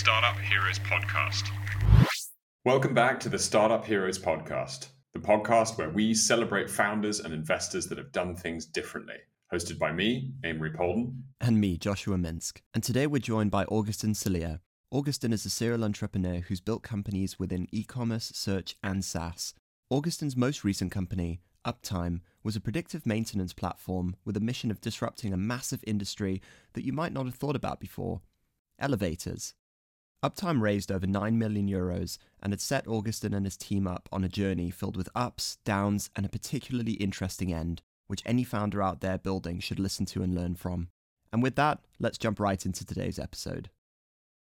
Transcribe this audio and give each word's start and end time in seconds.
Startup 0.00 0.38
Heroes 0.38 0.78
podcast. 0.78 1.50
Welcome 2.64 2.94
back 2.94 3.20
to 3.20 3.28
the 3.28 3.38
Startup 3.38 3.84
Heroes 3.84 4.18
podcast, 4.18 4.88
the 5.12 5.18
podcast 5.18 5.76
where 5.76 5.90
we 5.90 6.14
celebrate 6.14 6.70
founders 6.70 7.20
and 7.20 7.34
investors 7.34 7.86
that 7.88 7.98
have 7.98 8.10
done 8.10 8.34
things 8.34 8.64
differently. 8.64 9.16
Hosted 9.52 9.78
by 9.78 9.92
me, 9.92 10.32
Amory 10.42 10.70
Polden. 10.70 11.24
And 11.42 11.60
me, 11.60 11.76
Joshua 11.76 12.16
Minsk. 12.16 12.62
And 12.72 12.82
today 12.82 13.06
we're 13.06 13.18
joined 13.18 13.50
by 13.50 13.64
Augustin 13.66 14.14
Celier. 14.14 14.60
Augustin 14.90 15.34
is 15.34 15.44
a 15.44 15.50
serial 15.50 15.84
entrepreneur 15.84 16.40
who's 16.40 16.62
built 16.62 16.82
companies 16.82 17.38
within 17.38 17.68
e 17.70 17.84
commerce, 17.84 18.32
search, 18.34 18.76
and 18.82 19.04
SaaS. 19.04 19.52
Augustin's 19.90 20.34
most 20.34 20.64
recent 20.64 20.90
company, 20.90 21.42
Uptime, 21.66 22.22
was 22.42 22.56
a 22.56 22.60
predictive 22.60 23.04
maintenance 23.04 23.52
platform 23.52 24.16
with 24.24 24.34
a 24.38 24.40
mission 24.40 24.70
of 24.70 24.80
disrupting 24.80 25.34
a 25.34 25.36
massive 25.36 25.84
industry 25.86 26.40
that 26.72 26.86
you 26.86 26.92
might 26.94 27.12
not 27.12 27.26
have 27.26 27.34
thought 27.34 27.54
about 27.54 27.80
before 27.80 28.22
elevators. 28.78 29.52
Uptime 30.22 30.60
raised 30.60 30.92
over 30.92 31.06
9 31.06 31.38
million 31.38 31.66
euros 31.66 32.18
and 32.42 32.52
had 32.52 32.60
set 32.60 32.86
Augustin 32.86 33.32
and 33.32 33.46
his 33.46 33.56
team 33.56 33.86
up 33.86 34.06
on 34.12 34.22
a 34.22 34.28
journey 34.28 34.70
filled 34.70 34.96
with 34.96 35.08
ups, 35.14 35.56
downs, 35.64 36.10
and 36.14 36.26
a 36.26 36.28
particularly 36.28 36.92
interesting 36.92 37.54
end, 37.54 37.80
which 38.06 38.22
any 38.26 38.44
founder 38.44 38.82
out 38.82 39.00
there 39.00 39.16
building 39.16 39.60
should 39.60 39.78
listen 39.80 40.04
to 40.04 40.22
and 40.22 40.34
learn 40.34 40.54
from. 40.54 40.88
And 41.32 41.42
with 41.42 41.56
that, 41.56 41.80
let's 41.98 42.18
jump 42.18 42.38
right 42.38 42.64
into 42.66 42.84
today's 42.84 43.18
episode. 43.18 43.70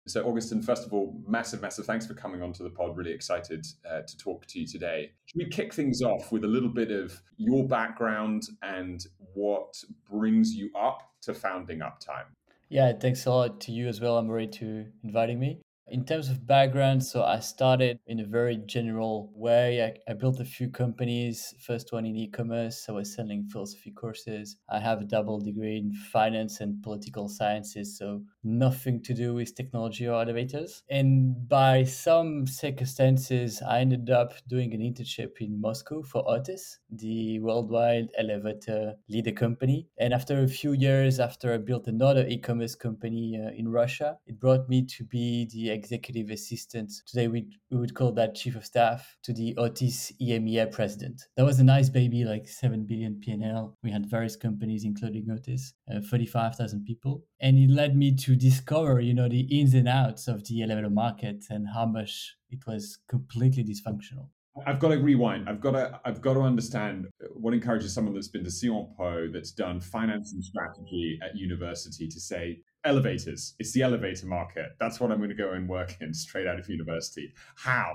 So, 0.06 0.26
Augustin, 0.26 0.62
first 0.62 0.86
of 0.86 0.94
all, 0.94 1.16
massive, 1.26 1.62
massive 1.62 1.86
thanks 1.86 2.06
for 2.06 2.14
coming 2.14 2.42
onto 2.42 2.64
the 2.64 2.70
pod. 2.72 2.98
Really 2.98 3.12
excited 3.12 3.66
uh, 3.90 4.02
to 4.02 4.18
talk 4.18 4.46
to 4.48 4.60
you 4.60 4.68
today. 4.68 5.12
Should 5.28 5.38
we 5.38 5.48
kick 5.48 5.74
things 5.74 6.02
off 6.02 6.32
with 6.32 6.44
a 6.44 6.48
little 6.48 6.70
bit 6.70 6.92
of 6.92 7.22
your 7.38 7.66
background 7.66 8.44
and 8.64 9.06
what 9.34 9.76
brings 10.10 10.54
you 10.54 10.72
up 10.78 11.04
to 11.22 11.34
founding 11.34 11.80
Uptime? 11.80 12.26
Yeah, 12.70 12.92
thanks 12.94 13.26
a 13.26 13.32
lot 13.32 13.62
to 13.62 13.72
you 13.72 13.88
as 13.88 14.02
well, 14.02 14.18
Amory, 14.18 14.48
to 14.48 14.88
inviting 15.04 15.40
me. 15.40 15.62
In 15.92 16.06
terms 16.06 16.30
of 16.30 16.46
background, 16.46 17.04
so 17.04 17.24
I 17.24 17.40
started 17.40 18.00
in 18.06 18.20
a 18.20 18.26
very 18.26 18.58
general 18.58 19.32
way. 19.34 19.84
I, 19.84 20.12
I, 20.12 20.14
built 20.14 20.40
a 20.40 20.46
few 20.46 20.70
companies. 20.70 21.56
First 21.60 21.92
one 21.92 22.06
in 22.06 22.16
e-commerce. 22.16 22.86
I 22.88 22.92
was 22.92 23.14
selling 23.14 23.48
philosophy 23.52 23.92
courses. 23.92 24.58
I 24.70 24.80
have 24.80 25.02
a 25.02 25.06
double 25.06 25.40
degree 25.40 25.78
in 25.78 25.92
finance 25.92 26.62
and 26.62 26.84
political 26.84 27.28
sciences, 27.28 27.98
so 27.98 28.22
nothing 28.44 29.02
to 29.04 29.14
do 29.14 29.34
with 29.34 29.56
technology 29.56 30.08
or 30.08 30.22
elevators. 30.22 30.84
And 30.90 31.48
by 31.48 31.84
some 31.84 32.48
circumstances, 32.48 33.62
I 33.68 33.80
ended 33.80 34.10
up 34.10 34.34
doing 34.48 34.74
an 34.74 34.82
internship 34.82 35.38
in 35.40 35.60
Moscow 35.60 36.02
for 36.04 36.24
Otis, 36.30 36.80
the 36.90 37.40
worldwide 37.40 38.10
elevator 38.18 38.96
leader 39.10 39.32
company. 39.32 39.88
And 39.98 40.14
after 40.14 40.42
a 40.42 40.48
few 40.48 40.74
years, 40.74 41.20
after 41.20 41.54
I 41.54 41.58
built 41.58 41.88
another 41.88 42.26
e-commerce 42.28 42.76
company 42.76 43.40
uh, 43.40 43.52
in 43.52 43.70
Russia, 43.70 44.18
it 44.26 44.40
brought 44.40 44.70
me 44.70 44.86
to 44.86 45.04
be 45.04 45.48
the 45.52 45.70
executive 45.72 46.30
assistant. 46.30 46.92
Today 47.08 47.28
we 47.28 47.48
we 47.72 47.78
would 47.78 47.94
call 47.94 48.12
that 48.14 48.36
chief 48.36 48.56
of 48.56 48.66
staff 48.66 49.18
to 49.24 49.34
the 49.34 49.56
Otis 49.58 50.12
EMEA 50.22 50.72
president. 50.72 51.28
That 51.38 51.46
was 51.46 51.60
a 51.60 51.64
nice 51.64 51.90
baby, 51.90 52.24
like 52.24 52.48
seven 52.48 52.86
billion 52.86 53.22
PNL. 53.26 53.74
We 53.84 53.92
had 53.92 54.10
various 54.10 54.36
companies, 54.36 54.84
including 54.84 55.30
Otis, 55.32 55.74
uh, 55.92 56.00
thirty-five 56.02 56.56
thousand 56.56 56.86
people, 56.86 57.24
and 57.40 57.58
it 57.58 57.70
led 57.70 57.96
me 57.96 58.16
to 58.16 58.29
discover, 58.36 59.00
you 59.00 59.14
know, 59.14 59.30
the 59.30 59.42
ins 59.42 59.74
and 59.74 59.88
outs 59.88 60.28
of 60.28 60.46
the 60.48 60.64
elevator 60.64 60.90
market 60.90 61.46
and 61.50 61.68
how 61.74 61.86
much 61.86 62.36
it 62.50 62.66
was 62.68 62.98
completely 63.08 63.64
dysfunctional. 63.64 64.28
I've 64.66 64.80
got 64.80 64.90
to 64.90 64.98
rewind. 64.98 65.48
I've 65.48 65.62
got 65.62 65.72
to 65.72 66.00
I've 66.06 66.22
got 66.22 66.34
to 66.34 66.42
understand 66.42 67.08
what 67.34 67.54
encourages 67.54 67.94
someone 67.94 68.14
that's 68.14 68.28
been 68.28 68.44
to 68.44 68.52
Sciences 68.52 68.94
Po, 68.98 69.28
that's 69.32 69.52
done 69.52 69.80
finance 69.80 70.34
and 70.34 70.44
strategy 70.44 71.20
at 71.24 71.36
university, 71.36 72.08
to 72.08 72.20
say 72.20 72.60
elevators. 72.84 73.56
It's 73.60 73.72
the 73.74 73.84
elevator 73.84 74.28
market. 74.28 74.68
That's 74.80 75.00
what 75.00 75.12
I'm 75.12 75.18
going 75.18 75.30
to 75.30 75.36
go 75.36 75.52
and 75.52 75.68
work 75.68 75.96
in 76.02 76.14
straight 76.14 76.48
out 76.48 76.60
of 76.60 76.70
university. 76.70 77.34
How? 77.56 77.92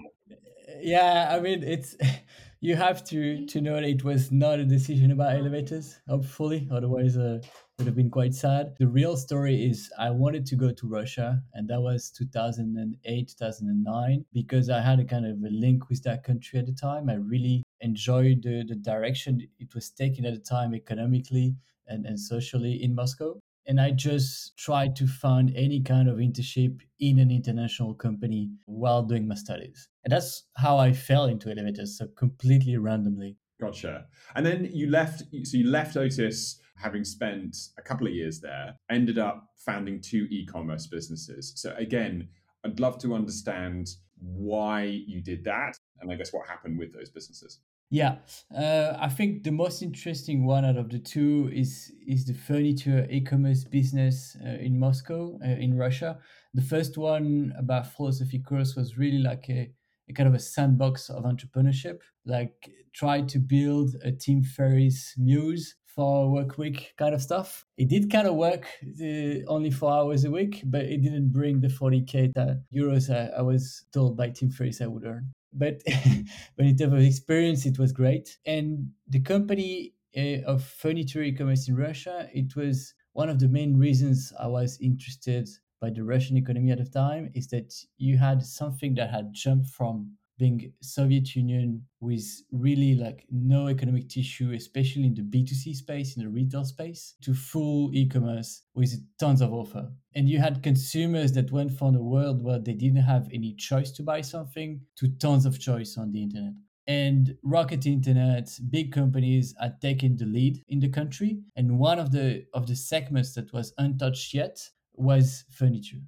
Yeah, 0.80 1.34
I 1.36 1.40
mean, 1.40 1.62
it's 1.62 1.96
you 2.60 2.76
have 2.76 3.04
to 3.04 3.46
to 3.46 3.60
know 3.60 3.74
that 3.74 3.84
it 3.84 4.04
was 4.04 4.32
not 4.32 4.58
a 4.58 4.64
decision 4.64 5.10
about 5.10 5.34
elevators. 5.34 5.98
Hopefully, 6.08 6.68
otherwise, 6.70 7.16
uh, 7.16 7.40
would 7.78 7.86
have 7.86 7.96
been 7.96 8.10
quite 8.10 8.34
sad. 8.34 8.74
The 8.78 8.86
real 8.86 9.16
story 9.16 9.64
is 9.64 9.90
I 9.98 10.10
wanted 10.10 10.46
to 10.46 10.56
go 10.56 10.72
to 10.72 10.86
Russia, 10.86 11.42
and 11.54 11.68
that 11.68 11.80
was 11.80 12.10
2008, 12.10 13.28
2009, 13.28 14.24
because 14.32 14.70
I 14.70 14.80
had 14.80 15.00
a 15.00 15.04
kind 15.04 15.26
of 15.26 15.38
a 15.42 15.50
link 15.50 15.88
with 15.88 16.02
that 16.04 16.22
country 16.22 16.58
at 16.58 16.66
the 16.66 16.72
time. 16.72 17.10
I 17.10 17.14
really 17.14 17.62
enjoyed 17.80 18.42
the, 18.42 18.64
the 18.66 18.76
direction 18.76 19.40
it 19.58 19.74
was 19.74 19.90
taking 19.90 20.24
at 20.24 20.34
the 20.34 20.40
time 20.40 20.74
economically 20.74 21.56
and, 21.86 22.06
and 22.06 22.18
socially 22.18 22.82
in 22.82 22.94
Moscow 22.94 23.38
and 23.66 23.80
I 23.80 23.90
just 23.92 24.56
tried 24.58 24.94
to 24.96 25.06
find 25.06 25.52
any 25.56 25.82
kind 25.82 26.08
of 26.08 26.18
internship 26.18 26.80
in 27.00 27.18
an 27.18 27.30
international 27.30 27.94
company 27.94 28.50
while 28.66 29.02
doing 29.02 29.26
my 29.26 29.34
studies. 29.34 29.88
And 30.04 30.12
that's 30.12 30.44
how 30.56 30.76
I 30.76 30.92
fell 30.92 31.26
into 31.26 31.50
elevators, 31.50 31.98
so 31.98 32.08
completely 32.16 32.76
randomly. 32.76 33.36
Gotcha. 33.60 34.06
And 34.34 34.44
then 34.44 34.68
you 34.72 34.90
left, 34.90 35.22
so 35.44 35.56
you 35.56 35.68
left 35.68 35.96
Otis 35.96 36.60
having 36.76 37.04
spent 37.04 37.56
a 37.78 37.82
couple 37.82 38.06
of 38.06 38.12
years 38.12 38.40
there, 38.40 38.76
ended 38.90 39.18
up 39.18 39.48
founding 39.56 40.00
two 40.00 40.26
e 40.30 40.44
commerce 40.46 40.86
businesses. 40.86 41.52
So, 41.56 41.74
again, 41.76 42.28
I'd 42.64 42.80
love 42.80 42.98
to 42.98 43.14
understand 43.14 43.88
why 44.18 44.84
you 44.84 45.20
did 45.20 45.44
that 45.44 45.76
and 46.00 46.10
I 46.10 46.16
guess 46.16 46.32
what 46.32 46.48
happened 46.48 46.78
with 46.78 46.92
those 46.92 47.10
businesses. 47.10 47.60
Yeah, 47.90 48.16
uh, 48.56 48.96
I 48.98 49.08
think 49.08 49.44
the 49.44 49.52
most 49.52 49.82
interesting 49.82 50.44
one 50.44 50.64
out 50.64 50.76
of 50.76 50.88
the 50.90 50.98
two 50.98 51.50
is 51.52 51.92
is 52.06 52.24
the 52.24 52.34
furniture 52.34 53.06
e-commerce 53.10 53.62
business 53.62 54.36
uh, 54.44 54.58
in 54.58 54.78
Moscow, 54.78 55.38
uh, 55.44 55.48
in 55.48 55.76
Russia. 55.76 56.18
The 56.54 56.62
first 56.62 56.96
one 56.96 57.52
about 57.56 57.86
philosophy 57.94 58.40
course 58.40 58.74
was 58.74 58.98
really 58.98 59.18
like 59.18 59.48
a, 59.48 59.70
a 60.08 60.12
kind 60.12 60.28
of 60.28 60.34
a 60.34 60.40
sandbox 60.40 61.10
of 61.10 61.24
entrepreneurship. 61.24 61.98
Like 62.26 62.70
try 62.94 63.20
to 63.20 63.38
build 63.38 63.94
a 64.02 64.10
Tim 64.10 64.42
Ferriss 64.42 65.14
muse 65.16 65.76
for 65.94 66.30
work 66.30 66.58
week 66.58 66.94
kind 66.96 67.14
of 67.14 67.22
stuff. 67.22 67.64
It 67.76 67.88
did 67.88 68.10
kind 68.10 68.26
of 68.26 68.34
work 68.34 68.66
uh, 69.00 69.46
only 69.46 69.70
four 69.70 69.92
hours 69.92 70.24
a 70.24 70.30
week, 70.30 70.62
but 70.64 70.82
it 70.82 71.02
didn't 71.02 71.32
bring 71.32 71.60
the 71.60 71.68
40k 71.68 72.32
euros 72.74 73.14
I, 73.14 73.38
I 73.38 73.42
was 73.42 73.84
told 73.92 74.16
by 74.16 74.30
Tim 74.30 74.50
Ferriss 74.50 74.80
I 74.80 74.86
would 74.86 75.04
earn 75.04 75.32
but 75.54 75.80
but 76.56 76.66
in 76.66 76.76
terms 76.76 76.92
of 76.92 77.00
experience, 77.00 77.64
it 77.64 77.78
was 77.78 77.92
great. 77.92 78.36
And 78.44 78.90
the 79.08 79.20
company 79.20 79.94
uh, 80.16 80.42
of 80.46 80.62
furniture 80.62 81.22
e-commerce 81.22 81.68
in 81.68 81.76
Russia, 81.76 82.28
it 82.34 82.56
was 82.56 82.94
one 83.12 83.28
of 83.28 83.38
the 83.38 83.48
main 83.48 83.78
reasons 83.78 84.32
I 84.38 84.48
was 84.48 84.78
interested 84.80 85.48
by 85.80 85.90
the 85.90 86.04
Russian 86.04 86.36
economy 86.36 86.72
at 86.72 86.78
the 86.78 86.84
time 86.84 87.30
is 87.34 87.48
that 87.48 87.72
you 87.96 88.18
had 88.18 88.42
something 88.42 88.94
that 88.94 89.10
had 89.10 89.32
jumped 89.32 89.68
from 89.68 90.12
being 90.38 90.72
Soviet 90.80 91.34
Union 91.34 91.82
with 92.00 92.26
really 92.50 92.94
like 92.94 93.24
no 93.30 93.68
economic 93.68 94.08
tissue, 94.08 94.52
especially 94.52 95.04
in 95.04 95.14
the 95.14 95.22
B2C 95.22 95.74
space, 95.74 96.16
in 96.16 96.24
the 96.24 96.28
retail 96.28 96.64
space, 96.64 97.14
to 97.22 97.34
full 97.34 97.90
e-commerce 97.94 98.62
with 98.74 99.00
tons 99.18 99.40
of 99.40 99.52
offer. 99.52 99.90
And 100.14 100.28
you 100.28 100.38
had 100.38 100.62
consumers 100.62 101.32
that 101.32 101.52
went 101.52 101.72
from 101.78 101.94
a 101.94 102.02
world 102.02 102.42
where 102.42 102.58
they 102.58 102.74
didn't 102.74 103.02
have 103.02 103.28
any 103.32 103.54
choice 103.54 103.90
to 103.92 104.02
buy 104.02 104.20
something 104.20 104.80
to 104.96 105.08
tons 105.18 105.46
of 105.46 105.58
choice 105.58 105.96
on 105.96 106.12
the 106.12 106.22
internet. 106.22 106.54
And 106.86 107.34
Rocket 107.42 107.86
Internet, 107.86 108.50
big 108.70 108.92
companies 108.92 109.54
are 109.60 109.72
taking 109.80 110.16
the 110.16 110.26
lead 110.26 110.62
in 110.68 110.80
the 110.80 110.90
country. 110.90 111.38
And 111.56 111.78
one 111.78 111.98
of 111.98 112.10
the 112.10 112.44
of 112.52 112.66
the 112.66 112.76
segments 112.76 113.34
that 113.34 113.52
was 113.52 113.72
untouched 113.78 114.34
yet 114.34 114.60
was 114.92 115.44
furniture. 115.50 116.02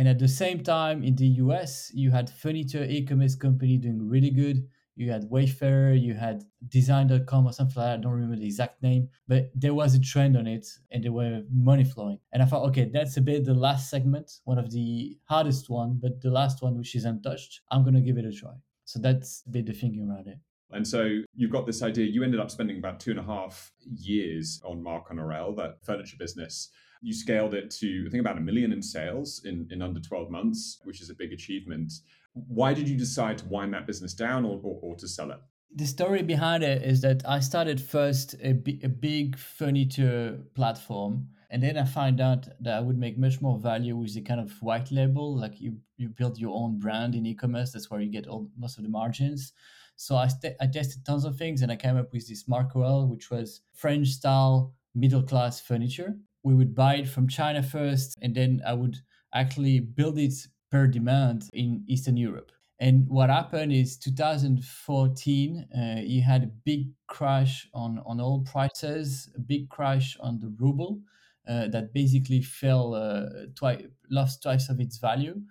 And 0.00 0.08
at 0.08 0.18
the 0.18 0.28
same 0.28 0.62
time, 0.62 1.04
in 1.04 1.14
the 1.14 1.26
US, 1.44 1.90
you 1.92 2.10
had 2.10 2.30
furniture 2.30 2.84
e-commerce 2.84 3.34
company 3.34 3.76
doing 3.76 4.08
really 4.08 4.30
good. 4.30 4.66
You 4.96 5.10
had 5.10 5.28
Wayfair, 5.28 6.00
you 6.00 6.14
had 6.14 6.42
Design.com 6.66 7.46
or 7.46 7.52
something 7.52 7.76
like 7.76 7.84
that. 7.84 7.98
I 7.98 8.00
don't 8.00 8.12
remember 8.12 8.36
the 8.36 8.46
exact 8.46 8.82
name, 8.82 9.10
but 9.28 9.50
there 9.54 9.74
was 9.74 9.94
a 9.94 10.00
trend 10.00 10.38
on 10.38 10.46
it 10.46 10.66
and 10.90 11.04
there 11.04 11.12
were 11.12 11.42
money 11.52 11.84
flowing. 11.84 12.18
And 12.32 12.42
I 12.42 12.46
thought, 12.46 12.66
okay, 12.70 12.90
that's 12.90 13.18
a 13.18 13.20
bit 13.20 13.44
the 13.44 13.52
last 13.52 13.90
segment, 13.90 14.40
one 14.44 14.56
of 14.56 14.70
the 14.70 15.18
hardest 15.26 15.68
one, 15.68 15.98
but 16.00 16.22
the 16.22 16.30
last 16.30 16.62
one 16.62 16.78
which 16.78 16.94
is 16.94 17.04
untouched. 17.04 17.60
I'm 17.70 17.84
gonna 17.84 18.00
give 18.00 18.16
it 18.16 18.24
a 18.24 18.32
try. 18.32 18.54
So 18.86 19.00
that's 19.00 19.42
a 19.46 19.50
bit 19.50 19.66
the 19.66 19.74
thinking 19.74 20.08
around 20.08 20.28
it. 20.28 20.38
And 20.70 20.88
so 20.88 21.20
you've 21.34 21.52
got 21.52 21.66
this 21.66 21.82
idea. 21.82 22.06
You 22.06 22.24
ended 22.24 22.40
up 22.40 22.50
spending 22.50 22.78
about 22.78 23.00
two 23.00 23.10
and 23.10 23.20
a 23.20 23.24
half 23.24 23.70
years 23.84 24.62
on 24.64 24.82
Marc-en-Orel, 24.82 25.56
that 25.56 25.84
furniture 25.84 26.16
business. 26.18 26.70
You 27.02 27.14
scaled 27.14 27.54
it 27.54 27.70
to, 27.72 28.04
I 28.06 28.10
think, 28.10 28.20
about 28.20 28.36
a 28.36 28.40
million 28.40 28.72
in 28.72 28.82
sales 28.82 29.42
in, 29.44 29.66
in 29.70 29.80
under 29.82 30.00
12 30.00 30.30
months, 30.30 30.80
which 30.84 31.00
is 31.00 31.10
a 31.10 31.14
big 31.14 31.32
achievement. 31.32 31.92
Why 32.34 32.74
did 32.74 32.88
you 32.88 32.96
decide 32.96 33.38
to 33.38 33.46
wind 33.46 33.72
that 33.74 33.86
business 33.86 34.14
down 34.14 34.44
or, 34.44 34.60
or, 34.62 34.78
or 34.82 34.96
to 34.96 35.08
sell 35.08 35.30
it? 35.30 35.38
The 35.74 35.86
story 35.86 36.22
behind 36.22 36.64
it 36.64 36.82
is 36.82 37.00
that 37.02 37.22
I 37.26 37.40
started 37.40 37.80
first 37.80 38.34
a, 38.42 38.52
b- 38.52 38.80
a 38.82 38.88
big 38.88 39.38
furniture 39.38 40.40
platform. 40.54 41.28
And 41.50 41.62
then 41.62 41.76
I 41.78 41.84
found 41.84 42.20
out 42.20 42.48
that 42.60 42.74
I 42.74 42.80
would 42.80 42.98
make 42.98 43.16
much 43.18 43.40
more 43.40 43.58
value 43.58 43.96
with 43.96 44.14
the 44.14 44.20
kind 44.20 44.40
of 44.40 44.52
white 44.62 44.90
label, 44.90 45.36
like 45.36 45.60
you, 45.60 45.76
you 45.96 46.08
build 46.08 46.38
your 46.38 46.54
own 46.54 46.78
brand 46.78 47.14
in 47.14 47.26
e-commerce. 47.26 47.72
That's 47.72 47.90
where 47.90 48.00
you 48.00 48.10
get 48.10 48.26
all 48.26 48.50
most 48.58 48.78
of 48.78 48.84
the 48.84 48.90
margins. 48.90 49.52
So 49.96 50.16
I, 50.16 50.28
st- 50.28 50.56
I 50.60 50.66
tested 50.66 51.04
tons 51.04 51.24
of 51.24 51.36
things 51.36 51.62
and 51.62 51.70
I 51.70 51.76
came 51.76 51.96
up 51.96 52.12
with 52.12 52.28
this 52.28 52.48
Marc-Orel, 52.48 53.08
which 53.08 53.30
was 53.30 53.62
French 53.74 54.08
style 54.08 54.74
middle 54.94 55.22
class 55.22 55.60
furniture 55.60 56.16
we 56.42 56.54
would 56.54 56.74
buy 56.74 56.96
it 56.96 57.08
from 57.08 57.28
China 57.28 57.62
first, 57.62 58.18
and 58.22 58.34
then 58.34 58.62
I 58.66 58.74
would 58.74 58.98
actually 59.34 59.80
build 59.80 60.18
it 60.18 60.34
per 60.70 60.86
demand 60.86 61.50
in 61.52 61.84
Eastern 61.86 62.16
Europe. 62.16 62.52
And 62.78 63.06
what 63.08 63.28
happened 63.28 63.72
is 63.72 63.98
2014, 63.98 65.68
uh, 65.76 66.00
you 66.00 66.22
had 66.22 66.44
a 66.44 66.50
big 66.64 66.92
crash 67.08 67.68
on, 67.74 68.02
on 68.06 68.20
oil 68.20 68.40
prices, 68.40 69.28
a 69.36 69.40
big 69.40 69.68
crash 69.68 70.16
on 70.18 70.38
the 70.38 70.48
ruble 70.58 71.00
uh, 71.46 71.68
that 71.68 71.92
basically 71.92 72.40
fell 72.40 72.94
uh, 72.94 73.26
twice, 73.54 73.82
lost 74.10 74.42
twice 74.42 74.70
of 74.70 74.80
its 74.80 74.96
value. 74.96 75.42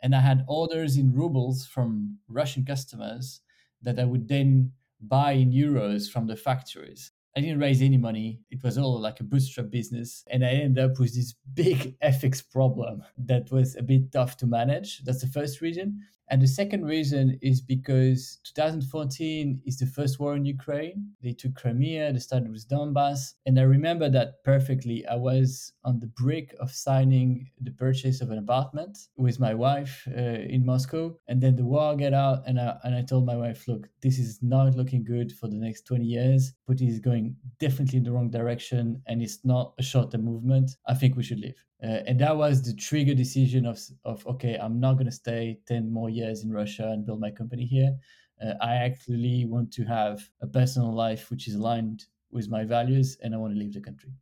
And 0.00 0.14
I 0.14 0.20
had 0.20 0.44
orders 0.46 0.96
in 0.96 1.12
rubles 1.12 1.66
from 1.66 2.18
Russian 2.28 2.64
customers 2.64 3.40
that 3.82 3.98
I 3.98 4.04
would 4.04 4.28
then 4.28 4.72
buy 5.00 5.32
in 5.32 5.50
euros 5.50 6.08
from 6.10 6.28
the 6.28 6.36
factories. 6.36 7.10
I 7.36 7.40
didn't 7.40 7.60
raise 7.60 7.82
any 7.82 7.98
money. 7.98 8.40
It 8.50 8.62
was 8.64 8.78
all 8.78 8.98
like 8.98 9.20
a 9.20 9.24
bootstrap 9.24 9.68
business. 9.68 10.24
And 10.30 10.42
I 10.42 10.48
ended 10.48 10.82
up 10.82 10.98
with 10.98 11.14
this 11.14 11.34
big 11.52 11.94
FX 12.02 12.42
problem 12.50 13.02
that 13.18 13.52
was 13.52 13.76
a 13.76 13.82
bit 13.82 14.10
tough 14.10 14.38
to 14.38 14.46
manage. 14.46 15.04
That's 15.04 15.20
the 15.20 15.26
first 15.26 15.60
reason. 15.60 16.00
And 16.28 16.42
the 16.42 16.48
second 16.48 16.84
reason 16.84 17.38
is 17.40 17.60
because 17.60 18.38
2014 18.44 19.62
is 19.64 19.78
the 19.78 19.86
first 19.86 20.18
war 20.18 20.34
in 20.34 20.44
Ukraine. 20.44 21.12
They 21.22 21.32
took 21.32 21.54
Crimea, 21.54 22.12
they 22.12 22.18
started 22.18 22.50
with 22.50 22.68
Donbass. 22.68 23.34
And 23.46 23.58
I 23.58 23.62
remember 23.62 24.08
that 24.10 24.42
perfectly. 24.42 25.06
I 25.06 25.14
was 25.14 25.72
on 25.84 26.00
the 26.00 26.08
brink 26.08 26.54
of 26.58 26.72
signing 26.72 27.50
the 27.60 27.70
purchase 27.70 28.20
of 28.20 28.30
an 28.30 28.38
apartment 28.38 28.98
with 29.16 29.38
my 29.38 29.54
wife 29.54 30.06
uh, 30.08 30.20
in 30.54 30.66
Moscow. 30.66 31.16
And 31.28 31.40
then 31.40 31.54
the 31.54 31.64
war 31.64 31.96
got 31.96 32.12
out, 32.12 32.42
and 32.46 32.58
I, 32.58 32.76
and 32.82 32.94
I 32.94 33.02
told 33.02 33.24
my 33.24 33.36
wife, 33.36 33.68
look, 33.68 33.88
this 34.02 34.18
is 34.18 34.40
not 34.42 34.74
looking 34.74 35.04
good 35.04 35.32
for 35.32 35.48
the 35.48 35.56
next 35.56 35.86
20 35.86 36.04
years. 36.04 36.52
Putin 36.68 36.88
is 36.88 36.98
going 36.98 37.36
definitely 37.60 37.98
in 37.98 38.04
the 38.04 38.12
wrong 38.12 38.30
direction, 38.30 39.00
and 39.06 39.22
it's 39.22 39.44
not 39.44 39.74
a 39.78 39.82
short 39.82 40.10
term 40.10 40.24
movement. 40.24 40.72
I 40.86 40.94
think 40.94 41.16
we 41.16 41.22
should 41.22 41.40
leave. 41.40 41.62
Uh, 41.82 42.00
and 42.06 42.18
that 42.20 42.36
was 42.36 42.62
the 42.62 42.74
trigger 42.74 43.14
decision 43.14 43.66
of, 43.66 43.78
of 44.04 44.26
okay, 44.26 44.56
I'm 44.56 44.80
not 44.80 44.94
going 44.94 45.06
to 45.06 45.12
stay 45.12 45.58
10 45.68 45.90
more 45.90 46.08
years 46.08 46.42
in 46.42 46.50
Russia 46.50 46.88
and 46.90 47.04
build 47.04 47.20
my 47.20 47.30
company 47.30 47.64
here. 47.64 47.94
Uh, 48.42 48.54
I 48.60 48.74
actually 48.74 49.44
want 49.46 49.72
to 49.74 49.84
have 49.84 50.28
a 50.40 50.46
personal 50.46 50.94
life 50.94 51.30
which 51.30 51.48
is 51.48 51.54
aligned 51.54 52.04
with 52.30 52.48
my 52.48 52.64
values 52.64 53.18
and 53.22 53.34
I 53.34 53.38
want 53.38 53.54
to 53.54 53.58
leave 53.58 53.74
the 53.74 53.80
country. 53.80 54.12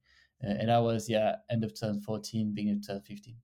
Uh, 0.42 0.50
and 0.50 0.68
that 0.68 0.82
was, 0.82 1.08
yeah, 1.08 1.36
end 1.50 1.64
of 1.64 1.70
2014, 1.70 2.52
beginning 2.54 2.78
of 2.78 2.86
2015. 2.86 3.36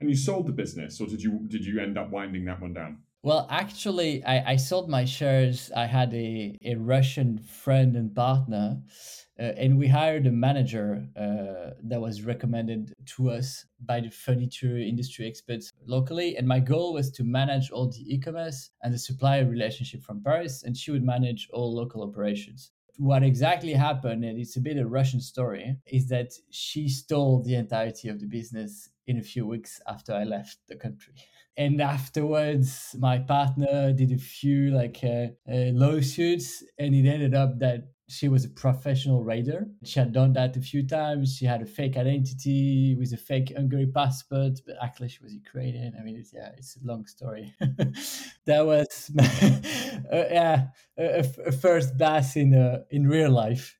And 0.00 0.10
you 0.10 0.16
sold 0.16 0.46
the 0.46 0.52
business 0.52 1.00
or 1.00 1.06
did 1.06 1.22
you 1.22 1.40
did 1.48 1.64
you 1.64 1.80
end 1.80 1.96
up 1.96 2.10
winding 2.10 2.44
that 2.44 2.60
one 2.60 2.74
down? 2.74 2.98
Well, 3.26 3.48
actually, 3.50 4.22
I, 4.24 4.52
I 4.52 4.56
sold 4.56 4.88
my 4.88 5.04
shares. 5.04 5.72
I 5.74 5.86
had 5.86 6.14
a, 6.14 6.56
a 6.64 6.76
Russian 6.76 7.40
friend 7.40 7.96
and 7.96 8.14
partner 8.14 8.80
uh, 9.36 9.42
and 9.42 9.76
we 9.76 9.88
hired 9.88 10.28
a 10.28 10.30
manager 10.30 11.04
uh, 11.16 11.74
that 11.82 12.00
was 12.00 12.22
recommended 12.22 12.94
to 13.16 13.30
us 13.30 13.66
by 13.84 13.98
the 13.98 14.10
furniture 14.10 14.78
industry 14.78 15.26
experts 15.26 15.72
locally. 15.84 16.36
And 16.36 16.46
my 16.46 16.60
goal 16.60 16.94
was 16.94 17.10
to 17.14 17.24
manage 17.24 17.72
all 17.72 17.88
the 17.88 18.14
e 18.14 18.16
commerce 18.20 18.70
and 18.84 18.94
the 18.94 18.98
supplier 18.98 19.44
relationship 19.44 20.04
from 20.04 20.22
Paris, 20.22 20.62
and 20.62 20.76
she 20.76 20.92
would 20.92 21.02
manage 21.02 21.48
all 21.52 21.74
local 21.74 22.04
operations. 22.04 22.70
What 22.96 23.24
exactly 23.24 23.72
happened, 23.72 24.24
and 24.24 24.38
it's 24.38 24.56
a 24.56 24.60
bit 24.60 24.78
a 24.78 24.86
Russian 24.86 25.20
story, 25.20 25.76
is 25.88 26.06
that 26.10 26.30
she 26.50 26.88
stole 26.88 27.42
the 27.42 27.56
entirety 27.56 28.08
of 28.08 28.20
the 28.20 28.26
business 28.26 28.88
in 29.08 29.18
a 29.18 29.22
few 29.22 29.48
weeks 29.48 29.80
after 29.88 30.12
I 30.12 30.22
left 30.22 30.58
the 30.68 30.76
country. 30.76 31.14
And 31.58 31.80
afterwards, 31.80 32.94
my 32.98 33.18
partner 33.18 33.92
did 33.92 34.12
a 34.12 34.18
few 34.18 34.70
like 34.70 35.00
uh, 35.02 35.28
uh, 35.50 35.72
lawsuits, 35.72 36.62
and 36.78 36.94
it 36.94 37.08
ended 37.08 37.34
up 37.34 37.58
that 37.60 37.88
she 38.08 38.28
was 38.28 38.44
a 38.44 38.48
professional 38.48 39.24
raider. 39.24 39.66
She 39.82 39.98
had 39.98 40.12
done 40.12 40.32
that 40.34 40.56
a 40.56 40.60
few 40.60 40.86
times. 40.86 41.34
She 41.36 41.44
had 41.44 41.62
a 41.62 41.66
fake 41.66 41.96
identity 41.96 42.94
with 42.94 43.12
a 43.12 43.16
fake 43.16 43.52
Hungary 43.56 43.86
passport, 43.86 44.60
but 44.64 44.76
actually 44.82 45.08
she 45.08 45.22
was 45.22 45.32
Ukrainian. 45.34 45.94
I 45.98 46.02
mean, 46.02 46.16
it's, 46.16 46.32
yeah, 46.32 46.50
it's 46.56 46.76
a 46.76 46.86
long 46.86 47.06
story. 47.06 47.52
that 48.44 48.64
was, 48.64 49.10
uh, 49.18 50.24
yeah, 50.30 50.66
a, 50.98 51.24
a, 51.46 51.52
first 51.52 51.96
bass 51.96 52.36
in 52.36 52.54
uh, 52.54 52.82
in 52.90 53.08
real 53.08 53.30
life. 53.30 53.76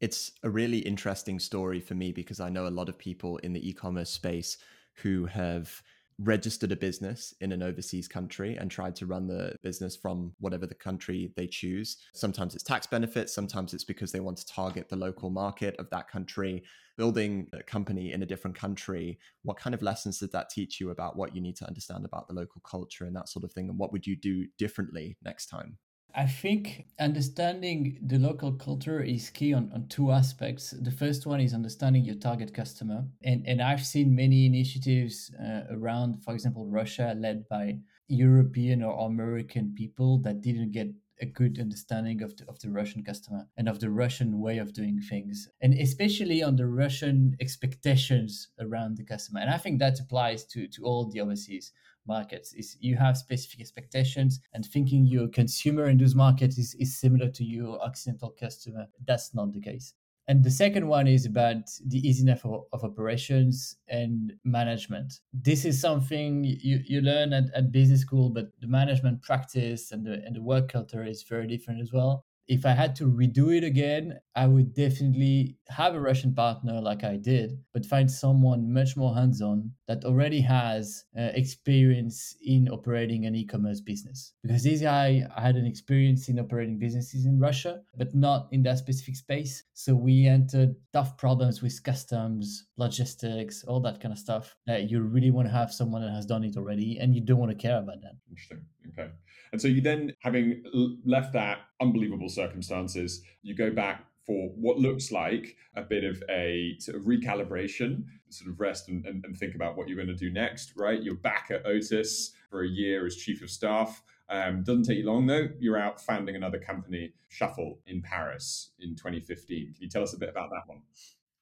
It's 0.00 0.32
a 0.44 0.50
really 0.50 0.78
interesting 0.78 1.40
story 1.40 1.80
for 1.80 1.94
me 1.94 2.12
because 2.12 2.38
I 2.38 2.50
know 2.50 2.68
a 2.68 2.70
lot 2.78 2.88
of 2.88 2.96
people 2.96 3.38
in 3.38 3.52
the 3.52 3.68
e-commerce 3.68 4.10
space 4.10 4.58
who 5.02 5.26
have 5.26 5.82
registered 6.18 6.72
a 6.72 6.76
business 6.76 7.32
in 7.40 7.52
an 7.52 7.62
overseas 7.62 8.08
country 8.08 8.56
and 8.56 8.70
tried 8.70 8.96
to 8.96 9.06
run 9.06 9.26
the 9.26 9.54
business 9.62 9.96
from 9.96 10.32
whatever 10.40 10.66
the 10.66 10.74
country 10.74 11.32
they 11.36 11.46
choose. 11.46 11.98
Sometimes 12.14 12.54
it's 12.54 12.64
tax 12.64 12.86
benefits, 12.86 13.32
sometimes 13.32 13.72
it's 13.72 13.84
because 13.84 14.10
they 14.10 14.20
want 14.20 14.36
to 14.38 14.46
target 14.46 14.88
the 14.88 14.96
local 14.96 15.30
market 15.30 15.76
of 15.78 15.88
that 15.90 16.08
country. 16.08 16.62
Building 16.96 17.46
a 17.52 17.62
company 17.62 18.12
in 18.12 18.22
a 18.22 18.26
different 18.26 18.56
country, 18.56 19.20
what 19.42 19.56
kind 19.56 19.72
of 19.72 19.82
lessons 19.82 20.18
did 20.18 20.32
that 20.32 20.50
teach 20.50 20.80
you 20.80 20.90
about 20.90 21.16
what 21.16 21.34
you 21.34 21.40
need 21.40 21.54
to 21.56 21.66
understand 21.66 22.04
about 22.04 22.26
the 22.26 22.34
local 22.34 22.60
culture 22.68 23.04
and 23.04 23.14
that 23.14 23.28
sort 23.28 23.44
of 23.44 23.52
thing? 23.52 23.68
And 23.68 23.78
what 23.78 23.92
would 23.92 24.04
you 24.04 24.16
do 24.16 24.46
differently 24.58 25.16
next 25.22 25.46
time? 25.46 25.78
I 26.14 26.26
think 26.26 26.86
understanding 26.98 27.98
the 28.02 28.18
local 28.18 28.52
culture 28.52 29.00
is 29.00 29.30
key 29.30 29.52
on, 29.52 29.70
on 29.74 29.88
two 29.88 30.10
aspects. 30.10 30.74
The 30.80 30.90
first 30.90 31.26
one 31.26 31.40
is 31.40 31.54
understanding 31.54 32.04
your 32.04 32.16
target 32.16 32.54
customer. 32.54 33.04
And, 33.22 33.46
and 33.46 33.60
I've 33.60 33.84
seen 33.84 34.14
many 34.14 34.46
initiatives 34.46 35.32
uh, 35.34 35.62
around, 35.70 36.24
for 36.24 36.34
example, 36.34 36.66
Russia 36.66 37.14
led 37.16 37.48
by 37.48 37.78
European 38.08 38.82
or 38.82 39.06
American 39.06 39.74
people 39.76 40.18
that 40.22 40.40
didn't 40.40 40.72
get 40.72 40.88
a 41.20 41.26
good 41.26 41.58
understanding 41.58 42.22
of 42.22 42.36
the, 42.36 42.44
of 42.48 42.58
the 42.60 42.70
Russian 42.70 43.02
customer 43.02 43.46
and 43.56 43.68
of 43.68 43.80
the 43.80 43.90
Russian 43.90 44.40
way 44.40 44.58
of 44.58 44.72
doing 44.72 45.00
things, 45.00 45.48
and 45.60 45.74
especially 45.74 46.42
on 46.42 46.56
the 46.56 46.66
Russian 46.66 47.36
expectations 47.40 48.48
around 48.60 48.96
the 48.96 49.04
customer. 49.04 49.40
And 49.40 49.50
I 49.50 49.58
think 49.58 49.78
that 49.78 50.00
applies 50.00 50.44
to, 50.46 50.68
to 50.68 50.82
all 50.84 51.10
the 51.10 51.20
overseas 51.20 51.72
markets. 52.08 52.52
Is 52.54 52.76
you 52.80 52.96
have 52.96 53.16
specific 53.16 53.60
expectations 53.60 54.40
and 54.54 54.64
thinking 54.64 55.06
your 55.06 55.28
consumer 55.28 55.86
in 55.86 55.98
those 55.98 56.14
markets 56.14 56.58
is, 56.58 56.74
is 56.80 56.98
similar 56.98 57.30
to 57.30 57.44
your 57.44 57.80
occidental 57.82 58.34
customer. 58.38 58.86
That's 59.06 59.34
not 59.34 59.52
the 59.52 59.60
case. 59.60 59.94
And 60.28 60.44
the 60.44 60.50
second 60.50 60.86
one 60.86 61.06
is 61.06 61.24
about 61.24 61.64
the 61.86 62.06
easiness 62.06 62.42
of, 62.44 62.64
of 62.74 62.84
operations 62.84 63.76
and 63.88 64.34
management. 64.44 65.20
This 65.32 65.64
is 65.64 65.80
something 65.80 66.44
you, 66.44 66.80
you 66.84 67.00
learn 67.00 67.32
at, 67.32 67.44
at 67.54 67.72
business 67.72 68.02
school, 68.02 68.28
but 68.28 68.48
the 68.60 68.66
management 68.66 69.22
practice 69.22 69.90
and 69.90 70.04
the, 70.04 70.22
and 70.26 70.36
the 70.36 70.42
work 70.42 70.70
culture 70.70 71.02
is 71.02 71.22
very 71.22 71.46
different 71.46 71.80
as 71.80 71.92
well 71.92 72.26
if 72.48 72.64
I 72.64 72.72
had 72.72 72.96
to 72.96 73.04
redo 73.04 73.54
it 73.54 73.62
again, 73.62 74.18
I 74.34 74.46
would 74.46 74.74
definitely 74.74 75.58
have 75.68 75.94
a 75.94 76.00
Russian 76.00 76.34
partner 76.34 76.80
like 76.80 77.04
I 77.04 77.16
did, 77.16 77.58
but 77.74 77.84
find 77.84 78.10
someone 78.10 78.72
much 78.72 78.96
more 78.96 79.14
hands 79.14 79.42
on 79.42 79.72
that 79.86 80.04
already 80.04 80.40
has 80.40 81.04
uh, 81.16 81.30
experience 81.34 82.34
in 82.42 82.68
operating 82.70 83.26
an 83.26 83.34
e 83.34 83.44
commerce 83.44 83.80
business. 83.80 84.32
Because 84.42 84.64
this 84.64 84.80
guy 84.80 85.26
had 85.36 85.56
an 85.56 85.66
experience 85.66 86.28
in 86.30 86.38
operating 86.38 86.78
businesses 86.78 87.26
in 87.26 87.38
Russia, 87.38 87.82
but 87.96 88.14
not 88.14 88.48
in 88.50 88.62
that 88.62 88.78
specific 88.78 89.16
space. 89.16 89.64
So 89.74 89.94
we 89.94 90.26
entered 90.26 90.74
tough 90.94 91.18
problems 91.18 91.60
with 91.60 91.82
customs, 91.82 92.66
logistics, 92.78 93.62
all 93.64 93.80
that 93.80 94.00
kind 94.00 94.12
of 94.12 94.18
stuff. 94.18 94.56
That 94.66 94.90
you 94.90 95.02
really 95.02 95.30
want 95.30 95.48
to 95.48 95.52
have 95.52 95.70
someone 95.70 96.00
that 96.00 96.12
has 96.12 96.24
done 96.24 96.44
it 96.44 96.56
already 96.56 96.98
and 96.98 97.14
you 97.14 97.20
don't 97.20 97.38
want 97.38 97.50
to 97.50 97.56
care 97.56 97.78
about 97.78 98.00
that. 98.00 98.14
Interesting. 98.30 98.64
Okay. 98.88 99.10
And 99.52 99.60
so 99.60 99.68
you 99.68 99.80
then, 99.80 100.12
having 100.20 100.62
left 101.04 101.32
that 101.32 101.58
unbelievable 101.80 102.28
circumstances, 102.28 103.22
you 103.42 103.54
go 103.54 103.70
back 103.70 104.04
for 104.26 104.50
what 104.56 104.78
looks 104.78 105.10
like 105.10 105.56
a 105.74 105.82
bit 105.82 106.04
of 106.04 106.22
a 106.28 106.76
sort 106.80 106.98
of 106.98 107.04
recalibration, 107.04 108.04
sort 108.28 108.50
of 108.50 108.60
rest 108.60 108.88
and, 108.88 109.06
and, 109.06 109.24
and 109.24 109.36
think 109.36 109.54
about 109.54 109.76
what 109.76 109.88
you're 109.88 109.96
going 109.96 110.06
to 110.06 110.14
do 110.14 110.30
next, 110.30 110.74
right? 110.76 111.02
You're 111.02 111.14
back 111.14 111.48
at 111.50 111.64
Otis 111.64 112.32
for 112.50 112.62
a 112.62 112.68
year 112.68 113.06
as 113.06 113.16
chief 113.16 113.42
of 113.42 113.50
staff. 113.50 114.02
Um, 114.28 114.62
doesn't 114.62 114.82
take 114.82 114.98
you 114.98 115.06
long 115.06 115.26
though. 115.26 115.48
You're 115.58 115.78
out 115.78 115.98
founding 115.98 116.36
another 116.36 116.58
company, 116.58 117.14
Shuffle, 117.28 117.78
in 117.86 118.02
Paris 118.02 118.72
in 118.78 118.94
2015. 118.94 119.72
Can 119.72 119.82
you 119.82 119.88
tell 119.88 120.02
us 120.02 120.12
a 120.12 120.18
bit 120.18 120.28
about 120.28 120.50
that 120.50 120.66
one? 120.66 120.82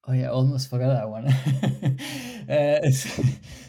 Oh 0.09 0.13
yeah, 0.13 0.29
almost 0.29 0.71
forgot 0.71 0.95
that 0.95 1.09
one. 1.09 1.27
uh, 2.49 2.91
so, 2.91 3.23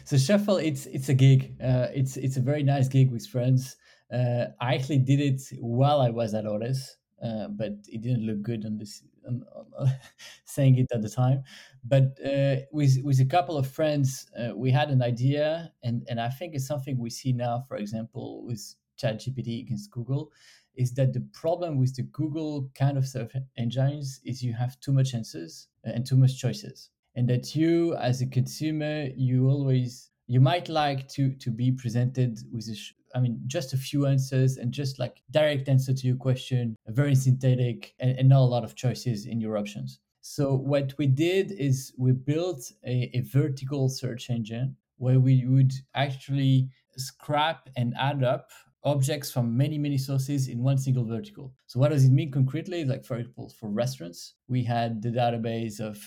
so, 0.04 0.16
Shuffle, 0.16 0.58
it's 0.58 0.86
it's 0.86 1.08
a 1.08 1.14
gig. 1.14 1.56
Uh, 1.60 1.88
it's 1.92 2.16
it's 2.16 2.36
a 2.36 2.40
very 2.40 2.62
nice 2.62 2.86
gig 2.86 3.10
with 3.10 3.26
friends. 3.26 3.74
Uh, 4.12 4.46
I 4.60 4.74
actually 4.74 4.98
did 4.98 5.20
it 5.20 5.42
while 5.60 6.00
I 6.00 6.10
was 6.10 6.34
at 6.34 6.46
Otis, 6.46 6.96
uh, 7.22 7.48
but 7.48 7.72
it 7.88 8.00
didn't 8.00 8.24
look 8.26 8.42
good 8.42 8.64
on 8.64 8.78
this 8.78 9.02
on, 9.26 9.44
on, 9.78 9.90
saying 10.44 10.78
it 10.78 10.86
at 10.92 11.02
the 11.02 11.08
time. 11.10 11.42
But 11.84 12.18
uh, 12.24 12.56
with 12.72 12.98
with 13.04 13.20
a 13.20 13.26
couple 13.26 13.56
of 13.58 13.66
friends, 13.70 14.30
uh, 14.38 14.56
we 14.56 14.70
had 14.70 14.90
an 14.90 15.02
idea, 15.02 15.72
and 15.82 16.06
and 16.08 16.20
I 16.20 16.28
think 16.30 16.54
it's 16.54 16.66
something 16.66 16.98
we 16.98 17.10
see 17.10 17.32
now. 17.32 17.64
For 17.68 17.76
example, 17.76 18.44
with 18.46 18.74
ChatGPT 19.00 19.60
against 19.60 19.90
Google, 19.90 20.32
is 20.74 20.94
that 20.94 21.12
the 21.12 21.20
problem 21.32 21.78
with 21.78 21.94
the 21.96 22.02
Google 22.02 22.70
kind 22.74 22.96
of 22.96 23.06
search 23.06 23.32
engines 23.56 24.20
is 24.24 24.42
you 24.42 24.54
have 24.54 24.78
too 24.80 24.92
much 24.92 25.14
answers 25.14 25.68
uh, 25.86 25.90
and 25.94 26.06
too 26.06 26.16
much 26.16 26.38
choices, 26.38 26.90
and 27.14 27.28
that 27.28 27.54
you 27.54 27.94
as 27.96 28.22
a 28.22 28.26
consumer 28.26 29.08
you 29.16 29.48
always 29.48 30.10
you 30.26 30.40
might 30.40 30.68
like 30.68 31.08
to 31.08 31.34
to 31.36 31.50
be 31.50 31.72
presented 31.72 32.38
with 32.52 32.68
a 32.68 32.74
sh- 32.74 32.94
I 33.14 33.20
mean, 33.20 33.40
just 33.46 33.72
a 33.72 33.76
few 33.76 34.06
answers 34.06 34.56
and 34.56 34.72
just 34.72 34.98
like 34.98 35.22
direct 35.30 35.68
answer 35.68 35.94
to 35.94 36.06
your 36.06 36.16
question, 36.16 36.76
very 36.86 37.14
synthetic 37.14 37.94
and, 37.98 38.18
and 38.18 38.28
not 38.28 38.40
a 38.40 38.52
lot 38.54 38.64
of 38.64 38.74
choices 38.74 39.26
in 39.26 39.40
your 39.40 39.56
options. 39.56 40.00
So 40.20 40.54
what 40.54 40.92
we 40.98 41.06
did 41.06 41.52
is 41.52 41.92
we 41.96 42.12
built 42.12 42.70
a, 42.84 43.10
a 43.14 43.20
vertical 43.22 43.88
search 43.88 44.30
engine 44.30 44.76
where 44.96 45.20
we 45.20 45.46
would 45.46 45.72
actually 45.94 46.68
scrap 46.96 47.68
and 47.76 47.94
add 47.98 48.22
up 48.24 48.50
objects 48.84 49.30
from 49.30 49.56
many, 49.56 49.78
many 49.78 49.98
sources 49.98 50.48
in 50.48 50.62
one 50.62 50.78
single 50.78 51.04
vertical. 51.04 51.52
So, 51.66 51.78
what 51.80 51.90
does 51.90 52.04
it 52.04 52.12
mean 52.12 52.30
concretely? 52.30 52.84
Like, 52.84 53.04
for 53.04 53.16
example, 53.16 53.48
for 53.48 53.70
restaurants, 53.70 54.34
we 54.48 54.62
had 54.64 55.02
the 55.02 55.10
database 55.10 55.80
of 55.80 55.98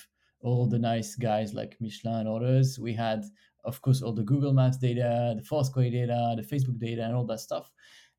all 0.41 0.67
the 0.67 0.79
nice 0.79 1.15
guys 1.15 1.53
like 1.53 1.77
Michelin 1.79 2.22
and 2.22 2.29
others. 2.29 2.79
We 2.79 2.93
had, 2.93 3.25
of 3.63 3.82
course, 3.82 4.01
all 4.01 4.13
the 4.13 4.24
Google 4.24 4.53
Maps 4.53 4.77
data, 4.77 5.34
the 5.38 5.44
Foursquare 5.44 5.89
data, 5.89 6.36
the 6.36 6.44
Facebook 6.44 6.80
data, 6.80 7.03
and 7.03 7.15
all 7.15 7.25
that 7.25 7.39
stuff. 7.39 7.72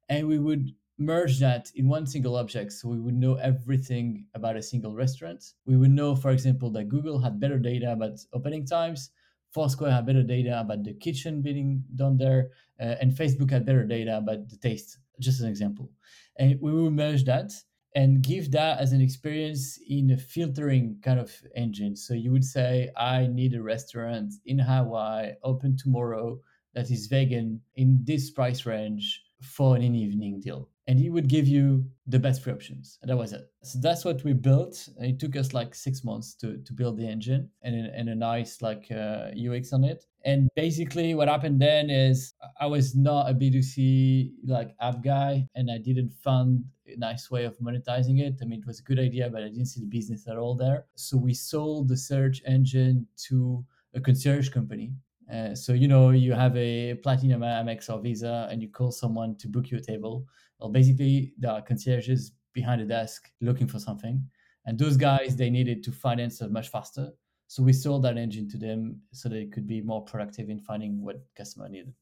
And 0.08 0.28
we 0.28 0.38
would 0.38 0.70
merge 0.98 1.40
that 1.40 1.70
in 1.74 1.88
one 1.88 2.06
single 2.06 2.36
object 2.36 2.72
so 2.72 2.88
we 2.88 3.00
would 3.00 3.14
know 3.14 3.34
everything 3.34 4.26
about 4.34 4.56
a 4.56 4.62
single 4.62 4.94
restaurant. 4.94 5.44
We 5.66 5.76
would 5.76 5.90
know, 5.90 6.14
for 6.14 6.30
example, 6.30 6.70
that 6.72 6.88
Google 6.88 7.18
had 7.18 7.40
better 7.40 7.58
data 7.58 7.92
about 7.92 8.18
opening 8.32 8.66
times, 8.66 9.10
Foursquare 9.52 9.90
had 9.90 10.06
better 10.06 10.22
data 10.22 10.60
about 10.60 10.82
the 10.82 10.94
kitchen 10.94 11.42
being 11.42 11.84
done 11.94 12.16
there, 12.16 12.50
uh, 12.80 12.96
and 13.00 13.12
Facebook 13.12 13.50
had 13.50 13.66
better 13.66 13.84
data 13.84 14.18
about 14.18 14.48
the 14.48 14.56
taste, 14.56 14.98
just 15.20 15.40
as 15.40 15.44
an 15.44 15.50
example. 15.50 15.90
And 16.38 16.58
we 16.60 16.72
will 16.72 16.90
merge 16.90 17.24
that 17.24 17.52
and 17.94 18.22
give 18.22 18.50
that 18.52 18.78
as 18.78 18.92
an 18.92 19.00
experience 19.00 19.78
in 19.88 20.10
a 20.10 20.16
filtering 20.16 20.96
kind 21.02 21.20
of 21.20 21.32
engine. 21.54 21.94
So 21.94 22.14
you 22.14 22.32
would 22.32 22.44
say, 22.44 22.90
I 22.96 23.26
need 23.26 23.54
a 23.54 23.62
restaurant 23.62 24.32
in 24.46 24.58
Hawaii, 24.58 25.32
open 25.42 25.76
tomorrow, 25.76 26.40
that 26.74 26.90
is 26.90 27.06
vegan 27.06 27.60
in 27.76 28.00
this 28.04 28.30
price 28.30 28.64
range 28.64 29.22
for 29.42 29.76
an 29.76 29.94
evening 29.94 30.40
deal. 30.40 30.68
And 30.88 30.98
he 30.98 31.10
would 31.10 31.28
give 31.28 31.46
you 31.46 31.84
the 32.08 32.18
best 32.18 32.42
three 32.42 32.52
options 32.52 32.98
and 33.02 33.10
that 33.10 33.16
was 33.16 33.32
it. 33.32 33.42
So 33.62 33.78
that's 33.80 34.04
what 34.04 34.24
we 34.24 34.32
built 34.32 34.88
it 34.98 35.20
took 35.20 35.36
us 35.36 35.52
like 35.52 35.74
six 35.76 36.02
months 36.02 36.34
to, 36.36 36.58
to 36.58 36.72
build 36.72 36.96
the 36.96 37.06
engine 37.06 37.48
and, 37.62 37.86
and 37.86 38.08
a 38.08 38.14
nice 38.14 38.60
like 38.62 38.86
uh, 38.90 39.30
ux 39.48 39.72
on 39.72 39.84
it. 39.84 40.04
And 40.24 40.48
basically 40.56 41.14
what 41.14 41.28
happened 41.28 41.60
then 41.60 41.88
is 41.88 42.34
i 42.60 42.66
was 42.66 42.96
not 42.96 43.30
a 43.30 43.34
b2c 43.34 44.32
like 44.44 44.74
app 44.80 45.04
guy 45.04 45.46
and 45.54 45.70
i 45.70 45.78
didn't 45.78 46.12
find 46.22 46.64
a 46.81 46.81
nice 46.98 47.30
way 47.30 47.44
of 47.44 47.58
monetizing 47.58 48.20
it. 48.20 48.38
I 48.42 48.44
mean 48.44 48.60
it 48.60 48.66
was 48.66 48.80
a 48.80 48.82
good 48.82 48.98
idea 48.98 49.28
but 49.30 49.42
i 49.42 49.48
didn't 49.48 49.66
see 49.66 49.80
the 49.80 49.86
business 49.86 50.26
at 50.28 50.36
all 50.36 50.54
there. 50.54 50.86
So 50.94 51.16
we 51.16 51.34
sold 51.34 51.88
the 51.88 51.96
search 51.96 52.42
engine 52.46 53.06
to 53.28 53.64
a 53.94 54.00
concierge 54.00 54.48
company. 54.48 54.92
Uh, 55.32 55.54
so 55.54 55.72
you 55.72 55.88
know 55.88 56.10
you 56.10 56.32
have 56.32 56.56
a 56.56 56.94
platinum 57.02 57.42
Amex 57.42 57.88
or 57.88 58.00
Visa, 58.00 58.48
and 58.50 58.60
you 58.60 58.68
call 58.68 58.90
someone 58.90 59.36
to 59.36 59.48
book 59.48 59.70
you 59.70 59.78
a 59.78 59.80
table. 59.80 60.26
Well, 60.58 60.70
basically 60.70 61.32
there 61.38 61.52
are 61.52 61.62
concierges 61.62 62.32
behind 62.52 62.80
the 62.80 62.86
desk 62.86 63.30
looking 63.40 63.66
for 63.66 63.78
something, 63.78 64.22
and 64.66 64.78
those 64.78 64.96
guys 64.96 65.36
they 65.36 65.50
needed 65.50 65.82
to 65.84 65.92
finance 65.92 66.40
it 66.40 66.50
much 66.50 66.68
faster. 66.68 67.10
So 67.46 67.62
we 67.62 67.72
sold 67.72 68.02
that 68.04 68.16
engine 68.16 68.48
to 68.50 68.58
them 68.58 69.00
so 69.12 69.28
they 69.28 69.46
could 69.46 69.66
be 69.66 69.80
more 69.82 70.02
productive 70.04 70.48
in 70.48 70.58
finding 70.58 71.02
what 71.02 71.22
customer 71.36 71.68
needed 71.68 71.94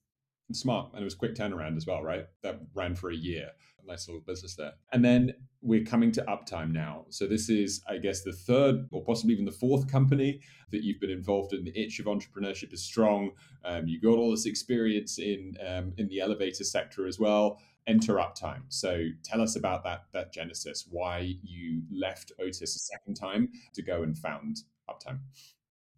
smart 0.55 0.91
and 0.93 1.01
it 1.01 1.05
was 1.05 1.15
quick 1.15 1.35
turnaround 1.35 1.77
as 1.77 1.87
well 1.87 2.03
right? 2.03 2.27
That 2.43 2.61
ran 2.75 2.95
for 2.95 3.11
a 3.11 3.17
year. 3.17 3.51
Nice 3.87 4.07
little 4.07 4.21
business 4.21 4.55
there. 4.55 4.75
And 4.93 5.05
then 5.05 5.35
we're 5.63 5.85
coming 5.85 6.13
to 6.13 6.23
uptime 6.23 6.73
now. 6.73 7.07
So 7.09 7.27
this 7.27 7.49
is 7.49 7.83
i 7.89 7.99
guess 7.99 8.23
the 8.23 8.33
third 8.33 8.87
or 8.93 9.03
possibly 9.03 9.33
even 9.35 9.45
the 9.45 9.53
fourth 9.53 9.91
company 9.91 10.41
that 10.71 10.83
you've 10.85 11.01
been 11.01 11.11
involved 11.11 11.53
in. 11.53 11.65
The 11.65 11.77
itch 11.79 11.99
of 11.99 12.07
entrepreneurship 12.07 12.73
is 12.73 12.83
strong. 12.83 13.33
Um, 13.65 13.89
you 13.89 14.01
got 14.01 14.19
all 14.19 14.31
this 14.31 14.47
experience 14.47 15.19
in 15.19 15.57
um, 15.67 15.93
in 15.99 16.09
the 16.09 16.21
elevator 16.21 16.65
sector 16.65 17.07
as 17.07 17.19
well. 17.19 17.59
Enter 17.87 18.17
uptime. 18.17 18.63
So 18.69 19.07
tell 19.25 19.41
us 19.41 19.57
about 19.57 19.83
that 19.85 20.05
that 20.13 20.33
genesis 20.33 20.87
why 20.89 21.35
you 21.43 21.83
left 21.91 22.33
otis 22.39 22.77
a 22.77 22.79
second 22.79 23.15
time 23.15 23.51
to 23.75 23.83
go 23.83 24.03
and 24.03 24.17
found 24.17 24.59
uptime 24.89 25.21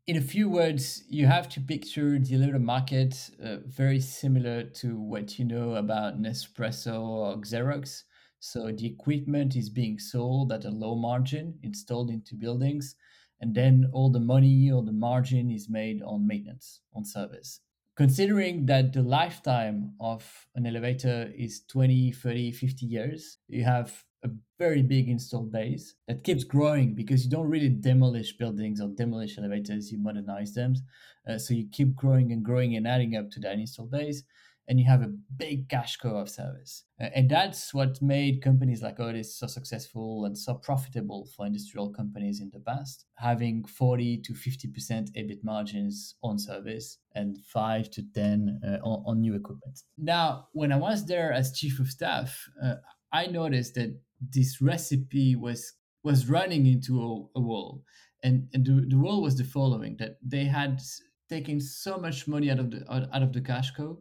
in 0.09 0.17
a 0.17 0.21
few 0.21 0.49
words, 0.49 1.05
you 1.09 1.27
have 1.27 1.49
to 1.51 1.61
picture 1.61 2.19
the 2.19 2.35
elevator 2.35 2.59
market 2.59 3.31
uh, 3.43 3.59
very 3.67 4.01
similar 4.01 4.65
to 4.65 4.99
what 4.99 5.39
you 5.39 5.45
know 5.45 5.77
about 5.77 6.21
Nespresso 6.21 7.01
or 7.01 7.37
Xerox. 7.37 8.03
So 8.41 8.73
the 8.73 8.87
equipment 8.87 9.55
is 9.55 9.69
being 9.69 10.01
sold 10.01 10.53
at 10.53 10.65
a 10.65 10.71
low 10.71 10.97
margin, 10.97 11.55
installed 11.63 12.11
into 12.11 12.35
buildings, 12.35 12.97
and 13.41 13.55
then 13.55 13.89
all 13.93 14.11
the 14.11 14.19
money 14.19 14.73
or 14.73 14.83
the 14.83 14.93
margin 14.93 15.51
is 15.51 15.69
made 15.69 16.03
on 16.03 16.27
maintenance, 16.27 16.81
on 16.95 17.05
service. 17.05 17.61
Considering 17.95 18.67
that 18.67 18.93
the 18.93 19.03
lifetime 19.03 19.93
of 20.01 20.49
an 20.57 20.67
elevator 20.67 21.31
is 21.37 21.63
20, 21.69 22.11
30, 22.11 22.51
50 22.51 22.87
years, 22.87 23.39
you 23.47 23.63
have 23.63 24.03
very 24.63 24.83
big 24.83 25.09
installed 25.09 25.51
base 25.51 25.97
that 26.07 26.23
keeps 26.23 26.45
growing 26.45 26.95
because 26.95 27.25
you 27.25 27.31
don't 27.31 27.51
really 27.51 27.69
demolish 27.69 28.37
buildings 28.37 28.81
or 28.81 28.89
demolish 28.91 29.37
elevators, 29.37 29.91
you 29.91 29.99
modernize 29.99 30.55
them. 30.55 30.73
Uh, 31.29 31.37
so 31.37 31.53
you 31.53 31.67
keep 31.73 31.97
growing 31.97 32.31
and 32.31 32.45
growing 32.45 32.77
and 32.77 32.87
adding 32.87 33.17
up 33.17 33.29
to 33.29 33.41
that 33.41 33.59
installed 33.59 33.91
base, 33.91 34.23
and 34.69 34.79
you 34.79 34.87
have 34.87 35.03
a 35.03 35.13
big 35.37 35.69
cash 35.69 35.97
cow 35.97 36.17
of 36.17 36.29
service. 36.29 36.85
Uh, 37.01 37.09
and 37.17 37.29
that's 37.29 37.75
what 37.75 38.01
made 38.01 38.41
companies 38.41 38.83
like 38.83 39.01
Otis 39.01 39.37
so 39.37 39.49
successful 39.49 40.27
and 40.27 40.39
so 40.39 40.55
profitable 40.55 41.29
for 41.35 41.45
industrial 41.45 41.91
companies 41.91 42.41
in 42.41 42.49
the 42.53 42.61
past, 42.61 43.07
having 43.17 43.65
40 43.65 44.19
to 44.19 44.33
50% 44.33 45.11
EBIT 45.19 45.43
margins 45.43 46.15
on 46.23 46.39
service 46.39 46.99
and 47.17 47.37
5 47.53 47.91
to 47.91 48.03
10 48.15 48.61
uh, 48.65 48.89
on, 48.89 49.03
on, 49.07 49.21
new 49.21 49.35
equipment. 49.35 49.81
Now, 49.99 50.47
when 50.53 50.71
I 50.71 50.77
was 50.77 51.05
there 51.05 51.33
as 51.33 51.59
chief 51.59 51.81
of 51.81 51.89
staff, 51.89 52.49
uh, 52.65 52.77
I 53.13 53.27
noticed 53.27 53.75
that 53.75 53.91
this 54.31 54.61
recipe 54.61 55.37
was 55.37 55.75
was 56.05 56.29
running 56.29 56.67
into 56.67 57.01
a, 57.01 57.39
a 57.39 57.41
wall 57.41 57.83
and, 58.23 58.49
and 58.53 58.65
the, 58.65 58.85
the 58.89 58.99
wall 58.99 59.23
was 59.23 59.37
the 59.37 59.45
following 59.45 59.97
that 59.99 60.17
they 60.25 60.45
had 60.45 60.81
taken 61.29 61.61
so 61.61 61.99
much 61.99 62.29
money 62.29 62.51
out 62.51 62.59
of 62.59 62.71
the 62.71 62.81
out 62.93 63.23
of 63.23 63.33
the 63.33 63.41
cash 63.41 63.73
cow 63.73 63.97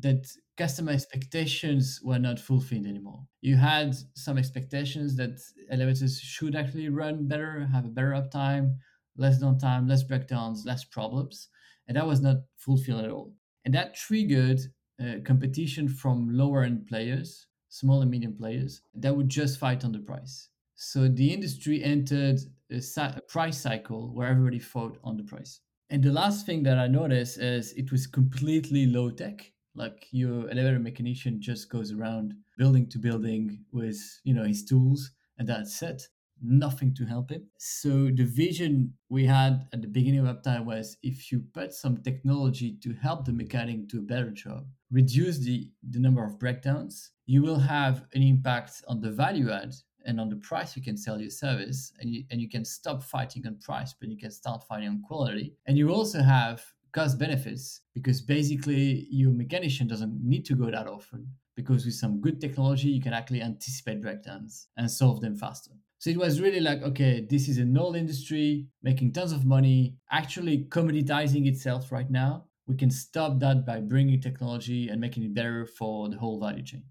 that 0.00 0.26
customer 0.56 0.92
expectations 0.92 2.00
were 2.02 2.18
not 2.18 2.38
fulfilled 2.38 2.86
anymore. 2.86 3.22
You 3.40 3.56
had 3.56 3.94
some 4.14 4.38
expectations 4.38 5.16
that 5.16 5.38
elevators 5.70 6.20
should 6.20 6.54
actually 6.56 6.88
run 6.88 7.28
better, 7.28 7.68
have 7.72 7.84
a 7.84 7.88
better 7.88 8.10
uptime, 8.10 8.76
less 9.16 9.42
downtime, 9.42 9.88
less 9.88 10.02
breakdowns, 10.02 10.64
less 10.64 10.84
problems, 10.84 11.48
and 11.86 11.96
that 11.96 12.06
was 12.06 12.20
not 12.20 12.38
fulfilled 12.56 13.04
at 13.04 13.10
all. 13.10 13.32
And 13.64 13.74
that 13.74 13.94
triggered 13.94 14.60
uh, 15.00 15.20
competition 15.24 15.88
from 15.88 16.36
lower 16.36 16.62
end 16.62 16.86
players 16.86 17.46
small 17.74 18.02
and 18.02 18.10
medium 18.10 18.36
players 18.36 18.82
that 18.94 19.14
would 19.16 19.28
just 19.28 19.58
fight 19.58 19.84
on 19.84 19.90
the 19.90 19.98
price. 19.98 20.48
So 20.76 21.08
the 21.08 21.32
industry 21.32 21.82
entered 21.82 22.38
a, 22.70 22.80
a 22.98 23.20
price 23.22 23.58
cycle 23.58 24.14
where 24.14 24.28
everybody 24.28 24.60
fought 24.60 24.96
on 25.02 25.16
the 25.16 25.24
price. 25.24 25.60
And 25.90 26.00
the 26.00 26.12
last 26.12 26.46
thing 26.46 26.62
that 26.62 26.78
I 26.78 26.86
noticed 26.86 27.38
is 27.38 27.72
it 27.72 27.90
was 27.90 28.06
completely 28.06 28.86
low 28.86 29.10
tech. 29.10 29.50
Like 29.74 30.06
your 30.12 30.48
elevator 30.50 30.78
mechanician 30.78 31.40
just 31.40 31.68
goes 31.68 31.90
around 31.90 32.34
building 32.56 32.88
to 32.90 32.98
building 32.98 33.64
with 33.72 33.98
you 34.22 34.34
know 34.34 34.44
his 34.44 34.64
tools 34.64 35.10
and 35.38 35.48
that's 35.48 35.82
it 35.82 36.06
nothing 36.44 36.94
to 36.94 37.04
help 37.04 37.30
him. 37.30 37.46
So 37.58 38.10
the 38.10 38.24
vision 38.24 38.94
we 39.08 39.24
had 39.24 39.66
at 39.72 39.82
the 39.82 39.88
beginning 39.88 40.26
of 40.26 40.36
Uptime 40.36 40.64
was 40.64 40.96
if 41.02 41.32
you 41.32 41.42
put 41.52 41.72
some 41.72 41.98
technology 41.98 42.76
to 42.82 42.92
help 42.92 43.24
the 43.24 43.32
mechanic 43.32 43.88
do 43.88 43.98
a 43.98 44.02
better 44.02 44.30
job, 44.30 44.66
reduce 44.90 45.38
the, 45.38 45.70
the 45.90 45.98
number 45.98 46.24
of 46.24 46.38
breakdowns, 46.38 47.10
you 47.26 47.42
will 47.42 47.58
have 47.58 48.04
an 48.14 48.22
impact 48.22 48.82
on 48.88 49.00
the 49.00 49.10
value 49.10 49.50
add 49.50 49.74
and 50.04 50.20
on 50.20 50.28
the 50.28 50.36
price 50.36 50.76
you 50.76 50.82
can 50.82 50.96
sell 50.96 51.20
your 51.20 51.30
service 51.30 51.92
and 52.00 52.10
you, 52.10 52.24
and 52.30 52.40
you 52.40 52.48
can 52.48 52.64
stop 52.64 53.02
fighting 53.02 53.46
on 53.46 53.56
price 53.60 53.94
but 53.98 54.08
you 54.08 54.16
can 54.16 54.30
start 54.30 54.62
fighting 54.64 54.88
on 54.88 55.02
quality 55.02 55.54
and 55.66 55.78
you 55.78 55.90
also 55.90 56.22
have 56.22 56.62
cost 56.92 57.18
benefits 57.18 57.80
because 57.94 58.20
basically 58.20 59.06
your 59.10 59.32
mechanician 59.32 59.86
doesn't 59.86 60.22
need 60.22 60.44
to 60.44 60.54
go 60.54 60.70
that 60.70 60.86
often 60.86 61.26
because 61.56 61.84
with 61.84 61.94
some 61.94 62.20
good 62.20 62.40
technology 62.40 62.88
you 62.88 63.00
can 63.00 63.12
actually 63.12 63.42
anticipate 63.42 64.02
breakdowns 64.02 64.68
and 64.76 64.90
solve 64.90 65.20
them 65.20 65.36
faster 65.36 65.72
so 66.04 66.10
it 66.10 66.18
was 66.18 66.38
really 66.38 66.60
like, 66.60 66.82
okay, 66.82 67.26
this 67.30 67.48
is 67.48 67.56
an 67.56 67.74
old 67.78 67.96
industry 67.96 68.66
making 68.82 69.10
tons 69.14 69.32
of 69.32 69.46
money, 69.46 69.96
actually 70.10 70.66
commoditizing 70.68 71.46
itself 71.46 71.90
right 71.90 72.10
now. 72.10 72.44
We 72.66 72.76
can 72.76 72.90
stop 72.90 73.38
that 73.40 73.64
by 73.64 73.80
bringing 73.80 74.20
technology 74.20 74.90
and 74.90 75.00
making 75.00 75.22
it 75.22 75.32
better 75.32 75.64
for 75.64 76.10
the 76.10 76.18
whole 76.18 76.38
value 76.38 76.62
chain. 76.62 76.82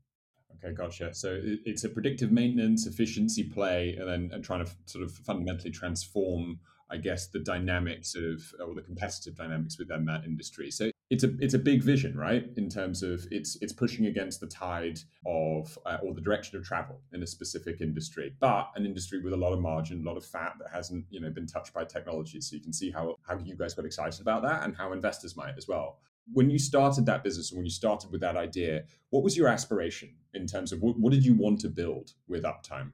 Okay, 0.55 0.74
gotcha. 0.74 1.13
So 1.13 1.39
it's 1.43 1.84
a 1.84 1.89
predictive 1.89 2.32
maintenance 2.32 2.88
efficiency 2.88 3.43
play, 3.43 3.96
and 4.00 4.10
then 4.10 4.32
and 4.34 4.43
trying 4.43 4.65
to 4.65 4.72
sort 4.86 5.03
of 5.03 5.12
fundamentally 5.12 5.70
transform, 5.70 6.60
I 6.90 6.98
guess, 6.98 7.28
the 7.28 7.40
dynamics 7.40 8.16
of 8.16 8.42
or 8.66 8.75
the 8.75 8.82
competitive 8.82 9.36
dynamics 9.36 9.78
within 9.80 10.06
that 10.06 10.25
industry. 10.25 10.72
So 10.72 10.92
it's 11.10 11.24
a 11.24 11.32
it's 11.40 11.54
a 11.54 11.60
big 11.60 11.84
vision, 11.84 12.18
right? 12.18 12.46
In 12.58 12.70
terms 12.70 13.04
of 13.04 13.25
it's 13.30 13.58
it's 13.62 13.74
pushing 13.74 14.08
against 14.08 14.40
the 14.40 14.48
tide 14.48 15.00
of 15.25 15.78
uh, 15.86 15.98
or 16.02 16.13
the 16.13 16.22
direction 16.22 16.58
of 16.58 16.66
travel 16.66 17.02
in 17.13 17.22
a 17.22 17.28
specific 17.28 17.82
industry, 17.82 18.34
but 18.40 18.72
an 18.75 18.86
industry 18.86 19.22
with 19.22 19.34
a 19.34 19.38
lot 19.38 19.54
of 19.54 19.60
margin, 19.60 20.02
a 20.02 20.10
lot 20.10 20.18
of 20.18 20.25
fat 20.25 20.54
that 20.60 20.70
hasn't 20.72 21.06
you 21.10 21.20
know 21.20 21.30
been 21.30 21.46
touched 21.46 21.74
by 21.74 21.84
technology. 21.84 22.42
So 22.42 22.56
you 22.56 22.62
can 22.62 22.74
see 22.74 22.90
how 22.90 23.16
how 23.28 23.38
you 23.38 23.56
guys 23.56 23.74
got 23.74 23.86
excited 23.86 24.22
about 24.22 24.42
that 24.44 24.63
and 24.63 24.75
how 24.75 24.92
investors 24.94 25.36
might 25.36 25.54
as 25.58 25.68
well. 25.68 26.00
When 26.32 26.50
you 26.50 26.58
started 26.58 27.06
that 27.08 27.24
business 27.24 27.52
and 27.52 27.58
when 27.58 27.66
you 27.66 27.72
started 27.72 28.10
with 28.12 28.22
that 28.22 28.38
idea, 28.38 28.84
what 29.10 29.24
was 29.24 29.36
your 29.36 29.50
aspiration 29.50 30.16
in 30.34 30.48
terms 30.48 30.72
of 30.72 30.82
what, 30.82 30.98
what 30.98 31.12
did 31.12 31.25
you 31.25 31.36
want 31.36 31.60
to 31.62 31.70
build 31.70 32.13
with 32.28 32.44
Uptime? 32.44 32.94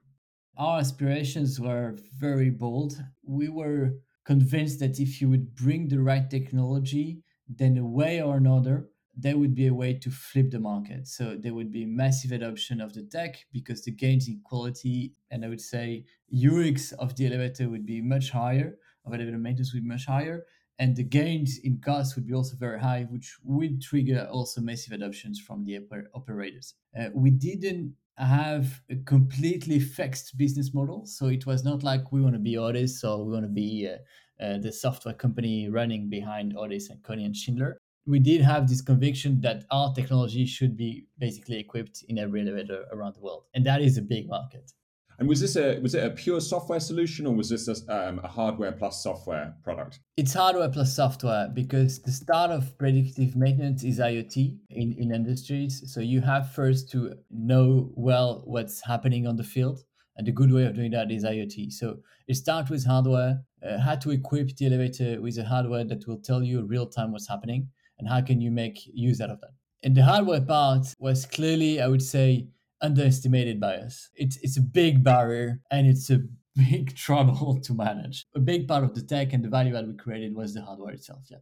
Our 0.56 0.80
aspirations 0.80 1.58
were 1.60 1.96
very 2.18 2.50
bold. 2.50 3.02
We 3.22 3.48
were 3.48 3.94
convinced 4.24 4.80
that 4.80 5.00
if 5.00 5.20
you 5.20 5.28
would 5.30 5.54
bring 5.54 5.88
the 5.88 6.00
right 6.00 6.28
technology 6.28 7.22
then 7.48 7.76
a 7.78 7.84
way 7.84 8.22
or 8.22 8.36
another, 8.36 8.88
there 9.16 9.36
would 9.36 9.54
be 9.54 9.66
a 9.66 9.74
way 9.74 9.92
to 9.92 10.10
flip 10.10 10.50
the 10.50 10.60
market. 10.60 11.06
So 11.08 11.36
there 11.36 11.52
would 11.52 11.72
be 11.72 11.84
massive 11.84 12.30
adoption 12.30 12.80
of 12.80 12.94
the 12.94 13.02
tech 13.02 13.44
because 13.52 13.82
the 13.82 13.90
gains 13.90 14.28
in 14.28 14.40
quality 14.44 15.14
and 15.30 15.44
I 15.44 15.48
would 15.48 15.60
say 15.60 16.04
UX 16.30 16.92
of 16.92 17.16
the 17.16 17.26
elevator 17.26 17.68
would 17.68 17.84
be 17.84 18.00
much 18.00 18.30
higher, 18.30 18.78
of 19.04 19.12
elevator 19.12 19.38
maintenance 19.38 19.74
would 19.74 19.82
be 19.82 19.88
much 19.88 20.06
higher, 20.06 20.46
and 20.78 20.96
the 20.96 21.02
gains 21.04 21.58
in 21.58 21.78
cost 21.80 22.14
would 22.14 22.26
be 22.26 22.32
also 22.32 22.56
very 22.56 22.80
high, 22.80 23.02
which 23.10 23.36
would 23.42 23.82
trigger 23.82 24.26
also 24.30 24.60
massive 24.60 24.92
adoptions 24.92 25.38
from 25.40 25.64
the 25.64 25.78
oper- 25.78 26.06
operators. 26.14 26.74
Uh, 26.98 27.08
we 27.12 27.30
didn't 27.30 27.94
have 28.24 28.80
a 28.90 28.96
completely 28.96 29.80
fixed 29.80 30.36
business 30.36 30.74
model, 30.74 31.06
so 31.06 31.26
it 31.26 31.46
was 31.46 31.64
not 31.64 31.82
like 31.82 32.12
we 32.12 32.20
want 32.20 32.34
to 32.34 32.40
be 32.40 32.56
Otis 32.56 33.02
or 33.04 33.24
we 33.24 33.32
want 33.32 33.44
to 33.44 33.48
be 33.48 33.88
uh, 33.90 34.44
uh, 34.44 34.58
the 34.58 34.72
software 34.72 35.14
company 35.14 35.68
running 35.68 36.08
behind 36.08 36.56
Otis 36.56 36.90
and 36.90 37.02
Kone 37.02 37.24
and 37.24 37.36
Schindler. 37.36 37.78
We 38.06 38.18
did 38.18 38.40
have 38.40 38.68
this 38.68 38.80
conviction 38.82 39.40
that 39.42 39.64
our 39.70 39.92
technology 39.94 40.46
should 40.46 40.76
be 40.76 41.06
basically 41.18 41.58
equipped 41.58 42.04
in 42.08 42.18
every 42.18 42.40
elevator 42.40 42.84
around 42.92 43.14
the 43.14 43.20
world, 43.20 43.44
and 43.54 43.64
that 43.66 43.82
is 43.82 43.98
a 43.98 44.02
big 44.02 44.28
market. 44.28 44.72
And 45.20 45.28
was 45.28 45.40
this 45.40 45.54
a 45.56 45.78
was 45.80 45.94
it 45.94 46.02
a 46.02 46.10
pure 46.10 46.40
software 46.40 46.80
solution 46.80 47.26
or 47.26 47.34
was 47.34 47.50
this 47.50 47.68
a, 47.68 48.08
um, 48.08 48.20
a, 48.24 48.28
hardware 48.28 48.72
plus 48.72 49.02
software 49.02 49.54
product? 49.62 50.00
It's 50.16 50.32
hardware 50.32 50.70
plus 50.70 50.96
software 50.96 51.46
because 51.52 52.00
the 52.00 52.10
start 52.10 52.50
of 52.50 52.76
predictive 52.78 53.36
maintenance 53.36 53.84
is 53.84 53.98
IoT 53.98 54.56
in, 54.70 54.94
in 54.98 55.14
industries. 55.14 55.82
So 55.92 56.00
you 56.00 56.22
have 56.22 56.52
first 56.54 56.90
to 56.92 57.12
know 57.30 57.92
well 57.96 58.42
what's 58.46 58.82
happening 58.82 59.26
on 59.26 59.36
the 59.36 59.44
field. 59.44 59.84
And 60.16 60.26
the 60.26 60.32
good 60.32 60.50
way 60.52 60.64
of 60.64 60.74
doing 60.74 60.90
that 60.92 61.10
is 61.10 61.22
IoT. 61.22 61.70
So 61.72 61.98
it 62.26 62.36
starts 62.36 62.70
with 62.70 62.86
hardware, 62.86 63.42
uh, 63.62 63.78
how 63.78 63.96
to 63.96 64.10
equip 64.12 64.56
the 64.56 64.66
elevator 64.66 65.20
with 65.20 65.36
a 65.36 65.44
hardware 65.44 65.84
that 65.84 66.06
will 66.06 66.20
tell 66.20 66.42
you 66.42 66.64
real 66.64 66.86
time 66.86 67.12
what's 67.12 67.28
happening 67.28 67.68
and 67.98 68.08
how 68.08 68.22
can 68.22 68.40
you 68.40 68.50
make 68.50 68.80
use 68.86 69.20
out 69.20 69.30
of 69.30 69.40
that. 69.42 69.50
And 69.82 69.94
the 69.94 70.04
hardware 70.04 70.40
part 70.40 70.94
was 70.98 71.26
clearly, 71.26 71.80
I 71.80 71.88
would 71.88 72.02
say, 72.02 72.48
underestimated 72.82 73.60
by 73.60 73.76
us. 73.76 74.10
It's 74.14 74.36
it's 74.38 74.56
a 74.56 74.62
big 74.62 75.02
barrier 75.04 75.60
and 75.70 75.86
it's 75.86 76.10
a 76.10 76.20
big 76.56 76.96
trouble 76.96 77.60
to 77.64 77.74
manage. 77.74 78.26
A 78.34 78.40
big 78.40 78.68
part 78.68 78.84
of 78.84 78.94
the 78.94 79.02
tech 79.02 79.32
and 79.32 79.44
the 79.44 79.48
value 79.48 79.72
that 79.72 79.86
we 79.86 79.94
created 79.94 80.34
was 80.34 80.54
the 80.54 80.62
hardware 80.62 80.92
itself. 80.92 81.24
Yeah. 81.30 81.38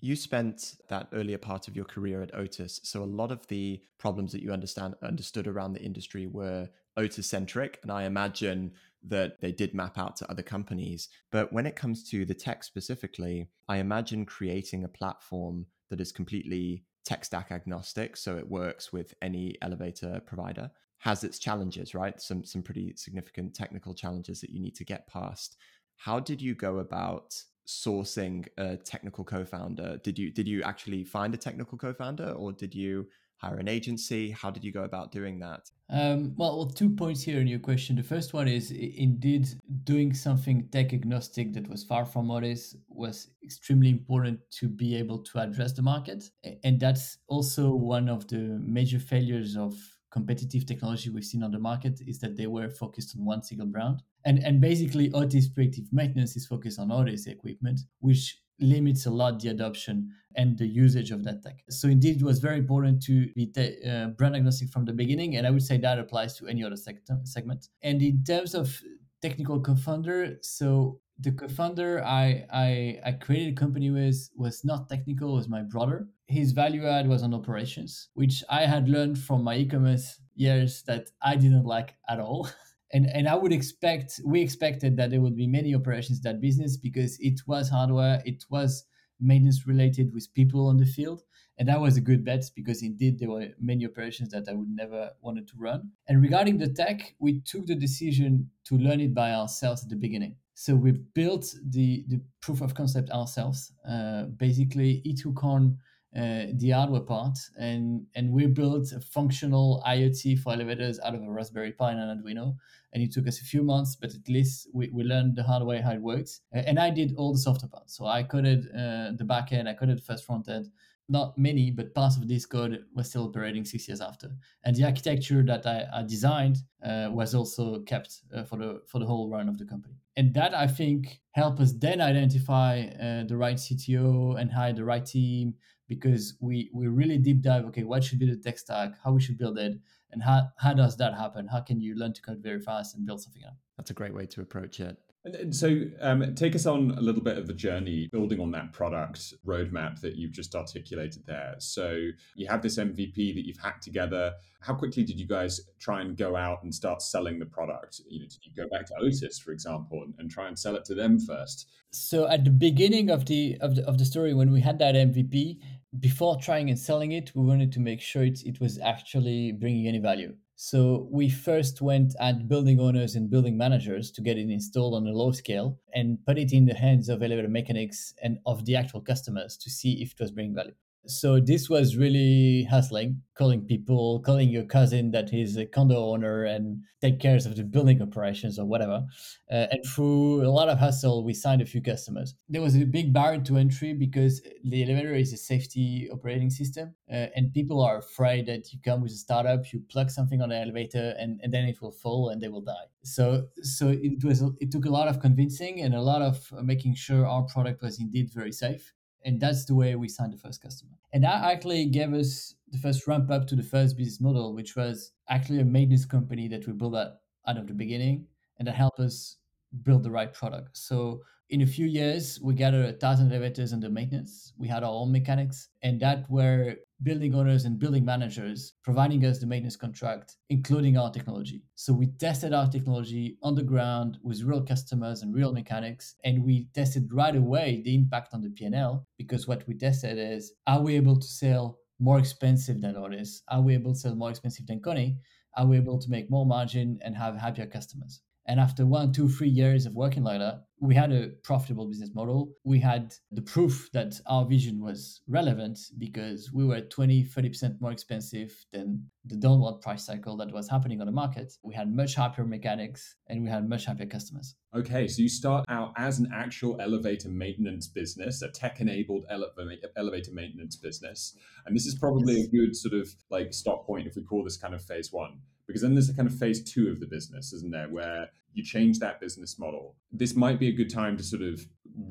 You 0.00 0.14
spent 0.14 0.76
that 0.88 1.08
earlier 1.12 1.38
part 1.38 1.68
of 1.68 1.76
your 1.76 1.86
career 1.86 2.22
at 2.22 2.34
Otis, 2.34 2.80
so 2.84 3.02
a 3.02 3.04
lot 3.04 3.32
of 3.32 3.46
the 3.46 3.80
problems 3.98 4.30
that 4.32 4.42
you 4.42 4.52
understand 4.52 4.94
understood 5.02 5.46
around 5.46 5.72
the 5.72 5.82
industry 5.82 6.26
were 6.26 6.68
Otis 6.98 7.26
centric, 7.26 7.78
and 7.82 7.90
I 7.90 8.04
imagine 8.04 8.72
that 9.02 9.40
they 9.40 9.52
did 9.52 9.74
map 9.74 9.98
out 9.98 10.16
to 10.16 10.30
other 10.30 10.42
companies. 10.42 11.08
But 11.30 11.52
when 11.52 11.66
it 11.66 11.76
comes 11.76 12.08
to 12.10 12.24
the 12.24 12.34
tech 12.34 12.62
specifically, 12.64 13.48
I 13.68 13.78
imagine 13.78 14.26
creating 14.26 14.84
a 14.84 14.88
platform 14.88 15.66
that 15.90 16.00
is 16.00 16.12
completely 16.12 16.84
tech 17.06 17.24
stack 17.24 17.52
agnostic, 17.52 18.16
so 18.16 18.36
it 18.36 18.50
works 18.50 18.92
with 18.92 19.14
any 19.22 19.56
elevator 19.62 20.20
provider, 20.26 20.70
has 20.98 21.22
its 21.24 21.38
challenges, 21.38 21.94
right? 21.94 22.20
Some 22.20 22.44
some 22.44 22.62
pretty 22.62 22.94
significant 22.96 23.54
technical 23.54 23.94
challenges 23.94 24.40
that 24.40 24.50
you 24.50 24.60
need 24.60 24.74
to 24.74 24.84
get 24.84 25.06
past. 25.06 25.56
How 25.96 26.18
did 26.20 26.42
you 26.42 26.54
go 26.54 26.80
about 26.80 27.34
sourcing 27.66 28.46
a 28.58 28.76
technical 28.76 29.24
co-founder? 29.24 30.00
Did 30.02 30.18
you 30.18 30.30
did 30.32 30.48
you 30.48 30.62
actually 30.62 31.04
find 31.04 31.32
a 31.32 31.38
technical 31.38 31.78
co-founder 31.78 32.30
or 32.32 32.52
did 32.52 32.74
you 32.74 33.06
hire 33.38 33.58
an 33.58 33.68
agency? 33.68 34.30
How 34.30 34.50
did 34.50 34.64
you 34.64 34.72
go 34.72 34.84
about 34.84 35.12
doing 35.12 35.38
that? 35.40 35.70
Um, 35.88 36.34
well, 36.36 36.56
well, 36.56 36.66
two 36.66 36.90
points 36.90 37.22
here 37.22 37.40
in 37.40 37.46
your 37.46 37.58
question. 37.58 37.96
The 37.96 38.02
first 38.02 38.32
one 38.32 38.48
is 38.48 38.70
indeed 38.70 39.48
doing 39.84 40.12
something 40.14 40.68
tech 40.72 40.92
agnostic 40.92 41.52
that 41.52 41.68
was 41.68 41.84
far 41.84 42.04
from 42.04 42.30
Otis 42.30 42.76
was 42.88 43.28
extremely 43.44 43.90
important 43.90 44.40
to 44.58 44.68
be 44.68 44.96
able 44.96 45.18
to 45.18 45.38
address 45.38 45.72
the 45.72 45.82
market. 45.82 46.30
And 46.64 46.80
that's 46.80 47.18
also 47.28 47.70
one 47.70 48.08
of 48.08 48.26
the 48.28 48.58
major 48.62 48.98
failures 48.98 49.56
of 49.56 49.74
competitive 50.10 50.64
technology 50.64 51.10
we've 51.10 51.24
seen 51.24 51.42
on 51.42 51.50
the 51.50 51.58
market 51.58 52.00
is 52.06 52.18
that 52.20 52.36
they 52.36 52.46
were 52.46 52.70
focused 52.70 53.14
on 53.16 53.24
one 53.24 53.42
single 53.42 53.66
brand. 53.66 54.02
And, 54.24 54.38
and 54.38 54.60
basically, 54.60 55.12
Otis 55.12 55.48
predictive 55.48 55.92
maintenance 55.92 56.36
is 56.36 56.46
focused 56.46 56.80
on 56.80 56.90
Otis 56.90 57.26
equipment, 57.26 57.80
which 58.00 58.40
limits 58.58 59.06
a 59.06 59.10
lot 59.10 59.40
the 59.40 59.48
adoption 59.48 60.12
and 60.34 60.58
the 60.58 60.66
usage 60.66 61.10
of 61.10 61.24
that 61.24 61.42
tech. 61.42 61.62
So 61.70 61.88
indeed, 61.88 62.16
it 62.20 62.24
was 62.24 62.38
very 62.40 62.58
important 62.58 63.02
to 63.04 63.32
be 63.32 63.46
te- 63.46 63.82
uh, 63.84 64.08
brand 64.08 64.36
agnostic 64.36 64.68
from 64.68 64.84
the 64.84 64.92
beginning, 64.92 65.36
and 65.36 65.46
I 65.46 65.50
would 65.50 65.62
say 65.62 65.78
that 65.78 65.98
applies 65.98 66.36
to 66.38 66.46
any 66.46 66.62
other 66.64 66.76
sector, 66.76 67.18
segment. 67.24 67.68
And 67.82 68.02
in 68.02 68.22
terms 68.24 68.54
of 68.54 68.82
technical 69.22 69.60
co-founder, 69.60 70.38
so 70.42 71.00
the 71.18 71.32
co-founder 71.32 72.04
I, 72.04 72.46
I 72.52 73.00
I 73.04 73.12
created 73.12 73.52
a 73.52 73.56
company 73.60 73.90
with 73.90 74.28
was 74.36 74.64
not 74.64 74.88
technical, 74.88 75.34
was 75.34 75.48
my 75.48 75.62
brother. 75.62 76.08
His 76.26 76.52
value 76.52 76.86
add 76.86 77.08
was 77.08 77.22
on 77.22 77.32
operations, 77.32 78.10
which 78.14 78.44
I 78.50 78.66
had 78.66 78.88
learned 78.88 79.18
from 79.18 79.42
my 79.42 79.56
e-commerce 79.56 80.20
years 80.34 80.82
that 80.82 81.10
I 81.22 81.36
didn't 81.36 81.64
like 81.64 81.96
at 82.08 82.20
all. 82.20 82.48
and 82.92 83.06
and 83.06 83.28
I 83.28 83.34
would 83.34 83.52
expect 83.52 84.20
we 84.24 84.40
expected 84.40 84.96
that 84.96 85.10
there 85.10 85.20
would 85.20 85.36
be 85.36 85.46
many 85.46 85.74
operations 85.74 86.20
that 86.22 86.40
business 86.40 86.76
because 86.76 87.18
it 87.20 87.40
was 87.46 87.68
hardware, 87.68 88.22
it 88.24 88.44
was 88.50 88.84
maintenance 89.20 89.66
related 89.66 90.12
with 90.12 90.32
people 90.34 90.68
on 90.68 90.76
the 90.76 90.86
field, 90.86 91.22
and 91.58 91.68
that 91.68 91.80
was 91.80 91.96
a 91.96 92.00
good 92.00 92.24
bet 92.24 92.44
because 92.54 92.82
indeed 92.82 93.18
there 93.18 93.30
were 93.30 93.48
many 93.60 93.86
operations 93.86 94.30
that 94.30 94.48
I 94.48 94.52
would 94.52 94.68
never 94.68 95.10
wanted 95.20 95.48
to 95.48 95.54
run. 95.56 95.90
And 96.08 96.22
regarding 96.22 96.58
the 96.58 96.68
tech, 96.68 97.14
we 97.18 97.40
took 97.40 97.66
the 97.66 97.74
decision 97.74 98.50
to 98.64 98.76
learn 98.76 99.00
it 99.00 99.14
by 99.14 99.32
ourselves 99.32 99.82
at 99.82 99.88
the 99.88 99.96
beginning. 99.96 100.36
So 100.54 100.74
we 100.74 100.92
built 100.92 101.54
the 101.70 102.04
the 102.08 102.20
proof 102.40 102.60
of 102.60 102.74
concept 102.74 103.10
ourselves. 103.10 103.72
Uh, 103.88 104.24
basically, 104.24 105.02
it 105.04 105.18
took 105.18 105.42
on 105.44 105.78
uh, 106.16 106.46
the 106.54 106.70
hardware 106.70 107.02
part, 107.02 107.38
and 107.58 108.06
and 108.14 108.32
we 108.32 108.46
built 108.46 108.90
a 108.92 109.00
functional 109.00 109.82
IoT 109.86 110.38
for 110.38 110.54
elevators 110.54 110.98
out 111.00 111.14
of 111.14 111.22
a 111.22 111.30
Raspberry 111.30 111.72
Pi 111.72 111.92
and 111.92 112.00
an 112.00 112.22
Arduino. 112.22 112.56
And 112.92 113.02
it 113.02 113.12
took 113.12 113.28
us 113.28 113.42
a 113.42 113.44
few 113.44 113.62
months, 113.62 113.96
but 113.96 114.14
at 114.14 114.26
least 114.26 114.68
we, 114.72 114.88
we 114.90 115.04
learned 115.04 115.36
the 115.36 115.42
hardware 115.42 115.82
how 115.82 115.92
it 115.92 116.00
works. 116.00 116.40
And 116.52 116.78
I 116.78 116.88
did 116.88 117.12
all 117.18 117.32
the 117.32 117.38
software 117.38 117.68
parts. 117.68 117.94
So 117.94 118.06
I 118.06 118.22
coded 118.22 118.68
uh, 118.70 119.12
the 119.14 119.26
backend, 119.28 119.68
I 119.68 119.74
coded 119.74 119.98
the 119.98 120.02
first 120.02 120.24
front 120.24 120.48
end. 120.48 120.70
Not 121.08 121.36
many, 121.36 121.70
but 121.70 121.94
parts 121.94 122.16
of 122.16 122.26
this 122.26 122.46
code 122.46 122.84
was 122.94 123.10
still 123.10 123.26
operating 123.26 123.64
six 123.66 123.86
years 123.86 124.00
after. 124.00 124.30
And 124.64 124.74
the 124.74 124.84
architecture 124.84 125.42
that 125.42 125.66
I, 125.66 125.84
I 125.92 126.02
designed 126.02 126.56
uh, 126.82 127.10
was 127.12 127.34
also 127.34 127.80
kept 127.80 128.22
uh, 128.34 128.44
for 128.44 128.56
the 128.56 128.80
for 128.86 128.98
the 128.98 129.06
whole 129.06 129.28
run 129.28 129.48
of 129.48 129.58
the 129.58 129.66
company. 129.66 129.96
And 130.16 130.32
that 130.34 130.54
I 130.54 130.66
think 130.66 131.20
helped 131.32 131.60
us 131.60 131.72
then 131.74 132.00
identify 132.00 132.80
uh, 132.80 133.24
the 133.24 133.36
right 133.36 133.56
CTO 133.56 134.40
and 134.40 134.50
hire 134.50 134.72
the 134.72 134.84
right 134.84 135.04
team 135.04 135.54
because 135.88 136.36
we 136.40 136.70
we 136.72 136.86
really 136.88 137.18
deep 137.18 137.42
dive 137.42 137.64
okay 137.64 137.82
what 137.82 138.02
should 138.02 138.18
be 138.18 138.26
the 138.26 138.36
tech 138.36 138.58
stack 138.58 138.92
how 139.02 139.12
we 139.12 139.20
should 139.20 139.38
build 139.38 139.58
it 139.58 139.78
and 140.12 140.22
how 140.22 140.48
how 140.58 140.72
does 140.72 140.96
that 140.96 141.14
happen 141.14 141.46
how 141.46 141.60
can 141.60 141.80
you 141.80 141.94
learn 141.94 142.12
to 142.12 142.22
code 142.22 142.42
very 142.42 142.60
fast 142.60 142.96
and 142.96 143.06
build 143.06 143.20
something 143.20 143.44
up 143.44 143.56
that's 143.76 143.90
a 143.90 143.94
great 143.94 144.14
way 144.14 144.26
to 144.26 144.40
approach 144.40 144.80
it 144.80 144.98
and 145.26 145.54
so, 145.54 145.80
um, 146.00 146.34
take 146.34 146.54
us 146.54 146.66
on 146.66 146.92
a 146.92 147.00
little 147.00 147.22
bit 147.22 147.36
of 147.36 147.48
the 147.48 147.52
journey 147.52 148.08
building 148.12 148.40
on 148.40 148.52
that 148.52 148.72
product 148.72 149.34
roadmap 149.44 150.00
that 150.00 150.14
you've 150.14 150.30
just 150.30 150.54
articulated 150.54 151.26
there. 151.26 151.56
So, 151.58 152.08
you 152.36 152.46
have 152.46 152.62
this 152.62 152.78
MVP 152.78 153.34
that 153.34 153.44
you've 153.44 153.58
hacked 153.58 153.82
together. 153.82 154.32
How 154.60 154.74
quickly 154.74 155.02
did 155.02 155.18
you 155.18 155.26
guys 155.26 155.60
try 155.80 156.00
and 156.00 156.16
go 156.16 156.36
out 156.36 156.62
and 156.62 156.72
start 156.72 157.02
selling 157.02 157.40
the 157.40 157.46
product? 157.46 158.00
You 158.08 158.20
know, 158.20 158.26
did 158.26 158.38
you 158.44 158.52
go 158.56 158.68
back 158.68 158.86
to 158.86 158.94
Otis, 159.00 159.38
for 159.40 159.50
example, 159.50 160.02
and, 160.04 160.14
and 160.18 160.30
try 160.30 160.46
and 160.46 160.56
sell 160.56 160.76
it 160.76 160.84
to 160.86 160.94
them 160.94 161.18
first? 161.18 161.68
So, 161.90 162.28
at 162.28 162.44
the 162.44 162.50
beginning 162.50 163.10
of 163.10 163.26
the 163.26 163.56
of 163.60 163.74
the 163.74 163.84
of 163.86 163.98
the 163.98 164.04
story, 164.04 164.32
when 164.32 164.52
we 164.52 164.60
had 164.60 164.78
that 164.78 164.94
MVP, 164.94 165.58
before 166.00 166.40
trying 166.40 166.70
and 166.70 166.78
selling 166.78 167.12
it, 167.12 167.32
we 167.34 167.44
wanted 167.44 167.72
to 167.72 167.80
make 167.80 168.00
sure 168.00 168.24
it, 168.24 168.42
it 168.44 168.60
was 168.60 168.78
actually 168.78 169.52
bringing 169.52 169.86
any 169.86 169.98
value. 169.98 170.34
So 170.54 171.06
we 171.10 171.28
first 171.28 171.82
went 171.82 172.14
at 172.18 172.48
building 172.48 172.80
owners 172.80 173.14
and 173.14 173.28
building 173.28 173.58
managers 173.58 174.10
to 174.12 174.22
get 174.22 174.38
it 174.38 174.48
installed 174.48 174.94
on 174.94 175.06
a 175.06 175.12
low 175.12 175.32
scale 175.32 175.78
and 175.94 176.18
put 176.24 176.38
it 176.38 176.52
in 176.52 176.64
the 176.64 176.74
hands 176.74 177.08
of 177.08 177.22
elevator 177.22 177.48
mechanics 177.48 178.14
and 178.22 178.38
of 178.46 178.64
the 178.64 178.76
actual 178.76 179.02
customers 179.02 179.56
to 179.58 179.70
see 179.70 180.00
if 180.02 180.12
it 180.12 180.20
was 180.20 180.30
bringing 180.30 180.54
value. 180.54 180.74
So 181.06 181.40
this 181.40 181.68
was 181.68 181.96
really 181.96 182.66
hustling, 182.70 183.22
calling 183.36 183.64
people, 183.64 184.20
calling 184.20 184.48
your 184.48 184.64
cousin 184.64 185.12
that 185.12 185.30
he's 185.30 185.56
a 185.56 185.66
condo 185.66 185.96
owner 185.96 186.44
and 186.44 186.82
take 187.00 187.20
cares 187.20 187.46
of 187.46 187.56
the 187.56 187.62
building 187.62 188.02
operations 188.02 188.58
or 188.58 188.64
whatever. 188.64 189.04
Uh, 189.50 189.66
and 189.70 189.84
through 189.84 190.42
a 190.42 190.50
lot 190.50 190.68
of 190.68 190.78
hustle, 190.78 191.24
we 191.24 191.34
signed 191.34 191.62
a 191.62 191.66
few 191.66 191.80
customers. 191.80 192.34
There 192.48 192.62
was 192.62 192.76
a 192.76 192.84
big 192.84 193.12
barrier 193.12 193.40
to 193.42 193.56
entry 193.56 193.92
because 193.92 194.40
the 194.64 194.82
elevator 194.82 195.14
is 195.14 195.32
a 195.32 195.36
safety 195.36 196.08
operating 196.12 196.50
system, 196.50 196.94
uh, 197.10 197.26
and 197.36 197.52
people 197.52 197.80
are 197.82 197.98
afraid 197.98 198.46
that 198.46 198.72
you 198.72 198.80
come 198.84 199.02
with 199.02 199.12
a 199.12 199.16
startup, 199.16 199.72
you 199.72 199.82
plug 199.88 200.10
something 200.10 200.40
on 200.42 200.48
the 200.48 200.56
elevator, 200.56 201.14
and, 201.18 201.40
and 201.42 201.52
then 201.52 201.64
it 201.64 201.80
will 201.80 201.92
fall 201.92 202.30
and 202.30 202.40
they 202.40 202.48
will 202.48 202.62
die. 202.62 202.86
So 203.04 203.46
so 203.62 203.88
it 203.88 204.24
was 204.24 204.42
it 204.60 204.72
took 204.72 204.86
a 204.86 204.90
lot 204.90 205.08
of 205.08 205.20
convincing 205.20 205.80
and 205.82 205.94
a 205.94 206.02
lot 206.02 206.22
of 206.22 206.50
making 206.62 206.94
sure 206.94 207.26
our 207.26 207.44
product 207.44 207.82
was 207.82 208.00
indeed 208.00 208.30
very 208.34 208.52
safe 208.52 208.92
and 209.26 209.40
that's 209.40 209.64
the 209.64 209.74
way 209.74 209.96
we 209.96 210.08
signed 210.08 210.32
the 210.32 210.38
first 210.38 210.62
customer. 210.62 210.92
And 211.12 211.24
that 211.24 211.42
actually 211.42 211.84
gave 211.86 212.14
us 212.14 212.54
the 212.70 212.78
first 212.78 213.06
ramp 213.08 213.30
up 213.30 213.46
to 213.48 213.56
the 213.56 213.62
first 213.62 213.96
business 213.96 214.20
model, 214.20 214.54
which 214.54 214.76
was 214.76 215.12
actually 215.28 215.60
a 215.60 215.64
maintenance 215.64 216.06
company 216.06 216.46
that 216.48 216.66
we 216.66 216.72
built 216.72 216.94
out, 216.94 217.14
out 217.46 217.58
of 217.58 217.66
the 217.66 217.74
beginning, 217.74 218.24
and 218.58 218.68
that 218.68 218.76
helped 218.76 219.00
us 219.00 219.36
build 219.82 220.04
the 220.04 220.10
right 220.10 220.32
product. 220.32 220.76
So 220.78 221.22
in 221.50 221.62
a 221.62 221.66
few 221.66 221.86
years, 221.86 222.40
we 222.40 222.54
gathered 222.54 222.86
a 222.86 222.92
thousand 222.92 223.32
elevators 223.32 223.72
under 223.72 223.90
maintenance. 223.90 224.52
We 224.58 224.68
had 224.68 224.84
our 224.84 224.92
own 224.92 225.10
mechanics, 225.10 225.68
and 225.82 226.00
that 226.00 226.30
were 226.30 226.76
building 227.02 227.34
owners 227.34 227.64
and 227.64 227.78
building 227.78 228.04
managers 228.04 228.74
providing 228.82 229.24
us 229.24 229.38
the 229.38 229.46
maintenance 229.46 229.76
contract, 229.76 230.36
including 230.48 230.96
our 230.96 231.10
technology. 231.10 231.62
So 231.74 231.92
we 231.92 232.06
tested 232.06 232.52
our 232.52 232.68
technology 232.68 233.36
on 233.42 233.54
the 233.54 233.62
ground 233.62 234.18
with 234.22 234.42
real 234.42 234.62
customers 234.62 235.22
and 235.22 235.34
real 235.34 235.52
mechanics, 235.52 236.14
and 236.24 236.44
we 236.44 236.68
tested 236.74 237.12
right 237.12 237.36
away 237.36 237.82
the 237.84 237.94
impact 237.94 238.32
on 238.32 238.42
the 238.42 238.50
P&L 238.50 239.06
because 239.18 239.46
what 239.46 239.66
we 239.68 239.74
tested 239.74 240.18
is 240.18 240.52
are 240.66 240.80
we 240.80 240.96
able 240.96 241.18
to 241.18 241.26
sell 241.26 241.78
more 241.98 242.18
expensive 242.18 242.80
than 242.80 242.96
others? 242.96 243.42
Are 243.48 243.62
we 243.62 243.74
able 243.74 243.92
to 243.92 243.98
sell 243.98 244.14
more 244.14 244.30
expensive 244.30 244.66
than 244.66 244.80
Kone? 244.80 245.16
Are 245.56 245.66
we 245.66 245.76
able 245.76 245.98
to 245.98 246.10
make 246.10 246.30
more 246.30 246.44
margin 246.44 246.98
and 247.02 247.16
have 247.16 247.36
happier 247.36 247.66
customers? 247.66 248.20
And 248.46 248.60
after 248.60 248.86
one, 248.86 249.12
two, 249.12 249.28
three 249.28 249.48
years 249.48 249.86
of 249.86 249.94
working 249.94 250.22
like 250.22 250.38
that, 250.38 250.65
we 250.78 250.94
had 250.94 251.10
a 251.10 251.28
profitable 251.42 251.86
business 251.86 252.10
model. 252.14 252.52
We 252.64 252.78
had 252.78 253.14
the 253.32 253.42
proof 253.42 253.88
that 253.92 254.20
our 254.26 254.44
vision 254.44 254.82
was 254.82 255.22
relevant 255.26 255.78
because 255.98 256.52
we 256.52 256.64
were 256.64 256.82
20, 256.82 257.24
30% 257.24 257.80
more 257.80 257.92
expensive 257.92 258.52
than 258.72 259.06
the 259.24 259.36
downward 259.36 259.80
price 259.80 260.04
cycle 260.04 260.36
that 260.36 260.52
was 260.52 260.68
happening 260.68 261.00
on 261.00 261.06
the 261.06 261.12
market. 261.12 261.54
We 261.62 261.74
had 261.74 261.90
much 261.90 262.14
happier 262.14 262.44
mechanics 262.44 263.16
and 263.28 263.42
we 263.42 263.48
had 263.48 263.68
much 263.68 263.86
happier 263.86 264.06
customers. 264.06 264.54
Okay, 264.74 265.08
so 265.08 265.22
you 265.22 265.28
start 265.28 265.64
out 265.68 265.92
as 265.96 266.18
an 266.18 266.30
actual 266.34 266.78
elevator 266.80 267.30
maintenance 267.30 267.88
business, 267.88 268.42
a 268.42 268.50
tech 268.50 268.80
enabled 268.80 269.24
elevator 269.30 270.32
maintenance 270.32 270.76
business. 270.76 271.34
And 271.64 271.74
this 271.74 271.86
is 271.86 271.94
probably 271.94 272.42
a 272.42 272.48
good 272.48 272.76
sort 272.76 272.94
of 272.94 273.08
like 273.30 273.54
stop 273.54 273.86
point 273.86 274.06
if 274.06 274.14
we 274.14 274.22
call 274.22 274.44
this 274.44 274.58
kind 274.58 274.74
of 274.74 274.82
phase 274.82 275.10
one 275.10 275.38
because 275.66 275.82
then 275.82 275.94
there's 275.94 276.08
a 276.08 276.14
kind 276.14 276.28
of 276.28 276.38
phase 276.38 276.62
two 276.62 276.88
of 276.90 277.00
the 277.00 277.06
business, 277.06 277.52
isn't 277.52 277.72
there, 277.72 277.88
where 277.88 278.28
you 278.54 278.62
change 278.62 278.98
that 278.98 279.20
business 279.20 279.58
model. 279.58 279.96
This 280.12 280.34
might 280.34 280.58
be 280.58 280.68
a 280.68 280.72
good 280.72 280.90
time 280.90 281.16
to 281.16 281.22
sort 281.22 281.42
of 281.42 281.60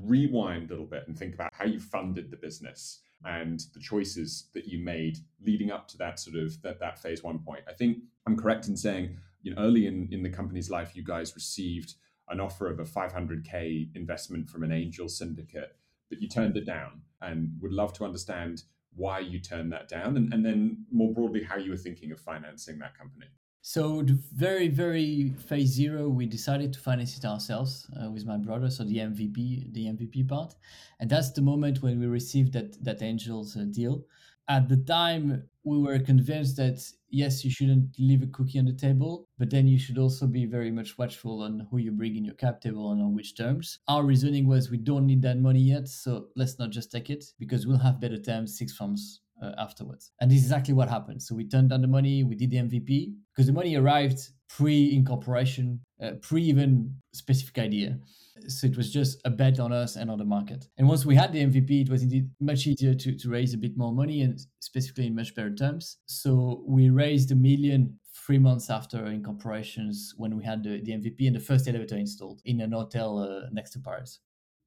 rewind 0.04 0.70
a 0.70 0.74
little 0.74 0.86
bit 0.86 1.08
and 1.08 1.18
think 1.18 1.34
about 1.34 1.54
how 1.54 1.66
you 1.66 1.80
funded 1.80 2.30
the 2.30 2.38
business 2.38 3.02
and 3.24 3.62
the 3.74 3.80
choices 3.80 4.50
that 4.54 4.66
you 4.66 4.80
made 4.80 5.18
leading 5.44 5.72
up 5.72 5.88
to 5.88 5.98
that 5.98 6.20
sort 6.20 6.36
of 6.36 6.62
that, 6.62 6.80
that 6.80 7.00
phase 7.00 7.24
one 7.24 7.40
point. 7.40 7.64
I 7.68 7.74
think 7.74 7.98
I'm 8.28 8.38
correct 8.38 8.68
in 8.68 8.78
saying, 8.78 9.18
you 9.42 9.54
know, 9.54 9.62
early 9.62 9.88
in, 9.88 10.08
in 10.12 10.22
the 10.22 10.30
company's 10.30 10.70
life, 10.70 10.96
you 10.96 11.04
guys 11.04 11.34
received 11.36 11.96
an 12.30 12.40
offer 12.40 12.70
of 12.70 12.80
a 12.80 12.84
500k 12.84 13.96
investment 13.96 14.50
from 14.50 14.64
an 14.64 14.72
angel 14.72 15.08
syndicate, 15.08 15.76
but 16.10 16.22
you 16.22 16.28
turned 16.28 16.58
it 16.58 16.66
down 16.66 17.02
and 17.22 17.52
would 17.62 17.72
love 17.72 17.94
to 17.94 18.06
understand 18.06 18.64
why 18.96 19.20
you 19.20 19.40
turned 19.40 19.72
that 19.72 19.88
down 19.88 20.18
and, 20.18 20.34
and 20.34 20.46
then 20.46 20.86
more 20.92 21.14
broadly 21.14 21.44
how 21.44 21.58
you 21.58 21.70
were 21.70 21.78
thinking 21.78 22.12
of 22.12 22.20
financing 22.20 22.80
that 22.80 22.98
company. 22.98 23.28
So 23.68 24.04
the 24.04 24.14
very, 24.32 24.68
very 24.68 25.34
phase 25.48 25.74
zero, 25.74 26.08
we 26.08 26.28
decided 26.28 26.72
to 26.74 26.80
finance 26.80 27.18
it 27.18 27.26
ourselves 27.26 27.90
uh, 28.00 28.12
with 28.12 28.24
my 28.24 28.38
brother. 28.38 28.70
So 28.70 28.84
the 28.84 28.98
MVP, 28.98 29.74
the 29.74 29.86
MVP 29.88 30.30
part, 30.30 30.54
and 31.00 31.10
that's 31.10 31.32
the 31.32 31.42
moment 31.42 31.82
when 31.82 32.00
we 32.00 32.06
received 32.06 32.54
that 32.54 32.78
that 32.84 33.02
Angels 33.02 33.58
uh, 33.58 33.66
deal. 33.72 34.06
At 34.48 34.70
the 34.70 34.78
time, 34.78 35.50
we 35.64 35.80
were 35.80 35.98
convinced 35.98 36.58
that 36.58 36.80
yes, 37.10 37.44
you 37.44 37.50
shouldn't 37.50 37.98
leave 37.98 38.22
a 38.22 38.28
cookie 38.28 38.60
on 38.60 38.66
the 38.66 38.74
table, 38.88 39.28
but 39.40 39.50
then 39.50 39.66
you 39.68 39.80
should 39.80 39.98
also 39.98 40.28
be 40.28 40.46
very 40.46 40.70
much 40.70 41.00
watchful 41.00 41.42
on 41.42 41.66
who 41.72 41.80
you 41.80 41.92
bring 41.92 42.16
in 42.16 42.24
your 42.24 42.36
cap 42.36 42.62
table 42.62 42.92
and 42.92 43.02
on 43.02 43.16
which 43.16 43.36
terms. 43.36 43.80
Our 43.88 44.04
reasoning 44.04 44.46
was 44.48 44.70
we 44.70 44.78
don't 44.78 45.08
need 45.08 45.24
that 45.24 45.40
money 45.40 45.62
yet, 45.62 45.88
so 45.88 46.28
let's 46.36 46.60
not 46.60 46.70
just 46.70 46.92
take 46.92 47.10
it 47.10 47.26
because 47.40 47.66
we'll 47.66 47.80
have 47.88 48.00
better 48.00 48.20
terms 48.20 48.60
six 48.60 48.80
months 48.80 49.22
uh, 49.42 49.54
afterwards. 49.58 50.12
And 50.22 50.30
this 50.30 50.38
is 50.38 50.46
exactly 50.46 50.76
what 50.76 50.88
happened. 50.88 51.24
So 51.24 51.34
we 51.34 51.48
turned 51.48 51.72
down 51.72 51.82
the 51.82 51.88
money, 51.88 52.24
we 52.24 52.36
did 52.36 52.52
the 52.52 52.58
MVP 52.58 53.16
because 53.36 53.48
the 53.48 53.54
money 53.54 53.76
arrived 53.76 54.30
pre 54.50 54.94
incorporation, 54.94 55.82
uh, 56.02 56.12
pre 56.22 56.44
even 56.44 56.96
specific 57.14 57.58
idea. 57.60 58.00
So 58.48 58.68
it 58.68 58.78
was 58.78 58.92
just 58.92 59.22
a 59.26 59.30
bet 59.30 59.60
on 59.60 59.72
us 59.72 59.96
and 59.96 60.12
on 60.12 60.18
the 60.18 60.26
market. 60.26 60.68
And 60.78 60.88
once 60.88 61.06
we 61.06 61.16
had 61.16 61.32
the 61.32 61.44
MVP, 61.44 61.84
it 61.84 61.90
was 61.90 62.04
indeed 62.04 62.30
much 62.40 62.68
easier 62.68 62.94
to, 62.94 63.16
to 63.18 63.30
raise 63.30 63.54
a 63.54 63.58
bit 63.58 63.78
more 63.78 63.94
money 63.94 64.22
and 64.22 64.40
specifically 64.60 65.08
in 65.08 65.16
much 65.16 65.34
better 65.36 65.54
terms. 65.54 65.98
So 66.06 66.64
we 66.68 66.90
raised 66.90 67.32
a 67.32 67.36
million 67.36 67.98
three 68.14 68.38
months 68.38 68.70
after 68.70 69.06
incorporations 69.08 70.14
when 70.18 70.38
we 70.38 70.44
had 70.44 70.64
the, 70.64 70.82
the 70.82 70.92
MVP 70.92 71.28
and 71.28 71.36
the 71.36 71.40
first 71.40 71.68
elevator 71.68 71.98
installed 71.98 72.42
in 72.46 72.62
an 72.62 72.74
hotel 72.74 73.20
uh, 73.20 73.50
next 73.52 73.72
to 73.72 73.80
Paris. 73.80 74.20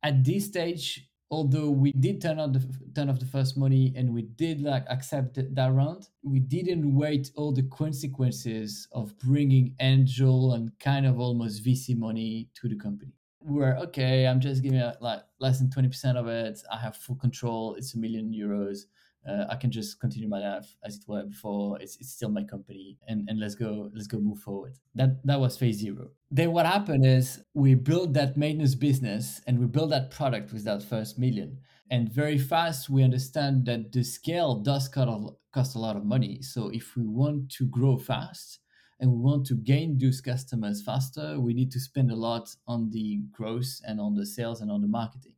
At 0.03 0.25
this 0.25 0.47
stage, 0.47 1.09
although 1.31 1.71
we 1.71 1.93
did 1.93 2.21
turn 2.21 2.39
on 2.39 2.53
the 2.53 2.65
turn 2.95 3.11
off 3.11 3.19
the 3.19 3.27
first 3.27 3.57
money 3.57 3.93
and 3.97 4.13
we 4.13 4.23
did 4.23 4.63
like 4.63 4.85
accept 4.89 5.35
that 5.35 5.73
round 5.73 6.09
we 6.23 6.39
didn't 6.39 6.95
wait 6.95 7.31
all 7.37 7.53
the 7.53 7.63
consequences 7.65 8.89
of 8.93 9.17
bringing 9.19 9.75
angel 9.81 10.55
and 10.55 10.71
kind 10.79 11.07
of 11.07 11.21
almost 11.21 11.65
vc 11.65 11.97
money 11.97 12.49
to 12.55 12.69
the 12.69 12.77
company. 12.77 13.13
We 13.45 13.59
were 13.61 13.77
okay 13.79 14.27
i'm 14.27 14.41
just 14.41 14.63
giving 14.63 14.81
like 15.01 15.21
less 15.39 15.59
than 15.59 15.69
20% 15.69 16.17
of 16.17 16.27
it. 16.27 16.61
I 16.73 16.79
have 16.79 16.97
full 16.97 17.17
control. 17.17 17.75
It's 17.75 17.95
a 17.95 17.99
million 17.99 18.33
euros 18.33 18.85
uh, 19.27 19.45
I 19.51 19.57
can 19.57 19.71
just 19.71 20.01
continue 20.01 20.29
my 20.29 20.39
life 20.39 20.77
as 20.85 20.97
it 20.97 21.03
were 21.07 21.25
before. 21.25 21.81
It's, 21.81 21.97
it's 21.97 22.13
still 22.13 22.31
my 22.31 22.45
company, 22.45 22.99
and, 23.09 23.29
and 23.29 23.39
let's 23.39 23.55
go 23.55 23.91
let's 23.95 24.07
go 24.07 24.19
move 24.19 24.39
forward. 24.39 24.75
That 24.95 25.25
that 25.27 25.41
was 25.41 25.57
phase 25.57 25.79
zero. 25.79 26.11
Then 26.31 26.53
what 26.53 26.67
happened 26.67 27.05
is 27.05 27.43
we 27.55 27.75
built 27.75 28.13
that 28.15 28.37
maintenance 28.37 28.75
business 28.75 29.41
and 29.47 29.59
we 29.59 29.67
built 29.67 29.91
that 29.91 30.11
product 30.11 30.53
with 30.53 30.65
that 30.65 30.83
first 30.83 31.19
million. 31.19 31.59
And 31.91 32.13
very 32.13 32.39
fast 32.39 32.91
we 32.91 33.03
understand 33.03 33.65
that 33.67 33.93
the 33.93 34.05
scale 34.05 34.57
does 34.57 34.89
cost 34.89 35.75
a 35.75 35.79
lot 35.79 35.97
of 35.97 36.05
money. 36.05 36.43
So 36.43 36.69
if 36.69 36.97
we 36.97 37.07
want 37.07 37.51
to 37.53 37.67
grow 37.67 37.97
fast 37.97 38.61
and 39.01 39.11
we 39.11 39.19
want 39.19 39.47
to 39.47 39.55
gain 39.55 39.97
those 39.97 40.21
customers 40.21 40.83
faster, 40.83 41.41
we 41.41 41.55
need 41.55 41.71
to 41.73 41.81
spend 41.81 42.11
a 42.11 42.17
lot 42.17 42.55
on 42.67 42.91
the 42.91 43.23
growth 43.33 43.81
and 43.87 44.01
on 44.01 44.15
the 44.15 44.27
sales 44.27 44.61
and 44.61 44.71
on 44.71 44.83
the 44.83 44.89
marketing 44.89 45.33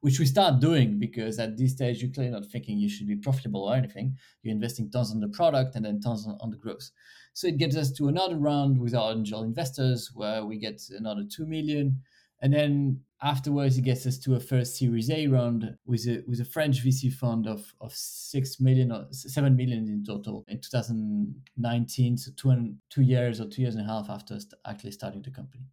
which 0.00 0.18
we 0.18 0.26
start 0.26 0.60
doing 0.60 0.98
because 0.98 1.38
at 1.38 1.56
this 1.56 1.72
stage 1.72 2.00
you're 2.00 2.12
clearly 2.12 2.32
not 2.32 2.46
thinking 2.46 2.78
you 2.78 2.88
should 2.88 3.06
be 3.06 3.16
profitable 3.16 3.64
or 3.64 3.74
anything. 3.74 4.16
You're 4.42 4.54
investing 4.54 4.90
tons 4.90 5.10
on 5.10 5.20
the 5.20 5.28
product 5.28 5.74
and 5.74 5.84
then 5.84 6.00
tons 6.00 6.26
on, 6.26 6.38
on 6.40 6.50
the 6.50 6.56
growth. 6.56 6.90
So 7.32 7.48
it 7.48 7.58
gets 7.58 7.76
us 7.76 7.92
to 7.92 8.08
another 8.08 8.36
round 8.36 8.78
with 8.78 8.94
our 8.94 9.12
angel 9.12 9.42
investors 9.42 10.10
where 10.14 10.44
we 10.44 10.58
get 10.58 10.80
another 10.90 11.24
two 11.28 11.46
million. 11.46 12.00
And 12.40 12.54
then 12.54 13.00
afterwards, 13.22 13.76
it 13.78 13.82
gets 13.82 14.06
us 14.06 14.18
to 14.18 14.36
a 14.36 14.40
first 14.40 14.76
Series 14.76 15.10
A 15.10 15.26
round 15.26 15.76
with 15.86 16.06
a 16.06 16.22
with 16.28 16.40
a 16.40 16.44
French 16.44 16.84
VC 16.84 17.12
fund 17.12 17.48
of, 17.48 17.74
of 17.80 17.92
six 17.92 18.60
million 18.60 18.92
or 18.92 19.06
seven 19.10 19.56
million 19.56 19.88
in 19.88 20.04
total 20.04 20.44
in 20.46 20.60
2019. 20.60 22.16
So 22.16 22.30
two, 22.36 22.74
two 22.90 23.02
years 23.02 23.40
or 23.40 23.48
two 23.48 23.62
years 23.62 23.74
and 23.74 23.84
a 23.84 23.92
half 23.92 24.08
after 24.08 24.38
actually 24.66 24.92
starting 24.92 25.22
the 25.22 25.32
company. 25.32 25.64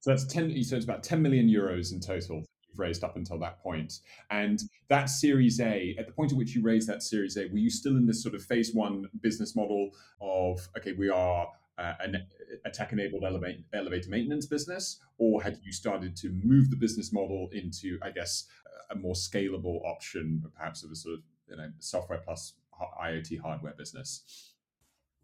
So 0.00 0.10
that's 0.10 0.24
ten. 0.24 0.50
So 0.62 0.76
it's 0.76 0.86
about 0.86 1.02
ten 1.02 1.20
million 1.20 1.48
euros 1.48 1.92
in 1.92 2.00
total 2.00 2.44
raised 2.78 3.04
up 3.04 3.16
until 3.16 3.38
that 3.40 3.62
point. 3.62 4.00
And 4.30 4.60
that 4.88 5.06
Series 5.06 5.60
A, 5.60 5.94
at 5.98 6.06
the 6.06 6.12
point 6.12 6.32
at 6.32 6.38
which 6.38 6.54
you 6.54 6.62
raised 6.62 6.88
that 6.88 7.02
Series 7.02 7.36
A, 7.36 7.46
were 7.46 7.58
you 7.58 7.70
still 7.70 7.96
in 7.96 8.06
this 8.06 8.22
sort 8.22 8.34
of 8.34 8.42
phase 8.42 8.74
one 8.74 9.08
business 9.20 9.54
model 9.56 9.90
of, 10.20 10.68
okay, 10.76 10.92
we 10.92 11.08
are 11.08 11.48
uh, 11.78 11.94
an, 12.00 12.26
a 12.64 12.70
tech-enabled 12.70 13.24
elevate, 13.24 13.64
elevator 13.72 14.08
maintenance 14.08 14.46
business, 14.46 15.00
or 15.18 15.42
had 15.42 15.58
you 15.64 15.72
started 15.72 16.16
to 16.16 16.30
move 16.42 16.70
the 16.70 16.76
business 16.76 17.12
model 17.12 17.48
into, 17.52 17.98
I 18.02 18.10
guess, 18.10 18.46
a 18.90 18.94
more 18.94 19.14
scalable 19.14 19.84
option, 19.84 20.42
perhaps 20.56 20.84
of 20.84 20.90
a 20.90 20.96
sort 20.96 21.14
of 21.16 21.20
you 21.48 21.56
know 21.56 21.70
software 21.78 22.20
plus 22.24 22.54
IoT 23.02 23.40
hardware 23.40 23.74
business? 23.76 24.54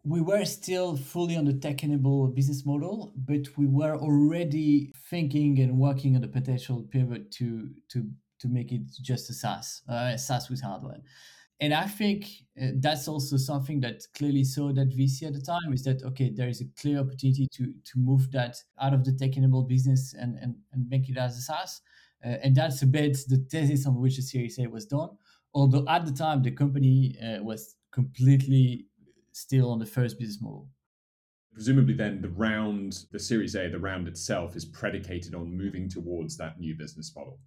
We 0.05 0.21
were 0.21 0.43
still 0.45 0.97
fully 0.97 1.37
on 1.37 1.45
the 1.45 1.53
tech-enabled 1.53 2.35
business 2.35 2.65
model, 2.65 3.13
but 3.15 3.47
we 3.57 3.65
were 3.65 3.95
already 3.95 4.91
thinking 5.09 5.59
and 5.59 5.77
working 5.77 6.15
on 6.15 6.21
the 6.21 6.27
potential 6.27 6.85
pivot 6.91 7.31
to 7.31 7.69
to 7.89 8.09
to 8.39 8.47
make 8.49 8.73
it 8.73 8.81
just 9.01 9.29
a 9.29 9.33
SaaS, 9.33 9.81
uh, 9.87 10.17
SaaS 10.17 10.49
with 10.49 10.61
hardware. 10.61 10.99
And 11.61 11.73
I 11.73 11.85
think 11.85 12.25
uh, 12.61 12.71
that's 12.75 13.07
also 13.07 13.37
something 13.37 13.79
that 13.81 14.03
clearly 14.17 14.43
saw 14.43 14.73
that 14.73 14.89
VC 14.89 15.23
at 15.23 15.33
the 15.33 15.41
time 15.41 15.71
is 15.71 15.83
that 15.83 16.03
okay, 16.03 16.29
there 16.29 16.49
is 16.49 16.59
a 16.59 16.65
clear 16.77 16.99
opportunity 16.99 17.47
to 17.53 17.73
to 17.85 17.99
move 17.99 18.29
that 18.31 18.57
out 18.81 18.93
of 18.93 19.05
the 19.05 19.13
tech-enabled 19.13 19.69
business 19.69 20.13
and 20.13 20.37
and, 20.39 20.55
and 20.73 20.89
make 20.89 21.07
it 21.09 21.17
as 21.17 21.37
a 21.37 21.41
SaaS. 21.41 21.81
Uh, 22.25 22.37
and 22.43 22.55
that's 22.55 22.81
a 22.81 22.87
bit 22.87 23.17
the 23.29 23.37
thesis 23.49 23.85
on 23.85 23.95
which 23.95 24.17
the 24.17 24.21
Series 24.21 24.59
A 24.59 24.67
was 24.67 24.85
done. 24.85 25.09
Although 25.53 25.85
at 25.87 26.05
the 26.05 26.11
time 26.11 26.41
the 26.41 26.51
company 26.51 27.15
uh, 27.21 27.41
was 27.41 27.75
completely 27.93 28.87
still 29.33 29.71
on 29.71 29.79
the 29.79 29.85
first 29.85 30.17
business 30.17 30.41
model. 30.41 30.69
Presumably, 31.53 31.93
then 31.93 32.21
the 32.21 32.29
round, 32.29 33.05
the 33.11 33.19
Series 33.19 33.55
A, 33.55 33.69
the 33.69 33.77
round 33.77 34.07
itself 34.07 34.55
is 34.55 34.65
predicated 34.65 35.35
on 35.35 35.55
moving 35.55 35.87
towards 35.87 36.35
that 36.37 36.59
new 36.59 36.75
business 36.75 37.13
model. 37.15 37.39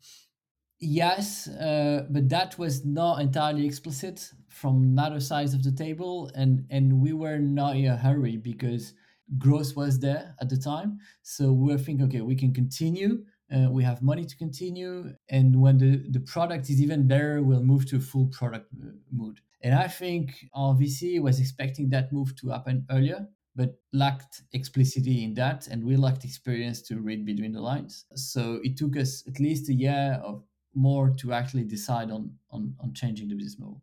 Yes, 0.79 1.49
uh, 1.49 2.05
but 2.11 2.29
that 2.29 2.59
was 2.59 2.85
not 2.85 3.20
entirely 3.20 3.64
explicit 3.64 4.31
from 4.49 4.83
another 4.83 5.20
side 5.20 5.55
of 5.55 5.64
the 5.64 5.72
table, 5.72 6.31
and 6.35 6.66
and 6.70 7.01
we 7.01 7.14
were 7.14 7.38
not 7.38 7.77
in 7.77 7.87
a 7.87 7.96
hurry 7.96 8.37
because 8.37 8.92
growth 9.38 9.75
was 9.75 9.99
there 9.99 10.35
at 10.40 10.51
the 10.51 10.57
time. 10.57 10.99
So 11.22 11.51
we 11.51 11.72
were 11.72 11.79
thinking, 11.79 12.07
okay, 12.07 12.20
we 12.20 12.37
can 12.37 12.53
continue. 12.53 13.25
Uh, 13.51 13.70
we 13.70 13.85
have 13.85 14.03
money 14.03 14.25
to 14.25 14.37
continue, 14.37 15.14
and 15.31 15.61
when 15.61 15.79
the 15.79 16.05
the 16.11 16.20
product 16.20 16.68
is 16.68 16.81
even 16.83 17.09
better, 17.09 17.42
we'll 17.42 17.62
move 17.62 17.87
to 17.87 17.99
full 17.99 18.27
product 18.27 18.66
uh, 18.75 18.90
mode. 19.11 19.40
And 19.62 19.75
I 19.75 19.88
think 19.88 20.47
our 20.55 20.75
VC 20.75 21.21
was 21.21 21.40
expecting 21.40 21.88
that 21.90 22.12
move 22.12 22.37
to 22.37 22.51
happen 22.51 22.87
earlier 22.90 23.27
but 23.57 23.75
lacked 23.95 24.42
explicitly 24.53 25.25
in 25.25 25.33
that, 25.35 25.66
and 25.66 25.83
we 25.83 25.97
lacked 25.97 26.25
experience 26.25 26.83
to 26.83 27.01
read 27.01 27.25
between 27.25 27.53
the 27.53 27.61
lines. 27.61 28.05
So 28.14 28.61
it 28.62 28.77
took 28.77 28.97
us 28.99 29.25
at 29.27 29.40
least 29.40 29.71
a 29.71 29.75
year 29.75 30.21
of 30.23 30.45
more 30.75 31.09
to 31.09 31.33
actually 31.33 31.64
decide 31.64 32.11
on 32.11 32.31
on, 32.51 32.75
on 32.81 32.92
changing 32.92 33.29
the 33.29 33.35
business 33.35 33.59
model. 33.59 33.83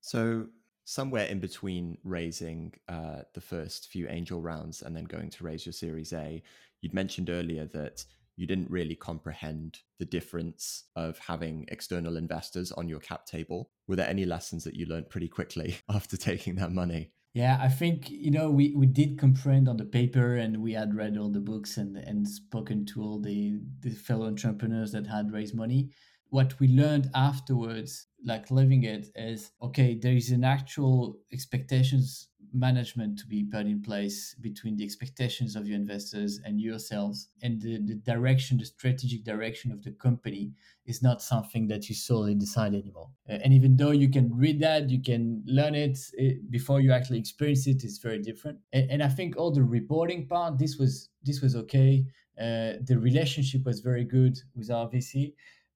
So 0.00 0.46
somewhere 0.86 1.26
in 1.26 1.38
between 1.38 1.98
raising 2.02 2.72
uh, 2.88 3.22
the 3.34 3.40
first 3.42 3.88
few 3.88 4.08
angel 4.08 4.40
rounds 4.40 4.80
and 4.80 4.96
then 4.96 5.04
going 5.04 5.28
to 5.30 5.44
raise 5.44 5.66
your 5.66 5.74
Series 5.74 6.14
A, 6.14 6.42
you'd 6.80 6.94
mentioned 6.94 7.28
earlier 7.28 7.66
that 7.66 8.04
you 8.40 8.46
didn't 8.46 8.70
really 8.70 8.96
comprehend 8.96 9.80
the 9.98 10.06
difference 10.06 10.84
of 10.96 11.18
having 11.18 11.66
external 11.68 12.16
investors 12.16 12.72
on 12.72 12.88
your 12.88 12.98
cap 12.98 13.26
table. 13.26 13.68
Were 13.86 13.96
there 13.96 14.08
any 14.08 14.24
lessons 14.24 14.64
that 14.64 14.74
you 14.74 14.86
learned 14.86 15.10
pretty 15.10 15.28
quickly 15.28 15.76
after 15.90 16.16
taking 16.16 16.54
that 16.54 16.72
money? 16.72 17.12
Yeah, 17.34 17.58
I 17.60 17.68
think 17.68 18.10
you 18.10 18.30
know 18.30 18.50
we, 18.50 18.74
we 18.74 18.86
did 18.86 19.18
comprehend 19.18 19.68
on 19.68 19.76
the 19.76 19.84
paper, 19.84 20.36
and 20.36 20.56
we 20.62 20.72
had 20.72 20.96
read 20.96 21.18
all 21.18 21.28
the 21.28 21.38
books 21.40 21.76
and 21.76 21.98
and 21.98 22.26
spoken 22.26 22.86
to 22.86 23.02
all 23.02 23.20
the 23.20 23.60
the 23.80 23.90
fellow 23.90 24.26
entrepreneurs 24.26 24.92
that 24.92 25.06
had 25.06 25.32
raised 25.32 25.54
money 25.54 25.90
what 26.30 26.58
we 26.60 26.68
learned 26.68 27.10
afterwards 27.12 28.06
like 28.24 28.52
living 28.52 28.84
it 28.84 29.08
is 29.16 29.50
okay 29.60 29.98
there 30.00 30.14
is 30.14 30.30
an 30.30 30.44
actual 30.44 31.18
expectations 31.32 32.28
management 32.52 33.18
to 33.18 33.26
be 33.26 33.44
put 33.44 33.66
in 33.66 33.82
place 33.82 34.34
between 34.40 34.76
the 34.76 34.84
expectations 34.84 35.56
of 35.56 35.66
your 35.66 35.76
investors 35.76 36.40
and 36.44 36.60
yourselves 36.60 37.28
and 37.42 37.60
the, 37.60 37.78
the 37.78 37.94
direction 37.94 38.58
the 38.58 38.64
strategic 38.64 39.24
direction 39.24 39.72
of 39.72 39.82
the 39.82 39.92
company 39.92 40.52
is 40.86 41.02
not 41.02 41.22
something 41.22 41.68
that 41.68 41.88
you 41.88 41.94
solely 41.94 42.34
decide 42.34 42.74
anymore. 42.74 43.10
Uh, 43.28 43.34
and 43.44 43.52
even 43.52 43.76
though 43.76 43.90
you 43.90 44.10
can 44.10 44.30
read 44.36 44.60
that 44.60 44.90
you 44.90 45.02
can 45.02 45.42
learn 45.46 45.74
it, 45.74 45.98
it 46.14 46.50
before 46.50 46.80
you 46.80 46.92
actually 46.92 47.18
experience 47.18 47.66
it 47.66 47.82
it 47.82 47.84
is 47.84 47.98
very 47.98 48.18
different. 48.18 48.58
And, 48.72 48.90
and, 48.90 49.02
i 49.02 49.08
think 49.08 49.36
all 49.36 49.50
the 49.50 49.62
reporting 49.62 50.26
part 50.26 50.58
this 50.58 50.76
was 50.76 51.08
this 51.22 51.40
was 51.40 51.56
okay. 51.56 52.04
Uh, 52.40 52.80
the 52.84 52.98
relationship 52.98 53.64
was 53.64 53.80
very 53.80 54.04
good 54.04 54.38
with 54.56 54.70
our 54.70 54.88
vc 54.88 55.34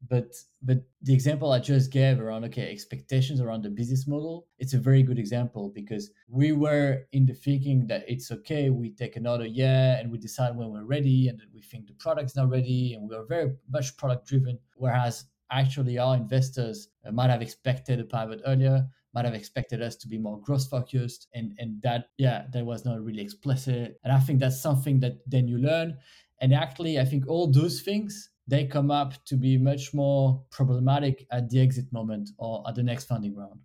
but 0.09 0.35
but 0.63 0.79
the 1.03 1.15
example 1.15 1.53
i 1.53 1.59
just 1.59 1.91
gave 1.91 2.21
around 2.21 2.45
okay 2.45 2.71
expectations 2.71 3.41
around 3.41 3.63
the 3.63 3.71
business 3.71 4.07
model 4.07 4.47
it's 4.59 4.75
a 4.75 4.79
very 4.79 5.03
good 5.03 5.19
example 5.19 5.71
because 5.75 6.11
we 6.29 6.53
were 6.53 7.03
in 7.13 7.27
the 7.27 7.35
thinking 7.35 7.87
that 7.87 8.05
it's 8.09 8.31
okay 8.31 8.71
we 8.71 8.91
take 8.91 9.17
another 9.17 9.47
year 9.47 9.97
and 9.99 10.11
we 10.11 10.19
decide 10.19 10.57
when 10.57 10.71
we're 10.71 10.85
ready 10.85 11.29
and 11.29 11.41
we 11.55 11.63
think 11.63 11.87
the 11.87 11.95
product's 11.95 12.37
not 12.37 12.49
ready 12.49 12.95
and 12.95 13.09
we 13.09 13.15
are 13.15 13.27
very 13.27 13.53
much 13.71 13.97
product 13.97 14.27
driven 14.27 14.59
whereas 14.77 15.25
actually 15.51 15.99
our 15.99 16.17
investors 16.17 16.89
uh, 17.07 17.13
might 17.13 17.31
have 17.31 17.43
expected 17.43 18.01
a 18.01 18.05
pivot 18.05 18.41
earlier 18.47 18.87
might 19.15 19.25
have 19.25 19.35
expected 19.35 19.81
us 19.81 19.95
to 19.95 20.09
be 20.09 20.19
more 20.19 20.41
growth 20.41 20.69
focused 20.69 21.29
and 21.35 21.55
and 21.59 21.81
that 21.83 22.07
yeah 22.19 22.45
that 22.53 22.67
was 22.67 22.85
not 22.85 23.01
really 23.01 23.23
explicit. 23.23 24.01
And 24.03 24.13
i 24.13 24.19
think 24.19 24.41
that's 24.41 24.61
something 24.61 25.01
that 25.01 25.19
then 25.27 25.47
you 25.47 25.59
learn. 25.59 25.97
And 26.41 26.53
actually 26.53 26.99
i 26.99 27.05
think 27.05 27.29
all 27.29 27.51
those 27.51 27.81
things 27.83 28.31
they 28.47 28.67
come 28.67 28.91
up 28.91 29.25
to 29.25 29.37
be 29.37 29.57
much 29.57 29.95
more 29.95 30.43
problematic 30.51 31.27
at 31.31 31.49
the 31.49 31.61
exit 31.61 31.91
moment 31.93 32.31
or 32.39 32.63
at 32.69 32.75
the 32.75 32.83
next 32.83 33.05
funding 33.05 33.35
round. 33.35 33.59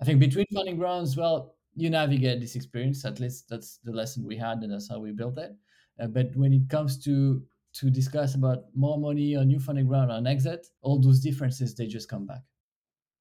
I 0.00 0.04
think 0.04 0.20
between 0.20 0.46
funding 0.54 0.78
rounds, 0.78 1.16
well, 1.16 1.56
you 1.74 1.90
navigate 1.90 2.40
this 2.40 2.56
experience. 2.56 3.04
At 3.04 3.20
least 3.20 3.48
that's 3.48 3.78
the 3.84 3.92
lesson 3.92 4.24
we 4.24 4.36
had, 4.36 4.58
and 4.58 4.72
that's 4.72 4.88
how 4.88 4.98
we 4.98 5.12
built 5.12 5.38
it. 5.38 5.52
Uh, 6.00 6.06
but 6.06 6.34
when 6.34 6.52
it 6.52 6.68
comes 6.68 7.02
to 7.04 7.42
to 7.74 7.90
discuss 7.90 8.34
about 8.34 8.64
more 8.74 8.98
money 8.98 9.36
or 9.36 9.44
new 9.44 9.58
funding 9.58 9.86
round 9.86 10.10
or 10.10 10.14
an 10.14 10.26
exit, 10.26 10.66
all 10.80 10.98
those 10.98 11.20
differences 11.20 11.74
they 11.74 11.86
just 11.86 12.08
come 12.08 12.26
back. 12.26 12.40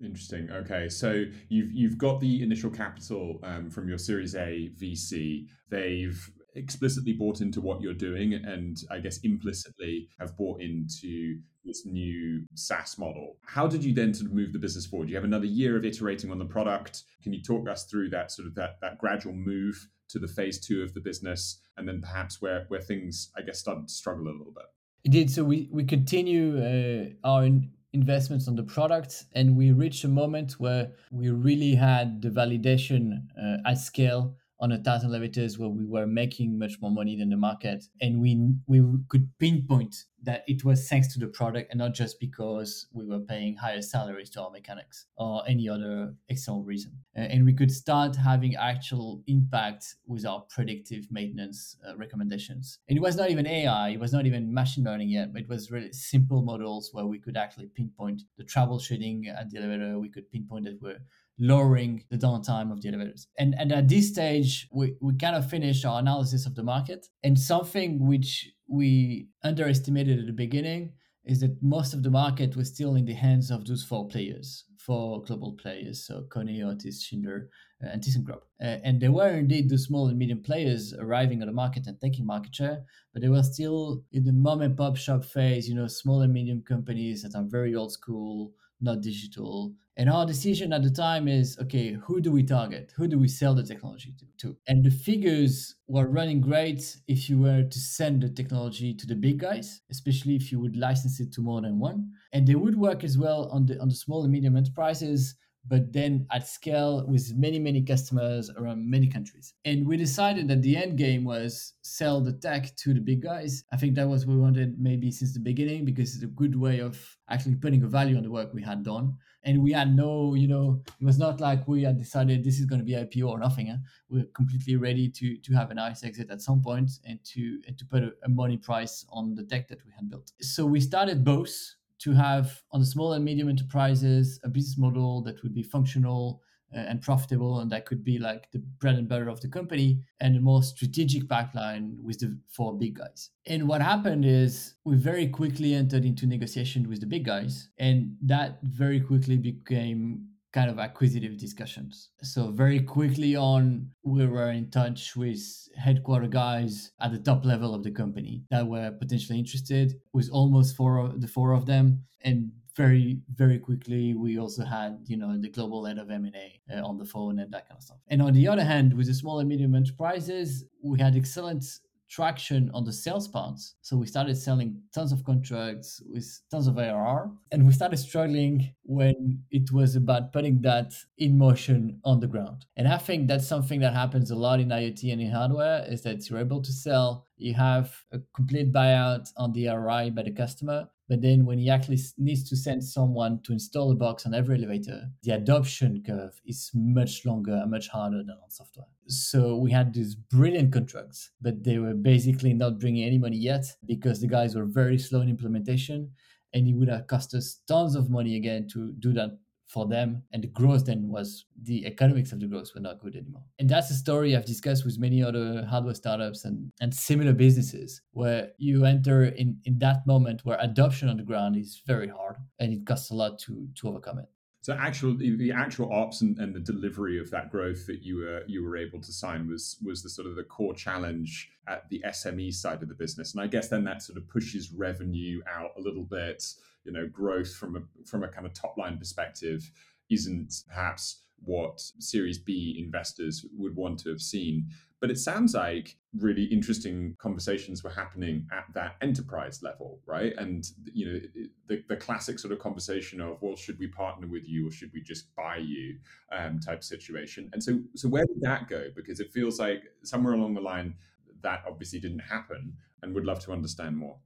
Interesting. 0.03 0.49
Okay, 0.51 0.89
so 0.89 1.25
you've 1.49 1.71
you've 1.71 1.97
got 1.97 2.19
the 2.19 2.41
initial 2.41 2.69
capital 2.69 3.39
um, 3.43 3.69
from 3.69 3.87
your 3.87 3.97
Series 3.97 4.35
A 4.35 4.71
VC. 4.77 5.47
They've 5.69 6.31
explicitly 6.55 7.13
bought 7.13 7.41
into 7.41 7.61
what 7.61 7.81
you're 7.81 7.93
doing 7.93 8.33
and 8.33 8.77
I 8.89 8.99
guess 8.99 9.19
implicitly 9.23 10.09
have 10.19 10.35
bought 10.37 10.61
into 10.61 11.39
this 11.63 11.85
new 11.85 12.45
SaaS 12.55 12.97
model. 12.97 13.37
How 13.45 13.67
did 13.67 13.83
you 13.83 13.93
then 13.93 14.13
sort 14.13 14.29
of 14.29 14.35
move 14.35 14.53
the 14.53 14.59
business 14.59 14.85
forward? 14.85 15.09
You 15.09 15.15
have 15.15 15.23
another 15.23 15.45
year 15.45 15.75
of 15.77 15.85
iterating 15.85 16.31
on 16.31 16.39
the 16.39 16.45
product. 16.45 17.03
Can 17.23 17.33
you 17.33 17.41
talk 17.41 17.67
us 17.67 17.85
through 17.85 18.09
that 18.09 18.31
sort 18.31 18.47
of 18.47 18.55
that 18.55 18.77
that 18.81 18.97
gradual 18.97 19.33
move 19.33 19.87
to 20.09 20.19
the 20.19 20.27
phase 20.27 20.59
two 20.59 20.83
of 20.83 20.93
the 20.93 21.01
business 21.01 21.61
and 21.77 21.87
then 21.87 22.01
perhaps 22.01 22.41
where 22.41 22.65
where 22.67 22.81
things 22.81 23.31
I 23.35 23.41
guess 23.41 23.59
started 23.59 23.87
to 23.87 23.93
struggle 23.93 24.27
a 24.27 24.37
little 24.37 24.53
bit? 24.53 24.65
Indeed. 25.03 25.31
So 25.31 25.43
we 25.43 25.69
we 25.71 25.83
continue 25.83 26.59
uh, 26.59 27.27
our 27.27 27.49
investments 27.93 28.47
on 28.47 28.55
the 28.55 28.63
product 28.63 29.25
and 29.33 29.55
we 29.55 29.71
reached 29.71 30.03
a 30.03 30.09
moment 30.09 30.53
where 30.59 30.91
we 31.11 31.29
really 31.29 31.75
had 31.75 32.21
the 32.21 32.29
validation 32.29 33.23
uh, 33.41 33.69
at 33.69 33.77
scale 33.77 34.35
on 34.59 34.71
a 34.71 34.77
thousand 34.77 35.09
elevators 35.09 35.57
where 35.57 35.69
we 35.69 35.85
were 35.85 36.07
making 36.07 36.57
much 36.57 36.77
more 36.81 36.91
money 36.91 37.17
than 37.17 37.29
the 37.29 37.37
market. 37.37 37.83
And 38.01 38.21
we 38.21 38.53
we 38.67 38.81
could 39.09 39.29
pinpoint 39.39 39.95
that 40.23 40.43
it 40.47 40.63
was 40.63 40.89
thanks 40.89 41.13
to 41.13 41.19
the 41.19 41.27
product 41.27 41.69
and 41.69 41.77
not 41.77 41.93
just 41.93 42.19
because 42.19 42.87
we 42.91 43.05
were 43.05 43.19
paying 43.19 43.55
higher 43.55 43.81
salaries 43.81 44.29
to 44.31 44.41
our 44.41 44.49
mechanics 44.49 45.05
or 45.17 45.43
any 45.47 45.69
other 45.69 46.15
external 46.29 46.63
reason. 46.63 46.91
And 47.13 47.45
we 47.45 47.53
could 47.53 47.71
start 47.71 48.15
having 48.15 48.55
actual 48.55 49.21
impact 49.27 49.95
with 50.07 50.25
our 50.25 50.41
predictive 50.49 51.05
maintenance 51.11 51.77
uh, 51.87 51.95
recommendations. 51.95 52.79
And 52.89 52.97
it 52.97 53.01
was 53.01 53.15
not 53.15 53.29
even 53.29 53.45
ai 53.45 53.89
it 53.89 53.99
was 53.99 54.13
not 54.13 54.25
even 54.25 54.53
machine 54.53 54.83
learning 54.83 55.09
yet 55.09 55.31
but 55.31 55.43
it 55.43 55.49
was 55.49 55.69
really 55.69 55.93
simple 55.93 56.41
models 56.41 56.89
where 56.91 57.05
we 57.05 57.19
could 57.19 57.37
actually 57.37 57.67
pinpoint 57.67 58.23
the 58.37 58.43
troubleshooting 58.43 59.27
at 59.27 59.49
the 59.51 59.59
elevator. 59.59 59.99
We 59.99 60.09
could 60.09 60.31
pinpoint 60.31 60.65
that 60.65 60.81
we're 60.81 60.99
lowering 61.37 62.03
the 62.09 62.17
downtime 62.17 62.71
of 62.71 62.81
the 62.81 62.89
elevators. 62.89 63.27
And, 63.37 63.55
and 63.57 63.71
at 63.71 63.89
this 63.89 64.09
stage, 64.09 64.67
we, 64.71 64.95
we 65.01 65.15
kind 65.15 65.35
of 65.35 65.49
finished 65.49 65.85
our 65.85 65.99
analysis 65.99 66.45
of 66.45 66.55
the 66.55 66.63
market. 66.63 67.07
And 67.23 67.37
something 67.37 68.05
which 68.07 68.49
we 68.67 69.27
underestimated 69.43 70.19
at 70.19 70.25
the 70.27 70.33
beginning 70.33 70.93
is 71.25 71.39
that 71.39 71.57
most 71.61 71.93
of 71.93 72.03
the 72.03 72.11
market 72.11 72.55
was 72.55 72.69
still 72.69 72.95
in 72.95 73.05
the 73.05 73.13
hands 73.13 73.51
of 73.51 73.65
those 73.65 73.83
four 73.83 74.07
players, 74.07 74.65
four 74.77 75.23
global 75.23 75.53
players, 75.53 76.05
so 76.05 76.23
Kone, 76.29 76.63
Otis, 76.63 77.03
Schindler, 77.03 77.49
uh, 77.83 77.89
and 77.91 78.01
ThyssenKrupp. 78.01 78.41
Uh, 78.61 78.77
and 78.83 79.01
there 79.01 79.11
were 79.11 79.31
indeed 79.31 79.69
the 79.69 79.77
small 79.77 80.07
and 80.07 80.17
medium 80.17 80.41
players 80.43 80.93
arriving 80.93 81.41
on 81.41 81.47
the 81.47 81.53
market 81.53 81.87
and 81.87 81.99
taking 81.99 82.25
market 82.25 82.53
share, 82.53 82.83
but 83.11 83.21
they 83.21 83.29
were 83.29 83.43
still 83.43 84.03
in 84.11 84.23
the 84.23 84.31
mom 84.31 84.61
and 84.61 84.77
pop 84.77 84.95
shop 84.95 85.25
phase, 85.25 85.67
you 85.67 85.75
know, 85.75 85.87
small 85.87 86.21
and 86.21 86.31
medium 86.31 86.61
companies 86.61 87.23
that 87.23 87.35
are 87.35 87.43
very 87.43 87.75
old 87.75 87.91
school, 87.91 88.53
not 88.81 89.01
digital. 89.01 89.73
And 89.97 90.09
our 90.09 90.25
decision 90.25 90.73
at 90.73 90.83
the 90.83 90.89
time 90.89 91.29
is 91.29 91.57
okay, 91.59 91.93
who 91.93 92.19
do 92.19 92.31
we 92.31 92.43
target? 92.43 92.91
Who 92.97 93.07
do 93.07 93.17
we 93.17 93.29
sell 93.29 93.55
the 93.55 93.63
technology 93.63 94.13
to? 94.39 94.57
And 94.67 94.83
the 94.83 94.91
figures 94.91 95.75
were 95.87 96.07
running 96.07 96.41
great 96.41 96.97
if 97.07 97.29
you 97.29 97.39
were 97.39 97.63
to 97.63 97.79
send 97.79 98.21
the 98.21 98.29
technology 98.29 98.93
to 98.93 99.07
the 99.07 99.15
big 99.15 99.39
guys, 99.39 99.81
especially 99.89 100.35
if 100.35 100.51
you 100.51 100.59
would 100.59 100.75
license 100.75 101.21
it 101.21 101.31
to 101.33 101.41
more 101.41 101.61
than 101.61 101.79
one. 101.79 102.11
And 102.33 102.45
they 102.45 102.55
would 102.55 102.77
work 102.77 103.05
as 103.05 103.17
well 103.17 103.49
on 103.51 103.67
the 103.67 103.79
on 103.79 103.87
the 103.87 103.95
small 103.95 104.23
and 104.23 104.33
medium 104.33 104.57
enterprises 104.57 105.35
but 105.67 105.91
then 105.91 106.27
at 106.31 106.47
scale 106.47 107.05
with 107.07 107.33
many, 107.35 107.59
many 107.59 107.81
customers 107.81 108.51
around 108.57 108.89
many 108.89 109.07
countries. 109.07 109.53
And 109.65 109.87
we 109.87 109.97
decided 109.97 110.47
that 110.47 110.61
the 110.61 110.77
end 110.77 110.97
game 110.97 111.23
was 111.23 111.73
sell 111.81 112.21
the 112.21 112.33
tech 112.33 112.75
to 112.77 112.93
the 112.93 112.99
big 112.99 113.21
guys. 113.21 113.63
I 113.71 113.77
think 113.77 113.95
that 113.95 114.07
was 114.07 114.25
what 114.25 114.35
we 114.35 114.41
wanted 114.41 114.79
maybe 114.79 115.11
since 115.11 115.33
the 115.33 115.39
beginning 115.39 115.85
because 115.85 116.15
it's 116.15 116.23
a 116.23 116.27
good 116.27 116.55
way 116.55 116.79
of 116.79 116.99
actually 117.29 117.55
putting 117.55 117.83
a 117.83 117.87
value 117.87 118.17
on 118.17 118.23
the 118.23 118.31
work 118.31 118.53
we 118.53 118.61
had 118.61 118.83
done. 118.83 119.15
And 119.43 119.61
we 119.61 119.71
had 119.71 119.95
no, 119.95 120.33
you 120.33 120.47
know, 120.47 120.81
it 120.99 121.05
was 121.05 121.19
not 121.19 121.39
like 121.39 121.67
we 121.67 121.83
had 121.83 121.99
decided 121.99 122.43
this 122.43 122.59
is 122.59 122.65
going 122.65 122.79
to 122.79 122.85
be 122.85 122.93
IPO 122.93 123.27
or 123.27 123.39
nothing. 123.39 123.67
Huh? 123.67 123.77
We 124.09 124.19
we're 124.19 124.25
completely 124.33 124.75
ready 124.75 125.09
to 125.09 125.37
to 125.37 125.53
have 125.53 125.69
a 125.69 125.75
nice 125.75 126.03
exit 126.03 126.31
at 126.31 126.41
some 126.41 126.61
point 126.61 126.91
and 127.05 127.23
to 127.25 127.59
and 127.67 127.77
to 127.77 127.85
put 127.85 128.03
a, 128.03 128.11
a 128.23 128.29
money 128.29 128.57
price 128.57 129.05
on 129.09 129.35
the 129.35 129.43
tech 129.43 129.67
that 129.67 129.85
we 129.85 129.91
had 129.95 130.09
built. 130.09 130.31
So 130.41 130.65
we 130.65 130.81
started 130.81 131.23
both 131.23 131.74
to 131.99 132.13
have 132.13 132.61
on 132.71 132.79
the 132.79 132.85
small 132.85 133.13
and 133.13 133.23
medium 133.23 133.49
enterprises 133.49 134.39
a 134.43 134.49
business 134.49 134.77
model 134.77 135.21
that 135.23 135.41
would 135.43 135.53
be 135.53 135.63
functional 135.63 136.41
uh, 136.75 136.79
and 136.79 137.01
profitable 137.01 137.59
and 137.59 137.71
that 137.71 137.85
could 137.85 138.03
be 138.03 138.17
like 138.17 138.51
the 138.51 138.59
bread 138.79 138.95
and 138.95 139.07
butter 139.07 139.29
of 139.29 139.39
the 139.41 139.47
company 139.47 139.99
and 140.19 140.35
a 140.35 140.39
more 140.39 140.63
strategic 140.63 141.29
pipeline 141.29 141.95
with 142.03 142.19
the 142.19 142.37
four 142.49 142.77
big 142.77 142.95
guys. 142.95 143.29
And 143.45 143.67
what 143.67 143.81
happened 143.81 144.25
is 144.25 144.73
we 144.83 144.95
very 144.95 145.27
quickly 145.27 145.73
entered 145.73 146.05
into 146.05 146.25
negotiation 146.25 146.89
with 146.89 146.99
the 146.99 147.05
big 147.05 147.25
guys 147.25 147.69
and 147.77 148.15
that 148.23 148.59
very 148.63 148.99
quickly 148.99 149.37
became 149.37 150.27
kind 150.55 150.69
of 150.69 150.79
acquisitive 150.79 151.37
discussions. 151.37 152.11
So 152.23 152.49
very 152.49 152.79
quickly 152.79 153.35
on, 153.35 153.91
we 154.03 154.25
were 154.25 154.51
in 154.51 154.71
touch 154.71 155.15
with 155.15 155.41
headquarter 155.77 156.27
guys 156.27 156.91
at 157.01 157.11
the 157.11 157.19
top 157.19 157.43
level 157.43 157.75
of 157.75 157.83
the 157.83 157.91
company 157.91 158.45
that 158.49 158.65
were 158.65 158.89
potentially 158.91 159.37
interested. 159.37 159.87
With 160.13 160.29
almost 160.31 160.77
four 160.77 160.97
of 160.99 161.19
the 161.19 161.27
four 161.27 161.51
of 161.51 161.65
them, 161.65 162.05
and 162.23 162.51
very 162.75 163.19
very 163.33 163.59
quickly 163.59 164.13
we 164.13 164.37
also 164.37 164.63
had 164.63 164.99
you 165.05 165.17
know 165.17 165.37
the 165.37 165.49
global 165.49 165.85
head 165.85 165.97
of 165.97 166.11
m&a 166.11 166.49
uh, 166.73 166.83
on 166.85 166.97
the 166.97 167.05
phone 167.05 167.39
and 167.39 167.49
that 167.53 167.65
kind 167.69 167.77
of 167.77 167.83
stuff 167.83 167.97
and 168.09 168.21
on 168.21 168.33
the 168.33 168.45
other 168.45 168.65
hand 168.65 168.93
with 168.93 169.07
the 169.07 169.13
small 169.13 169.39
and 169.39 169.47
medium 169.47 169.73
enterprises 169.75 170.65
we 170.83 170.99
had 170.99 171.15
excellent 171.15 171.63
traction 172.09 172.69
on 172.73 172.83
the 172.83 172.93
sales 172.93 173.27
parts. 173.27 173.75
So 173.81 173.97
we 173.97 174.05
started 174.05 174.37
selling 174.37 174.81
tons 174.93 175.11
of 175.11 175.23
contracts 175.23 176.01
with 176.07 176.41
tons 176.51 176.67
of 176.67 176.77
ARR. 176.77 177.31
And 177.51 177.65
we 177.65 177.73
started 177.73 177.97
struggling 177.97 178.73
when 178.83 179.41
it 179.51 179.71
was 179.71 179.95
about 179.95 180.31
putting 180.31 180.61
that 180.61 180.93
in 181.17 181.37
motion 181.37 181.99
on 182.03 182.19
the 182.19 182.27
ground. 182.27 182.65
And 182.77 182.87
I 182.87 182.97
think 182.97 183.27
that's 183.27 183.47
something 183.47 183.79
that 183.81 183.93
happens 183.93 184.31
a 184.31 184.35
lot 184.35 184.59
in 184.59 184.69
IoT 184.69 185.11
and 185.11 185.21
in 185.21 185.31
hardware 185.31 185.85
is 185.87 186.01
that 186.03 186.29
you're 186.29 186.39
able 186.39 186.61
to 186.61 186.71
sell, 186.71 187.25
you 187.37 187.53
have 187.53 187.95
a 188.11 188.19
complete 188.33 188.71
buyout 188.71 189.29
on 189.37 189.51
the 189.53 189.67
ROI 189.67 190.11
by 190.11 190.23
the 190.23 190.31
customer, 190.31 190.87
but 191.07 191.21
then 191.21 191.45
when 191.45 191.59
he 191.59 191.69
actually 191.69 191.99
needs 192.17 192.47
to 192.49 192.55
send 192.55 192.83
someone 192.83 193.39
to 193.43 193.53
install 193.53 193.91
a 193.91 193.95
box 193.95 194.25
on 194.25 194.33
every 194.33 194.57
elevator, 194.57 195.09
the 195.23 195.31
adoption 195.31 196.01
curve 196.05 196.39
is 196.45 196.71
much 196.73 197.25
longer 197.25 197.53
and 197.53 197.69
much 197.69 197.89
harder 197.89 198.17
than 198.17 198.37
on 198.43 198.49
software. 198.49 198.87
So 199.07 199.57
we 199.57 199.71
had 199.71 199.93
these 199.93 200.15
brilliant 200.15 200.73
contracts, 200.73 201.29
but 201.41 201.63
they 201.63 201.77
were 201.77 201.93
basically 201.93 202.53
not 202.53 202.79
bringing 202.79 203.05
any 203.05 203.19
money 203.19 203.37
yet 203.37 203.65
because 203.85 204.19
the 204.19 204.27
guys 204.27 204.55
were 204.55 204.65
very 204.65 204.97
slow 204.97 205.21
in 205.21 205.29
implementation. 205.29 206.11
And 206.53 206.67
it 206.67 206.73
would 206.73 206.87
have 206.87 207.07
cost 207.07 207.33
us 207.33 207.59
tons 207.67 207.95
of 207.95 208.09
money 208.09 208.37
again 208.37 208.67
to 208.69 208.93
do 208.93 209.11
that 209.13 209.37
for 209.67 209.87
them. 209.87 210.23
And 210.31 210.43
the 210.43 210.47
growth 210.47 210.85
then 210.85 211.09
was 211.09 211.45
the 211.61 211.85
economics 211.85 212.31
of 212.31 212.39
the 212.39 212.47
growth 212.47 212.71
were 212.75 212.81
not 212.81 212.99
good 212.99 213.15
anymore. 213.15 213.43
And 213.59 213.69
that's 213.69 213.89
a 213.89 213.95
story 213.95 214.35
I've 214.35 214.45
discussed 214.45 214.85
with 214.85 214.99
many 214.99 215.23
other 215.23 215.65
hardware 215.65 215.95
startups 215.95 216.45
and, 216.45 216.71
and 216.79 216.93
similar 216.93 217.33
businesses 217.33 218.01
where 218.11 218.49
you 218.57 218.85
enter 218.85 219.23
in, 219.23 219.59
in 219.65 219.79
that 219.79 220.05
moment 220.05 220.45
where 220.45 220.57
adoption 220.61 221.09
on 221.09 221.17
the 221.17 221.23
ground 221.23 221.55
is 221.55 221.81
very 221.85 222.07
hard 222.07 222.37
and 222.59 222.73
it 222.73 222.85
costs 222.85 223.09
a 223.11 223.15
lot 223.15 223.39
to, 223.39 223.67
to 223.75 223.89
overcome 223.89 224.19
it. 224.19 224.25
So 224.61 224.73
actual 224.73 225.15
the 225.15 225.51
actual 225.51 225.93
ops 225.93 226.21
and, 226.21 226.39
and 226.39 226.51
the 226.51 226.59
delivery 226.59 227.19
of 227.19 227.29
that 227.29 227.51
growth 227.51 227.85
that 227.85 228.01
you 228.01 228.17
were 228.17 228.41
you 228.47 228.63
were 228.63 228.77
able 228.77 228.99
to 228.99 229.13
sign 229.13 229.47
was 229.47 229.77
was 229.85 230.01
the 230.01 230.09
sort 230.09 230.27
of 230.27 230.35
the 230.35 230.43
core 230.43 230.73
challenge 230.73 231.51
at 231.67 231.87
the 231.91 232.01
SME 232.07 232.51
side 232.51 232.81
of 232.81 232.89
the 232.89 232.95
business. 232.95 233.35
And 233.35 233.43
I 233.43 233.45
guess 233.45 233.67
then 233.67 233.83
that 233.83 234.01
sort 234.01 234.17
of 234.17 234.27
pushes 234.27 234.71
revenue 234.71 235.41
out 235.47 235.69
a 235.77 235.81
little 235.81 236.03
bit. 236.03 236.43
You 236.85 236.91
know, 236.91 237.07
growth 237.07 237.53
from 237.53 237.75
a 237.75 238.07
from 238.07 238.23
a 238.23 238.27
kind 238.27 238.45
of 238.45 238.53
top 238.53 238.77
line 238.77 238.97
perspective 238.97 239.69
isn't 240.09 240.63
perhaps 240.67 241.23
what 241.43 241.79
Series 241.99 242.39
B 242.39 242.79
investors 242.83 243.45
would 243.57 243.75
want 243.75 243.99
to 243.99 244.09
have 244.09 244.21
seen. 244.21 244.67
But 245.01 245.11
it 245.11 245.17
sounds 245.17 245.53
like 245.53 245.97
really 246.17 246.45
interesting 246.45 247.15
conversations 247.19 247.83
were 247.83 247.89
happening 247.91 248.47
at 248.51 248.65
that 248.73 248.95
enterprise 249.01 249.61
level, 249.61 249.99
right? 250.05 250.33
And 250.37 250.65
you 250.93 251.05
know, 251.05 251.19
the, 251.67 251.83
the 251.89 251.97
classic 251.97 252.39
sort 252.39 252.53
of 252.53 252.59
conversation 252.59 253.19
of, 253.19 253.41
well, 253.41 253.55
should 253.55 253.77
we 253.77 253.87
partner 253.87 254.27
with 254.27 254.47
you 254.47 254.67
or 254.67 254.71
should 254.71 254.91
we 254.93 255.01
just 255.01 255.35
buy 255.35 255.57
you, 255.57 255.97
um, 256.31 256.59
type 256.59 256.83
situation. 256.83 257.49
And 257.53 257.61
so, 257.61 257.79
so 257.95 258.07
where 258.07 258.25
did 258.25 258.41
that 258.41 258.67
go? 258.67 258.87
Because 258.95 259.19
it 259.19 259.31
feels 259.31 259.59
like 259.59 259.83
somewhere 260.03 260.33
along 260.33 260.53
the 260.53 260.61
line 260.61 260.95
that 261.41 261.63
obviously 261.67 261.99
didn't 261.99 262.19
happen, 262.19 262.73
and 263.01 263.13
would 263.13 263.25
love 263.25 263.39
to 263.39 263.51
understand 263.51 263.95
more. 263.95 264.17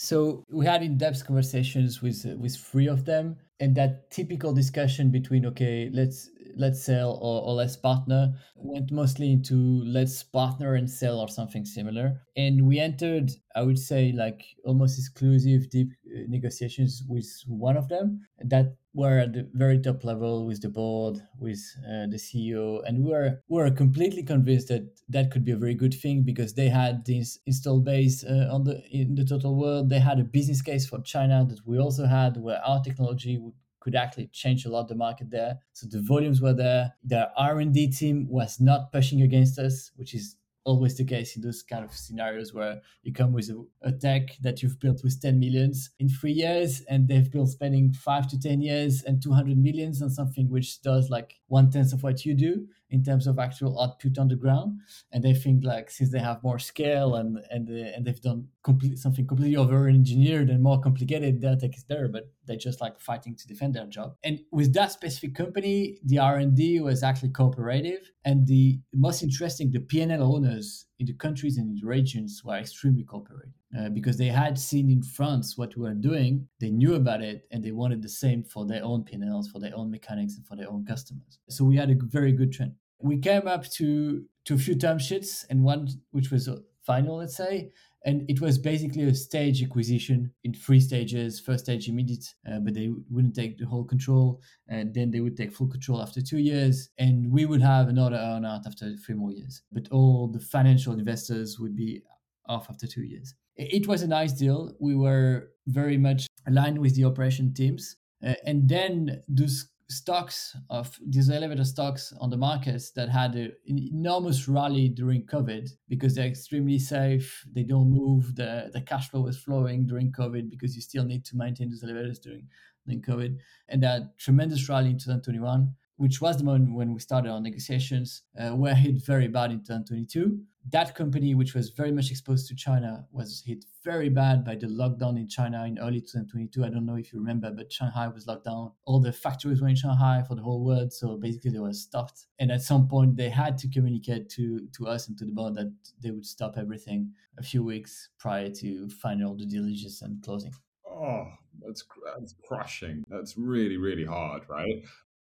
So 0.00 0.44
we 0.48 0.64
had 0.64 0.84
in-depth 0.84 1.26
conversations 1.26 2.00
with 2.00 2.24
with 2.38 2.54
three 2.56 2.86
of 2.86 3.04
them, 3.04 3.36
and 3.58 3.74
that 3.74 4.12
typical 4.12 4.52
discussion 4.52 5.10
between 5.10 5.44
okay, 5.46 5.90
let's 5.92 6.30
let's 6.54 6.80
sell 6.80 7.18
or, 7.20 7.42
or 7.42 7.54
let's 7.54 7.76
partner 7.76 8.32
went 8.54 8.92
mostly 8.92 9.32
into 9.32 9.82
let's 9.84 10.22
partner 10.22 10.76
and 10.76 10.88
sell 10.88 11.18
or 11.18 11.28
something 11.28 11.64
similar. 11.64 12.22
And 12.36 12.64
we 12.68 12.78
entered, 12.78 13.32
I 13.56 13.62
would 13.62 13.78
say, 13.78 14.12
like 14.12 14.40
almost 14.64 15.00
exclusive 15.00 15.68
deep 15.68 15.90
uh, 16.06 16.20
negotiations 16.28 17.02
with 17.08 17.28
one 17.48 17.76
of 17.76 17.88
them 17.88 18.20
that 18.44 18.76
were 18.98 19.20
at 19.20 19.32
the 19.32 19.48
very 19.52 19.78
top 19.78 20.02
level 20.02 20.44
with 20.44 20.60
the 20.60 20.68
board, 20.68 21.22
with 21.38 21.62
uh, 21.86 22.06
the 22.12 22.16
CEO, 22.26 22.82
and 22.84 23.04
we 23.04 23.10
were 23.12 23.40
we 23.48 23.62
were 23.62 23.70
completely 23.70 24.24
convinced 24.24 24.66
that 24.68 24.84
that 25.08 25.30
could 25.30 25.44
be 25.44 25.52
a 25.52 25.56
very 25.64 25.74
good 25.82 25.94
thing 25.94 26.24
because 26.24 26.54
they 26.54 26.68
had 26.68 27.04
this 27.04 27.38
install 27.46 27.80
base 27.80 28.24
uh, 28.24 28.48
on 28.50 28.64
the 28.64 28.82
in 28.90 29.14
the 29.14 29.24
total 29.24 29.54
world. 29.54 29.88
They 29.88 30.00
had 30.00 30.18
a 30.18 30.24
business 30.24 30.62
case 30.62 30.84
for 30.84 31.00
China 31.02 31.46
that 31.48 31.60
we 31.64 31.78
also 31.78 32.06
had, 32.06 32.36
where 32.36 32.60
our 32.70 32.82
technology 32.82 33.38
could 33.80 33.94
actually 33.94 34.26
change 34.32 34.64
a 34.64 34.68
lot 34.68 34.88
the 34.88 34.96
market 34.96 35.30
there. 35.30 35.58
So 35.72 35.86
the 35.88 36.02
volumes 36.02 36.40
were 36.40 36.52
there. 36.52 36.94
The 37.04 37.30
R&D 37.36 37.92
team 37.92 38.26
was 38.28 38.60
not 38.60 38.90
pushing 38.90 39.22
against 39.22 39.58
us, 39.60 39.92
which 39.94 40.12
is 40.12 40.34
always 40.68 40.98
the 40.98 41.04
case 41.04 41.34
in 41.34 41.40
those 41.40 41.62
kind 41.62 41.82
of 41.82 41.92
scenarios 41.92 42.52
where 42.52 42.82
you 43.02 43.10
come 43.10 43.32
with 43.32 43.48
a, 43.48 43.88
a, 43.88 43.90
tech 43.90 44.36
that 44.42 44.62
you've 44.62 44.78
built 44.78 45.00
with 45.02 45.18
10 45.20 45.40
millions 45.40 45.90
in 45.98 46.10
three 46.10 46.32
years 46.32 46.82
and 46.90 47.08
they've 47.08 47.32
built 47.32 47.48
spending 47.48 47.90
five 47.90 48.28
to 48.28 48.38
10 48.38 48.60
years 48.60 49.02
and 49.02 49.22
200 49.22 49.56
millions 49.56 50.02
on 50.02 50.10
something 50.10 50.50
which 50.50 50.82
does 50.82 51.08
like 51.08 51.36
one 51.46 51.70
tenth 51.70 51.94
of 51.94 52.02
what 52.02 52.26
you 52.26 52.34
do 52.34 52.66
in 52.90 53.02
terms 53.02 53.26
of 53.26 53.38
actual 53.38 53.80
output 53.80 54.18
on 54.18 54.28
the 54.28 54.36
ground 54.36 54.80
and 55.12 55.22
they 55.22 55.34
think 55.34 55.64
like 55.64 55.90
since 55.90 56.10
they 56.10 56.18
have 56.18 56.42
more 56.42 56.58
scale 56.58 57.16
and 57.16 57.38
and 57.50 57.68
uh, 57.68 57.92
and 57.94 58.04
they've 58.04 58.20
done 58.20 58.46
complete 58.62 58.98
something 58.98 59.26
completely 59.26 59.56
over 59.56 59.88
engineered 59.88 60.48
and 60.50 60.62
more 60.62 60.80
complicated 60.80 61.40
their 61.40 61.56
tech 61.56 61.76
is 61.76 61.84
there 61.84 62.08
but 62.08 62.30
they're 62.46 62.56
just 62.56 62.80
like 62.80 62.98
fighting 63.00 63.36
to 63.36 63.46
defend 63.46 63.74
their 63.74 63.86
job. 63.86 64.14
And 64.24 64.40
with 64.50 64.72
that 64.74 64.92
specific 64.92 65.34
company 65.34 65.98
the 66.04 66.18
r&d 66.18 66.80
was 66.80 67.02
actually 67.02 67.30
cooperative 67.30 68.10
and 68.24 68.46
the 68.46 68.80
most 68.94 69.22
interesting 69.22 69.70
the 69.70 69.80
pnl 69.80 70.22
owners 70.34 70.86
in 70.98 71.06
the 71.06 71.14
countries 71.14 71.58
and 71.58 71.68
in 71.70 71.76
the 71.80 71.86
regions 71.86 72.42
were 72.44 72.56
extremely 72.56 73.04
cooperative 73.04 73.57
uh, 73.76 73.88
because 73.90 74.16
they 74.16 74.28
had 74.28 74.58
seen 74.58 74.90
in 74.90 75.02
France 75.02 75.58
what 75.58 75.76
we 75.76 75.82
were 75.82 75.94
doing, 75.94 76.48
they 76.60 76.70
knew 76.70 76.94
about 76.94 77.20
it, 77.20 77.46
and 77.50 77.62
they 77.62 77.72
wanted 77.72 78.02
the 78.02 78.08
same 78.08 78.42
for 78.42 78.66
their 78.66 78.82
own 78.82 79.04
P&Ls, 79.04 79.48
for 79.48 79.58
their 79.58 79.76
own 79.76 79.90
mechanics, 79.90 80.36
and 80.36 80.46
for 80.46 80.56
their 80.56 80.70
own 80.70 80.84
customers. 80.86 81.38
So 81.48 81.64
we 81.64 81.76
had 81.76 81.90
a 81.90 81.96
very 82.00 82.32
good 82.32 82.52
trend. 82.52 82.72
We 83.00 83.18
came 83.18 83.46
up 83.46 83.68
to 83.72 84.24
to 84.46 84.54
a 84.54 84.58
few 84.58 84.74
term 84.74 84.98
sheets, 84.98 85.44
and 85.50 85.62
one 85.62 85.88
which 86.10 86.30
was 86.30 86.48
final, 86.82 87.18
let's 87.18 87.36
say, 87.36 87.70
and 88.06 88.24
it 88.30 88.40
was 88.40 88.56
basically 88.56 89.02
a 89.02 89.14
stage 89.14 89.62
acquisition 89.62 90.32
in 90.44 90.54
three 90.54 90.80
stages. 90.80 91.38
First 91.38 91.64
stage 91.64 91.88
immediate, 91.88 92.24
uh, 92.50 92.60
but 92.60 92.72
they 92.72 92.90
wouldn't 93.10 93.34
take 93.34 93.58
the 93.58 93.66
whole 93.66 93.84
control, 93.84 94.40
and 94.68 94.94
then 94.94 95.10
they 95.10 95.20
would 95.20 95.36
take 95.36 95.52
full 95.52 95.68
control 95.68 96.00
after 96.00 96.22
two 96.22 96.38
years, 96.38 96.88
and 96.96 97.30
we 97.30 97.44
would 97.44 97.60
have 97.60 97.88
another 97.88 98.16
earnout 98.16 98.66
after 98.66 98.96
three 98.96 99.14
more 99.14 99.32
years. 99.32 99.60
But 99.70 99.88
all 99.90 100.28
the 100.28 100.40
financial 100.40 100.94
investors 100.94 101.58
would 101.60 101.76
be 101.76 102.02
off 102.46 102.70
after 102.70 102.86
two 102.86 103.02
years. 103.02 103.34
It 103.58 103.86
was 103.88 104.02
a 104.02 104.06
nice 104.06 104.32
deal. 104.32 104.72
We 104.78 104.94
were 104.94 105.50
very 105.66 105.98
much 105.98 106.26
aligned 106.46 106.78
with 106.78 106.94
the 106.94 107.04
operation 107.04 107.52
teams, 107.52 107.96
uh, 108.24 108.34
and 108.46 108.68
then 108.68 109.22
those 109.28 109.68
stocks 109.90 110.54
of 110.68 110.98
these 111.06 111.30
elevator 111.30 111.64
stocks 111.64 112.12
on 112.20 112.30
the 112.30 112.36
markets 112.36 112.90
that 112.92 113.08
had 113.08 113.34
an 113.34 113.54
enormous 113.66 114.46
rally 114.46 114.88
during 114.88 115.24
COVID 115.24 115.70
because 115.88 116.14
they're 116.14 116.26
extremely 116.26 116.78
safe. 116.78 117.44
They 117.54 117.62
don't 117.62 117.90
move. 117.90 118.36
The, 118.36 118.70
the 118.72 118.82
cash 118.82 119.10
flow 119.10 119.22
was 119.22 119.38
flowing 119.38 119.86
during 119.86 120.12
COVID 120.12 120.50
because 120.50 120.76
you 120.76 120.82
still 120.82 121.04
need 121.04 121.24
to 121.26 121.36
maintain 121.36 121.70
those 121.70 121.82
elevators 121.82 122.18
during, 122.18 122.48
during 122.86 123.02
COVID. 123.02 123.38
And 123.68 123.82
that 123.82 124.18
tremendous 124.18 124.68
rally 124.68 124.90
in 124.90 124.98
2021, 124.98 125.74
which 125.98 126.20
was 126.20 126.38
the 126.38 126.44
moment 126.44 126.74
when 126.74 126.94
we 126.94 127.00
started 127.00 127.30
our 127.30 127.40
negotiations, 127.40 128.22
uh, 128.40 128.56
were 128.56 128.74
hit 128.74 129.04
very 129.04 129.28
bad 129.28 129.50
in 129.50 129.58
2022 129.58 130.40
that 130.70 130.94
company, 130.94 131.34
which 131.34 131.54
was 131.54 131.70
very 131.70 131.92
much 131.92 132.10
exposed 132.10 132.46
to 132.48 132.54
China, 132.54 133.06
was 133.10 133.42
hit 133.46 133.64
very 133.84 134.08
bad 134.08 134.44
by 134.44 134.54
the 134.54 134.66
lockdown 134.66 135.16
in 135.16 135.28
China 135.28 135.64
in 135.64 135.78
early 135.78 136.00
2022. 136.00 136.64
I 136.64 136.68
don't 136.68 136.84
know 136.84 136.96
if 136.96 137.12
you 137.12 137.18
remember, 137.18 137.50
but 137.50 137.72
Shanghai 137.72 138.08
was 138.08 138.26
locked 138.26 138.44
down. 138.44 138.72
All 138.84 139.00
the 139.00 139.12
factories 139.12 139.62
were 139.62 139.68
in 139.68 139.76
Shanghai 139.76 140.22
for 140.26 140.34
the 140.34 140.42
whole 140.42 140.64
world. 140.64 140.92
So 140.92 141.16
basically, 141.16 141.52
they 141.52 141.58
were 141.58 141.72
stopped. 141.72 142.26
And 142.38 142.50
at 142.50 142.62
some 142.62 142.88
point, 142.88 143.16
they 143.16 143.30
had 143.30 143.56
to 143.58 143.68
communicate 143.68 144.28
to, 144.30 144.66
to 144.76 144.86
us 144.86 145.08
and 145.08 145.16
to 145.18 145.24
the 145.24 145.32
board 145.32 145.54
that 145.54 145.72
they 146.02 146.10
would 146.10 146.26
stop 146.26 146.58
everything 146.58 147.12
a 147.38 147.42
few 147.42 147.64
weeks 147.64 148.10
prior 148.18 148.50
to 148.50 148.88
final 148.90 149.34
due 149.34 149.46
diligence 149.46 150.02
and 150.02 150.22
closing. 150.22 150.52
Oh, 150.86 151.28
that's, 151.64 151.84
that's 152.18 152.34
crushing. 152.46 153.04
That's 153.08 153.36
really, 153.38 153.76
really 153.76 154.04
hard, 154.04 154.42
right? 154.48 154.84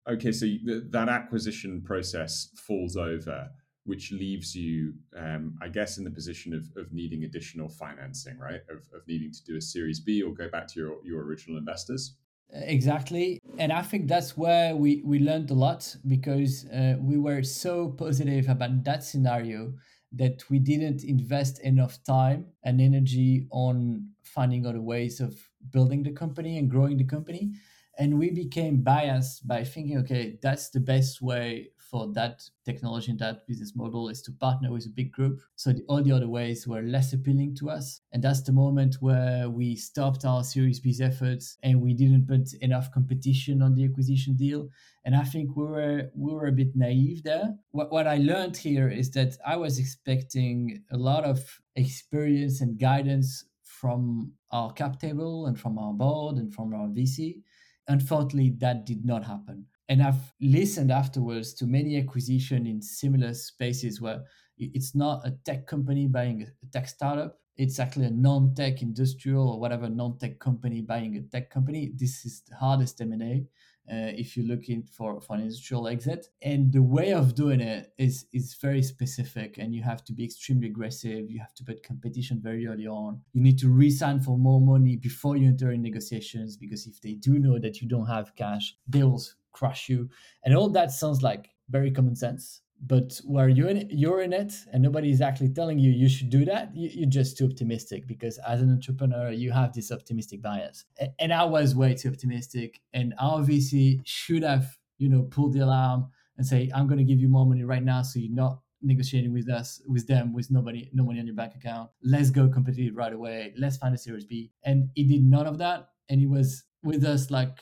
Okay, 0.08 0.32
so 0.32 0.46
that 0.92 1.10
acquisition 1.10 1.82
process 1.82 2.50
falls 2.56 2.96
over 2.96 3.50
which 3.90 4.12
leaves 4.12 4.56
you, 4.56 4.94
um, 5.18 5.58
I 5.64 5.68
guess, 5.68 5.98
in 5.98 6.04
the 6.04 6.12
position 6.12 6.54
of, 6.54 6.70
of 6.78 6.94
needing 6.94 7.24
additional 7.24 7.68
financing, 7.68 8.38
right? 8.38 8.62
Of, 8.70 8.88
of 8.94 9.02
needing 9.08 9.32
to 9.32 9.44
do 9.44 9.58
a 9.58 9.62
Series 9.62 10.00
B 10.00 10.22
or 10.22 10.32
go 10.32 10.48
back 10.48 10.68
to 10.68 10.80
your, 10.80 10.94
your 11.04 11.24
original 11.24 11.58
investors. 11.58 12.16
Exactly. 12.52 13.40
And 13.58 13.74
I 13.74 13.82
think 13.82 14.08
that's 14.08 14.38
where 14.38 14.76
we, 14.76 15.02
we 15.04 15.20
learned 15.20 15.50
a 15.50 15.56
lot 15.56 15.96
because 16.08 16.66
uh, 16.66 16.98
we 17.00 17.18
were 17.18 17.42
so 17.42 17.90
positive 17.90 18.48
about 18.48 18.84
that 18.84 19.04
scenario 19.04 19.74
that 20.14 20.44
we 20.52 20.60
didn't 20.60 21.04
invest 21.04 21.60
enough 21.62 22.04
time 22.04 22.46
and 22.64 22.80
energy 22.80 23.48
on 23.52 24.08
finding 24.24 24.68
other 24.68 24.82
ways 24.82 25.20
of 25.20 25.36
building 25.72 26.04
the 26.04 26.12
company 26.12 26.60
and 26.60 26.70
growing 26.70 26.98
the 26.98 27.04
company 27.04 27.54
And 28.00 28.18
we 28.18 28.32
became 28.32 28.82
biased 28.82 29.46
by 29.46 29.66
thinking, 29.66 29.98
okay, 30.00 30.40
that's 30.42 30.70
the 30.70 30.80
best 30.80 31.22
way 31.22 31.72
for 31.78 32.08
that 32.14 32.44
technology 32.64 33.12
and 33.12 33.20
that 33.20 33.46
business 33.46 33.76
model 33.76 34.08
is 34.08 34.22
to 34.22 34.32
partner 34.32 34.72
with 34.72 34.86
a 34.86 34.90
big 34.90 35.12
group. 35.12 35.42
So 35.56 35.74
the, 35.74 35.84
all 35.90 36.02
the 36.02 36.14
other 36.14 36.30
ways 36.30 36.66
were 36.66 36.82
less 36.82 37.12
appealing 37.12 37.56
to 37.56 37.70
us. 37.70 38.00
And 38.14 38.24
that's 38.24 38.44
the 38.44 38.54
moment 38.54 38.98
where 39.02 39.50
we 39.50 39.76
stopped 39.76 40.24
our 40.24 40.44
Series 40.46 40.80
B 40.80 40.96
efforts 41.02 41.58
and 41.62 41.82
we 41.82 41.94
didn't 41.94 42.28
put 42.28 42.54
enough 42.62 42.90
competition 42.92 43.62
on 43.62 43.76
the 43.76 43.84
acquisition 43.84 44.36
deal. 44.36 44.70
And 45.04 45.14
I 45.14 45.24
think 45.24 45.58
we 45.58 45.66
were 45.66 46.10
we 46.16 46.32
were 46.32 46.48
a 46.48 46.54
bit 46.54 46.76
naive 46.76 47.24
there. 47.24 47.56
What, 47.72 47.92
what 47.92 48.08
I 48.08 48.18
learned 48.18 48.56
here 48.56 48.88
is 48.88 49.12
that 49.12 49.36
I 49.46 49.58
was 49.58 49.78
expecting 49.78 50.84
a 50.92 50.98
lot 50.98 51.26
of 51.26 51.40
experience 51.76 52.62
and 52.62 52.80
guidance 52.80 53.46
from 53.64 54.32
our 54.52 54.72
cap 54.74 55.00
table 55.00 55.48
and 55.48 55.60
from 55.60 55.78
our 55.78 55.94
board 55.94 56.38
and 56.38 56.54
from 56.54 56.74
our 56.74 56.88
VC. 56.88 57.42
Unfortunately, 57.90 58.52
that 58.60 58.86
did 58.86 59.04
not 59.04 59.26
happen. 59.26 59.66
And 59.90 60.02
I've 60.04 60.32
listened 60.40 60.92
afterwards 60.92 61.54
to 61.56 61.66
many 61.66 61.98
acquisition 61.98 62.68
in 62.68 62.82
similar 62.82 63.34
spaces 63.34 64.00
where 64.00 64.24
it's 64.58 64.94
not 64.94 65.26
a 65.26 65.32
tech 65.44 65.66
company 65.66 66.06
buying 66.06 66.44
a 66.44 66.66
tech 66.68 66.88
startup. 66.88 67.40
It's 67.58 67.80
actually 67.80 68.06
a 68.06 68.12
non-tech 68.12 68.84
industrial 68.84 69.50
or 69.50 69.60
whatever 69.60 69.90
non-tech 69.90 70.40
company 70.40 70.82
buying 70.82 71.18
a 71.18 71.22
tech 71.22 71.50
company. 71.50 71.92
This 71.96 72.26
is 72.26 72.44
the 72.48 72.56
hardest 72.56 73.02
M&A 73.02 73.46
uh, 73.92 74.12
if 74.16 74.38
you're 74.38 74.46
looking 74.46 74.84
for, 74.84 75.20
for 75.20 75.36
an 75.36 75.42
industrial 75.42 75.88
exit. 75.88 76.28
And 76.42 76.72
the 76.72 76.82
way 76.82 77.14
of 77.14 77.36
doing 77.36 77.62
it 77.62 77.92
is 77.98 78.26
is 78.34 78.56
very 78.56 78.84
specific, 78.84 79.58
and 79.58 79.74
you 79.74 79.82
have 79.84 80.04
to 80.06 80.14
be 80.14 80.24
extremely 80.24 80.68
aggressive. 80.68 81.30
You 81.30 81.40
have 81.40 81.54
to 81.56 81.64
put 81.64 81.84
competition 81.84 82.40
very 82.42 82.68
early 82.68 82.88
on. 82.88 83.22
You 83.34 83.42
need 83.42 83.58
to 83.60 83.70
resign 83.70 84.20
for 84.22 84.38
more 84.38 84.62
money 84.62 84.96
before 84.96 85.38
you 85.38 85.48
enter 85.48 85.72
in 85.72 85.82
negotiations 85.82 86.58
because 86.58 86.88
if 86.88 87.02
they 87.02 87.14
do 87.14 87.40
know 87.40 87.60
that 87.60 87.82
you 87.82 87.88
don't 87.88 88.08
have 88.08 88.36
cash, 88.36 88.76
they 88.88 89.04
will 89.04 89.22
crush 89.52 89.90
you. 89.90 90.10
And 90.44 90.56
all 90.56 90.70
that 90.70 90.92
sounds 90.92 91.22
like 91.22 91.50
very 91.70 91.92
common 91.92 92.16
sense. 92.16 92.62
But 92.82 93.20
where 93.26 93.50
you're 93.50 93.68
in 93.68 93.78
it, 93.78 93.88
you're 93.92 94.22
in 94.22 94.32
it, 94.32 94.54
and 94.72 94.82
nobody 94.82 95.10
is 95.10 95.22
actually 95.22 95.50
telling 95.50 95.80
you 95.80 95.92
you 95.92 96.08
should 96.08 96.30
do 96.30 96.46
that, 96.46 96.76
you, 96.76 97.04
are 97.04 97.10
just 97.10 97.38
too 97.38 97.46
optimistic 97.46 98.08
because 98.08 98.38
as 98.48 98.62
an 98.62 98.72
entrepreneur, 98.72 99.32
you 99.32 99.52
have 99.52 99.74
this 99.74 99.92
optimistic 99.92 100.42
bias. 100.42 100.86
And 101.20 101.34
I 101.34 101.44
was 101.44 101.76
way 101.76 101.94
too 101.96 102.10
optimistic, 102.10 102.80
and 102.94 103.14
our 103.20 103.42
VC 103.42 104.02
should 104.06 104.44
have, 104.44 104.78
you 104.98 105.10
know, 105.10 105.24
pulled 105.24 105.54
the 105.54 105.60
alarm 105.60 106.10
and 106.38 106.48
say, 106.48 106.72
"I'm 106.74 106.88
going 106.88 107.00
to 107.00 107.04
give 107.04 107.20
you 107.20 107.28
more 107.28 107.46
money 107.46 107.64
right 107.64 107.84
now, 107.84 108.02
so 108.02 108.18
you're 108.18 108.34
not 108.34 108.62
negotiating 108.82 109.34
with 109.34 109.50
us, 109.50 109.82
with 109.86 110.08
them, 110.08 110.34
with 110.34 110.50
nobody, 110.50 110.90
no 110.94 111.04
money 111.04 111.20
on 111.20 111.26
your 111.28 111.36
bank 111.36 111.56
account. 111.56 111.90
Let's 112.02 112.30
go 112.30 112.48
competitive 112.48 112.96
right 112.96 113.12
away. 113.12 113.54
Let's 113.58 113.76
find 113.76 113.94
a 113.94 113.98
Series 113.98 114.26
B." 114.26 114.52
And 114.64 114.90
he 114.96 115.04
did 115.04 115.24
none 115.24 115.48
of 115.48 115.58
that, 115.58 115.90
and 116.08 116.20
he 116.22 116.28
was 116.28 116.64
with 116.82 117.04
us 117.04 117.30
like 117.30 117.58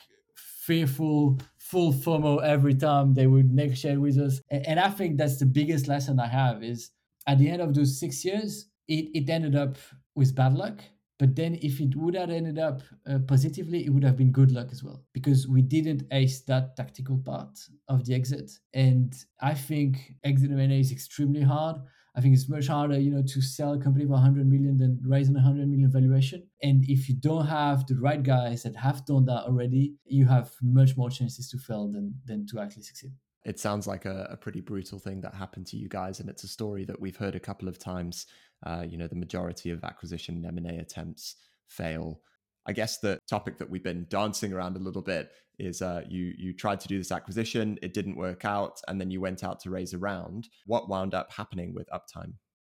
fearful, 0.68 1.38
full 1.70 1.92
FOMO 1.92 2.42
every 2.42 2.74
time 2.74 3.12
they 3.12 3.26
would 3.26 3.52
negotiate 3.52 4.00
with 4.00 4.18
us. 4.18 4.40
And 4.50 4.80
I 4.80 4.88
think 4.88 5.18
that's 5.18 5.38
the 5.38 5.46
biggest 5.46 5.86
lesson 5.86 6.18
I 6.18 6.26
have 6.26 6.62
is 6.62 6.90
at 7.26 7.38
the 7.38 7.50
end 7.50 7.60
of 7.60 7.74
those 7.74 8.00
six 8.00 8.24
years, 8.24 8.68
it, 8.88 9.10
it 9.14 9.28
ended 9.28 9.54
up 9.54 9.76
with 10.14 10.34
bad 10.34 10.54
luck. 10.54 10.80
But 11.18 11.34
then 11.36 11.58
if 11.60 11.80
it 11.80 11.94
would 11.96 12.14
have 12.14 12.30
ended 12.30 12.58
up 12.58 12.82
uh, 13.06 13.18
positively, 13.26 13.84
it 13.84 13.90
would 13.90 14.04
have 14.04 14.16
been 14.16 14.30
good 14.30 14.52
luck 14.52 14.68
as 14.70 14.82
well 14.84 15.04
because 15.12 15.48
we 15.48 15.60
didn't 15.60 16.04
ace 16.12 16.40
that 16.42 16.76
tactical 16.76 17.18
part 17.18 17.58
of 17.88 18.06
the 18.06 18.14
exit. 18.14 18.50
And 18.72 19.12
I 19.40 19.52
think 19.52 20.14
exit 20.24 20.52
M&A 20.52 20.80
is 20.80 20.92
extremely 20.92 21.42
hard. 21.42 21.76
I 22.18 22.20
think 22.20 22.34
it's 22.34 22.48
much 22.48 22.66
harder, 22.66 22.98
you 22.98 23.12
know, 23.12 23.22
to 23.22 23.40
sell 23.40 23.74
a 23.74 23.78
company 23.78 24.04
for 24.04 24.14
100 24.14 24.44
million 24.44 24.76
than 24.76 24.98
raising 25.06 25.36
a 25.36 25.38
100 25.38 25.68
million 25.68 25.88
valuation. 25.88 26.44
And 26.64 26.84
if 26.88 27.08
you 27.08 27.14
don't 27.14 27.46
have 27.46 27.86
the 27.86 27.94
right 27.94 28.20
guys 28.20 28.64
that 28.64 28.74
have 28.74 29.06
done 29.06 29.24
that 29.26 29.44
already, 29.44 29.94
you 30.04 30.26
have 30.26 30.50
much 30.60 30.96
more 30.96 31.10
chances 31.10 31.48
to 31.50 31.58
fail 31.58 31.86
than 31.86 32.12
than 32.24 32.44
to 32.48 32.58
actually 32.58 32.82
succeed. 32.82 33.12
It 33.44 33.60
sounds 33.60 33.86
like 33.86 34.04
a, 34.04 34.26
a 34.32 34.36
pretty 34.36 34.60
brutal 34.60 34.98
thing 34.98 35.20
that 35.20 35.32
happened 35.32 35.68
to 35.68 35.76
you 35.76 35.88
guys, 35.88 36.18
and 36.18 36.28
it's 36.28 36.42
a 36.42 36.48
story 36.48 36.84
that 36.86 37.00
we've 37.00 37.16
heard 37.16 37.36
a 37.36 37.40
couple 37.40 37.68
of 37.68 37.78
times. 37.78 38.26
Uh, 38.66 38.84
you 38.84 38.98
know, 38.98 39.06
the 39.06 39.14
majority 39.14 39.70
of 39.70 39.84
acquisition 39.84 40.44
and 40.44 40.66
A 40.66 40.80
attempts 40.80 41.36
fail. 41.68 42.20
I 42.68 42.72
guess 42.72 42.98
the 42.98 43.18
topic 43.28 43.56
that 43.58 43.70
we've 43.70 43.82
been 43.82 44.06
dancing 44.10 44.52
around 44.52 44.76
a 44.76 44.80
little 44.80 45.00
bit 45.02 45.30
is 45.58 45.80
uh, 45.80 46.02
you 46.08 46.34
you 46.36 46.52
tried 46.52 46.80
to 46.80 46.88
do 46.88 46.98
this 46.98 47.10
acquisition, 47.10 47.78
it 47.82 47.94
didn't 47.94 48.16
work 48.16 48.44
out, 48.44 48.78
and 48.86 49.00
then 49.00 49.10
you 49.10 49.20
went 49.20 49.42
out 49.42 49.58
to 49.60 49.70
raise 49.70 49.94
a 49.94 49.98
round. 49.98 50.48
What 50.66 50.88
wound 50.88 51.14
up 51.14 51.32
happening 51.32 51.74
with 51.74 51.88
Uptime? 51.88 52.34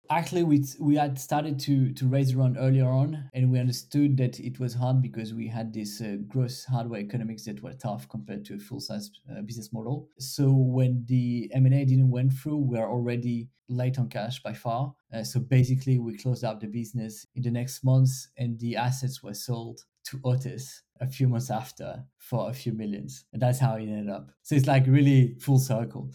Actually, 0.09 0.43
we 0.43 0.61
we 0.79 0.95
had 0.95 1.17
started 1.17 1.57
to 1.57 1.93
to 1.93 2.05
raise 2.07 2.33
around 2.33 2.57
earlier 2.57 2.89
on, 2.89 3.29
and 3.33 3.49
we 3.49 3.59
understood 3.59 4.17
that 4.17 4.39
it 4.41 4.59
was 4.59 4.73
hard 4.73 5.01
because 5.01 5.33
we 5.33 5.47
had 5.47 5.73
this 5.73 6.01
uh, 6.01 6.17
gross 6.27 6.65
hardware 6.65 6.99
economics 6.99 7.45
that 7.45 7.63
were 7.63 7.73
tough 7.73 8.09
compared 8.09 8.43
to 8.43 8.55
a 8.55 8.59
full 8.59 8.81
size 8.81 9.09
uh, 9.31 9.41
business 9.41 9.71
model. 9.71 10.09
So 10.19 10.51
when 10.51 11.05
the 11.07 11.49
M 11.53 11.65
and 11.65 11.75
A 11.75 11.85
didn't 11.85 12.11
went 12.11 12.33
through, 12.33 12.57
we 12.57 12.77
are 12.77 12.89
already 12.91 13.49
late 13.69 13.97
on 13.99 14.09
cash 14.09 14.43
by 14.43 14.53
far. 14.53 14.93
Uh, 15.13 15.23
so 15.23 15.39
basically, 15.39 15.97
we 15.97 16.17
closed 16.17 16.43
up 16.43 16.59
the 16.59 16.67
business 16.67 17.25
in 17.35 17.43
the 17.43 17.51
next 17.51 17.83
months, 17.83 18.27
and 18.37 18.59
the 18.59 18.75
assets 18.75 19.23
were 19.23 19.33
sold 19.33 19.85
to 20.03 20.19
Otis 20.25 20.83
a 20.99 21.07
few 21.07 21.27
months 21.29 21.49
after 21.49 22.03
for 22.17 22.49
a 22.49 22.53
few 22.53 22.73
millions. 22.73 23.25
And 23.31 23.41
that's 23.41 23.59
how 23.59 23.75
it 23.75 23.83
ended 23.83 24.09
up. 24.09 24.31
So 24.41 24.55
it's 24.55 24.67
like 24.67 24.85
really 24.87 25.35
full 25.39 25.59
circle. 25.59 26.11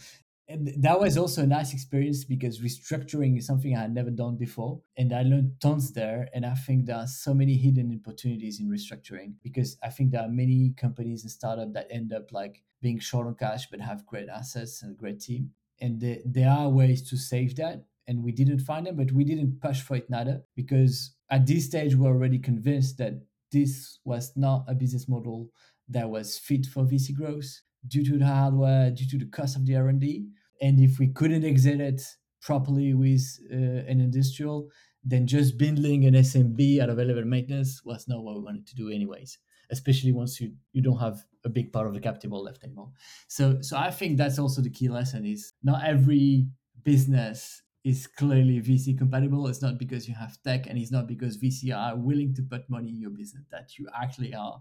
And 0.48 0.72
that 0.78 1.00
was 1.00 1.18
also 1.18 1.42
a 1.42 1.46
nice 1.46 1.72
experience 1.72 2.24
because 2.24 2.60
restructuring 2.60 3.36
is 3.36 3.46
something 3.46 3.76
I 3.76 3.82
had 3.82 3.94
never 3.94 4.10
done 4.10 4.36
before. 4.36 4.80
And 4.96 5.12
I 5.12 5.22
learned 5.22 5.60
tons 5.60 5.92
there. 5.92 6.28
And 6.32 6.46
I 6.46 6.54
think 6.54 6.86
there 6.86 6.96
are 6.96 7.06
so 7.08 7.34
many 7.34 7.56
hidden 7.56 8.00
opportunities 8.00 8.60
in 8.60 8.68
restructuring 8.68 9.34
because 9.42 9.76
I 9.82 9.88
think 9.90 10.12
there 10.12 10.22
are 10.22 10.28
many 10.28 10.72
companies 10.76 11.22
and 11.22 11.30
startups 11.32 11.72
that 11.74 11.88
end 11.90 12.12
up 12.12 12.30
like 12.30 12.62
being 12.80 13.00
short 13.00 13.26
on 13.26 13.34
cash 13.34 13.66
but 13.70 13.80
have 13.80 14.06
great 14.06 14.28
assets 14.28 14.82
and 14.82 14.92
a 14.92 14.94
great 14.94 15.20
team. 15.20 15.50
And 15.80 16.00
the, 16.00 16.22
there 16.24 16.50
are 16.50 16.68
ways 16.68 17.08
to 17.10 17.16
save 17.16 17.56
that. 17.56 17.84
And 18.06 18.22
we 18.22 18.30
didn't 18.30 18.60
find 18.60 18.86
them, 18.86 18.96
but 18.96 19.10
we 19.10 19.24
didn't 19.24 19.60
push 19.60 19.80
for 19.80 19.96
it 19.96 20.08
neither 20.08 20.42
because 20.54 21.16
at 21.28 21.44
this 21.44 21.66
stage 21.66 21.96
we're 21.96 22.08
already 22.08 22.38
convinced 22.38 22.98
that 22.98 23.14
this 23.50 23.98
was 24.04 24.32
not 24.36 24.64
a 24.68 24.76
business 24.76 25.08
model 25.08 25.50
that 25.88 26.08
was 26.08 26.38
fit 26.38 26.66
for 26.66 26.84
VC 26.84 27.12
growth 27.14 27.62
due 27.88 28.04
to 28.04 28.18
the 28.18 28.26
hardware, 28.26 28.90
due 28.90 29.08
to 29.08 29.18
the 29.18 29.30
cost 29.30 29.56
of 29.56 29.66
the 29.66 29.76
R&D. 29.76 30.26
And 30.60 30.80
if 30.80 30.98
we 30.98 31.08
couldn't 31.08 31.44
exit 31.44 31.80
it 31.80 32.02
properly 32.40 32.94
with 32.94 33.22
uh, 33.52 33.56
an 33.90 34.00
industrial, 34.00 34.68
then 35.04 35.26
just 35.26 35.58
bundling 35.58 36.04
an 36.04 36.14
SMB 36.14 36.80
out 36.80 36.90
of 36.90 36.98
elevator 36.98 37.26
maintenance 37.26 37.82
was 37.84 38.08
not 38.08 38.22
what 38.22 38.36
we 38.36 38.42
wanted 38.42 38.66
to 38.66 38.74
do 38.74 38.90
anyways, 38.90 39.38
especially 39.70 40.12
once 40.12 40.40
you, 40.40 40.52
you 40.72 40.82
don't 40.82 40.98
have 40.98 41.24
a 41.44 41.48
big 41.48 41.72
part 41.72 41.86
of 41.86 41.94
the 41.94 42.00
capital 42.00 42.42
left 42.42 42.64
anymore. 42.64 42.90
So 43.28 43.58
so 43.60 43.76
I 43.76 43.90
think 43.90 44.16
that's 44.16 44.38
also 44.38 44.60
the 44.60 44.70
key 44.70 44.88
lesson 44.88 45.24
is 45.24 45.52
not 45.62 45.84
every 45.84 46.48
business 46.82 47.62
is 47.84 48.08
clearly 48.08 48.60
VC 48.60 48.98
compatible. 48.98 49.46
It's 49.46 49.62
not 49.62 49.78
because 49.78 50.08
you 50.08 50.14
have 50.14 50.36
tech, 50.42 50.66
and 50.66 50.76
it's 50.76 50.90
not 50.90 51.06
because 51.06 51.38
VC 51.38 51.72
are 51.72 51.96
willing 51.96 52.34
to 52.34 52.42
put 52.42 52.68
money 52.68 52.88
in 52.88 53.00
your 53.00 53.10
business 53.10 53.44
that 53.52 53.78
you 53.78 53.86
actually 53.94 54.34
are 54.34 54.60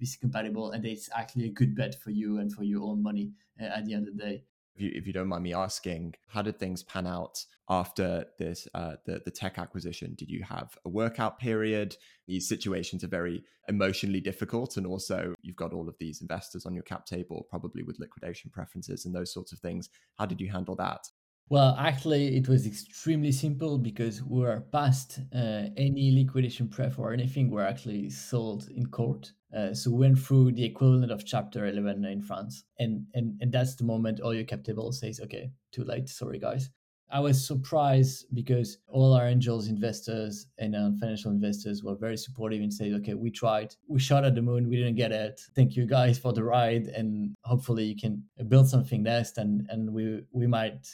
VC 0.00 0.20
compatible, 0.20 0.72
and 0.72 0.84
it's 0.84 1.08
actually 1.16 1.46
a 1.46 1.52
good 1.52 1.74
bet 1.74 1.94
for 2.02 2.10
you 2.10 2.38
and 2.38 2.52
for 2.52 2.64
your 2.64 2.82
own 2.82 3.02
money 3.02 3.32
uh, 3.58 3.64
at 3.64 3.86
the 3.86 3.94
end 3.94 4.08
of 4.08 4.16
the 4.16 4.22
day. 4.22 4.42
If 4.76 4.82
you, 4.82 4.90
if 4.94 5.06
you 5.06 5.14
don't 5.14 5.28
mind 5.28 5.42
me 5.42 5.54
asking, 5.54 6.14
how 6.28 6.42
did 6.42 6.58
things 6.58 6.82
pan 6.82 7.06
out 7.06 7.42
after 7.70 8.26
this 8.38 8.68
uh, 8.74 8.96
the 9.06 9.22
the 9.24 9.30
tech 9.30 9.58
acquisition? 9.58 10.14
Did 10.18 10.30
you 10.30 10.44
have 10.44 10.76
a 10.84 10.90
workout 10.90 11.38
period? 11.38 11.96
These 12.26 12.46
situations 12.46 13.02
are 13.02 13.08
very 13.08 13.42
emotionally 13.68 14.20
difficult, 14.20 14.76
and 14.76 14.86
also 14.86 15.34
you've 15.40 15.56
got 15.56 15.72
all 15.72 15.88
of 15.88 15.96
these 15.98 16.20
investors 16.20 16.66
on 16.66 16.74
your 16.74 16.82
cap 16.82 17.06
table, 17.06 17.46
probably 17.48 17.84
with 17.84 17.98
liquidation 17.98 18.50
preferences 18.50 19.06
and 19.06 19.14
those 19.14 19.32
sorts 19.32 19.52
of 19.52 19.60
things. 19.60 19.88
How 20.18 20.26
did 20.26 20.42
you 20.42 20.50
handle 20.50 20.76
that? 20.76 21.08
Well, 21.48 21.76
actually, 21.78 22.36
it 22.36 22.48
was 22.48 22.66
extremely 22.66 23.30
simple 23.30 23.78
because 23.78 24.20
we 24.20 24.40
were 24.40 24.62
past 24.72 25.20
uh, 25.32 25.68
any 25.76 26.10
liquidation 26.10 26.68
pref 26.68 26.98
or 26.98 27.12
anything 27.12 27.50
We 27.50 27.56
were 27.56 27.66
actually 27.66 28.10
sold 28.10 28.68
in 28.68 28.86
court. 28.86 29.32
Uh, 29.56 29.72
so 29.72 29.92
we 29.92 29.98
went 29.98 30.18
through 30.18 30.52
the 30.52 30.64
equivalent 30.64 31.12
of 31.12 31.24
Chapter 31.24 31.66
11 31.66 32.04
in 32.04 32.20
France, 32.20 32.64
and 32.80 33.06
and 33.14 33.40
and 33.40 33.52
that's 33.52 33.76
the 33.76 33.84
moment 33.84 34.18
all 34.20 34.34
your 34.34 34.42
cap 34.44 34.64
table 34.64 34.90
says, 34.90 35.20
"Okay, 35.20 35.52
too 35.70 35.84
late. 35.84 36.08
Sorry, 36.08 36.40
guys." 36.40 36.68
I 37.08 37.20
was 37.20 37.46
surprised 37.46 38.26
because 38.34 38.78
all 38.88 39.12
our 39.12 39.28
angels 39.28 39.68
investors 39.68 40.48
and 40.58 40.74
uh, 40.74 40.90
financial 40.98 41.30
investors 41.30 41.84
were 41.84 41.94
very 41.94 42.16
supportive 42.16 42.60
and 42.60 42.74
said, 42.74 42.92
okay, 42.94 43.14
we 43.14 43.30
tried, 43.30 43.76
we 43.86 44.00
shot 44.00 44.24
at 44.24 44.34
the 44.34 44.42
moon, 44.42 44.68
we 44.68 44.74
didn't 44.74 44.96
get 44.96 45.12
it. 45.12 45.40
Thank 45.54 45.76
you 45.76 45.86
guys 45.86 46.18
for 46.18 46.32
the 46.32 46.42
ride, 46.42 46.88
and 46.88 47.36
hopefully 47.44 47.84
you 47.84 47.96
can 47.96 48.24
build 48.48 48.68
something 48.68 49.04
next, 49.04 49.38
and 49.38 49.66
and 49.70 49.92
we 49.92 50.22
we 50.32 50.48
might 50.48 50.84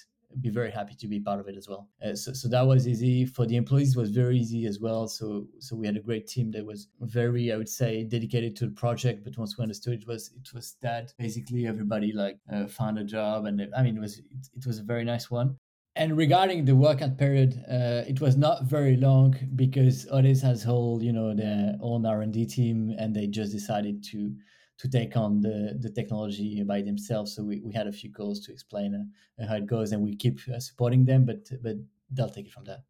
be 0.40 0.48
very 0.50 0.70
happy 0.70 0.94
to 0.94 1.06
be 1.06 1.20
part 1.20 1.40
of 1.40 1.48
it 1.48 1.56
as 1.56 1.68
well. 1.68 1.88
Uh, 2.04 2.14
so, 2.14 2.32
so 2.32 2.48
that 2.48 2.66
was 2.66 2.88
easy 2.88 3.24
for 3.24 3.46
the 3.46 3.56
employees. 3.56 3.96
was 3.96 4.10
very 4.10 4.38
easy 4.38 4.66
as 4.66 4.80
well. 4.80 5.08
So 5.08 5.46
so 5.58 5.76
we 5.76 5.86
had 5.86 5.96
a 5.96 6.00
great 6.00 6.26
team 6.26 6.50
that 6.52 6.64
was 6.64 6.88
very, 7.00 7.52
I 7.52 7.56
would 7.56 7.68
say, 7.68 8.04
dedicated 8.04 8.56
to 8.56 8.66
the 8.66 8.72
project. 8.72 9.24
But 9.24 9.38
once 9.38 9.56
we 9.56 9.62
understood 9.62 9.94
it 9.94 10.06
was 10.06 10.30
it 10.36 10.52
was 10.54 10.76
that 10.82 11.12
basically 11.18 11.66
everybody 11.66 12.12
like 12.12 12.38
uh, 12.52 12.66
found 12.66 12.98
a 12.98 13.04
job, 13.04 13.46
and 13.46 13.68
I 13.76 13.82
mean 13.82 13.96
it 13.96 14.00
was 14.00 14.18
it, 14.18 14.48
it 14.54 14.66
was 14.66 14.78
a 14.78 14.84
very 14.84 15.04
nice 15.04 15.30
one. 15.30 15.56
And 15.94 16.16
regarding 16.16 16.64
the 16.64 16.74
workout 16.74 17.18
period, 17.18 17.62
uh, 17.70 18.02
it 18.08 18.18
was 18.18 18.34
not 18.34 18.64
very 18.64 18.96
long 18.96 19.36
because 19.56 20.06
Otis 20.10 20.40
has 20.40 20.62
whole, 20.62 21.02
you 21.02 21.12
know, 21.12 21.34
their 21.34 21.76
own 21.82 22.06
R 22.06 22.22
and 22.22 22.32
D 22.32 22.46
team, 22.46 22.94
and 22.98 23.14
they 23.14 23.26
just 23.26 23.52
decided 23.52 24.02
to 24.04 24.34
to 24.82 24.88
take 24.88 25.16
on 25.16 25.40
the, 25.40 25.78
the 25.78 25.88
technology 25.88 26.60
by 26.64 26.82
themselves. 26.82 27.36
So 27.36 27.44
we, 27.44 27.60
we 27.60 27.72
had 27.72 27.86
a 27.86 27.92
few 27.92 28.12
calls 28.12 28.40
to 28.40 28.52
explain 28.52 29.12
uh, 29.40 29.46
how 29.46 29.54
it 29.54 29.66
goes, 29.66 29.92
and 29.92 30.02
we 30.02 30.16
keep 30.16 30.40
uh, 30.52 30.58
supporting 30.58 31.04
them, 31.04 31.24
but 31.24 31.48
but 31.62 31.76
they'll 32.10 32.28
take 32.28 32.46
it 32.46 32.52
from 32.52 32.64
there. 32.64 32.82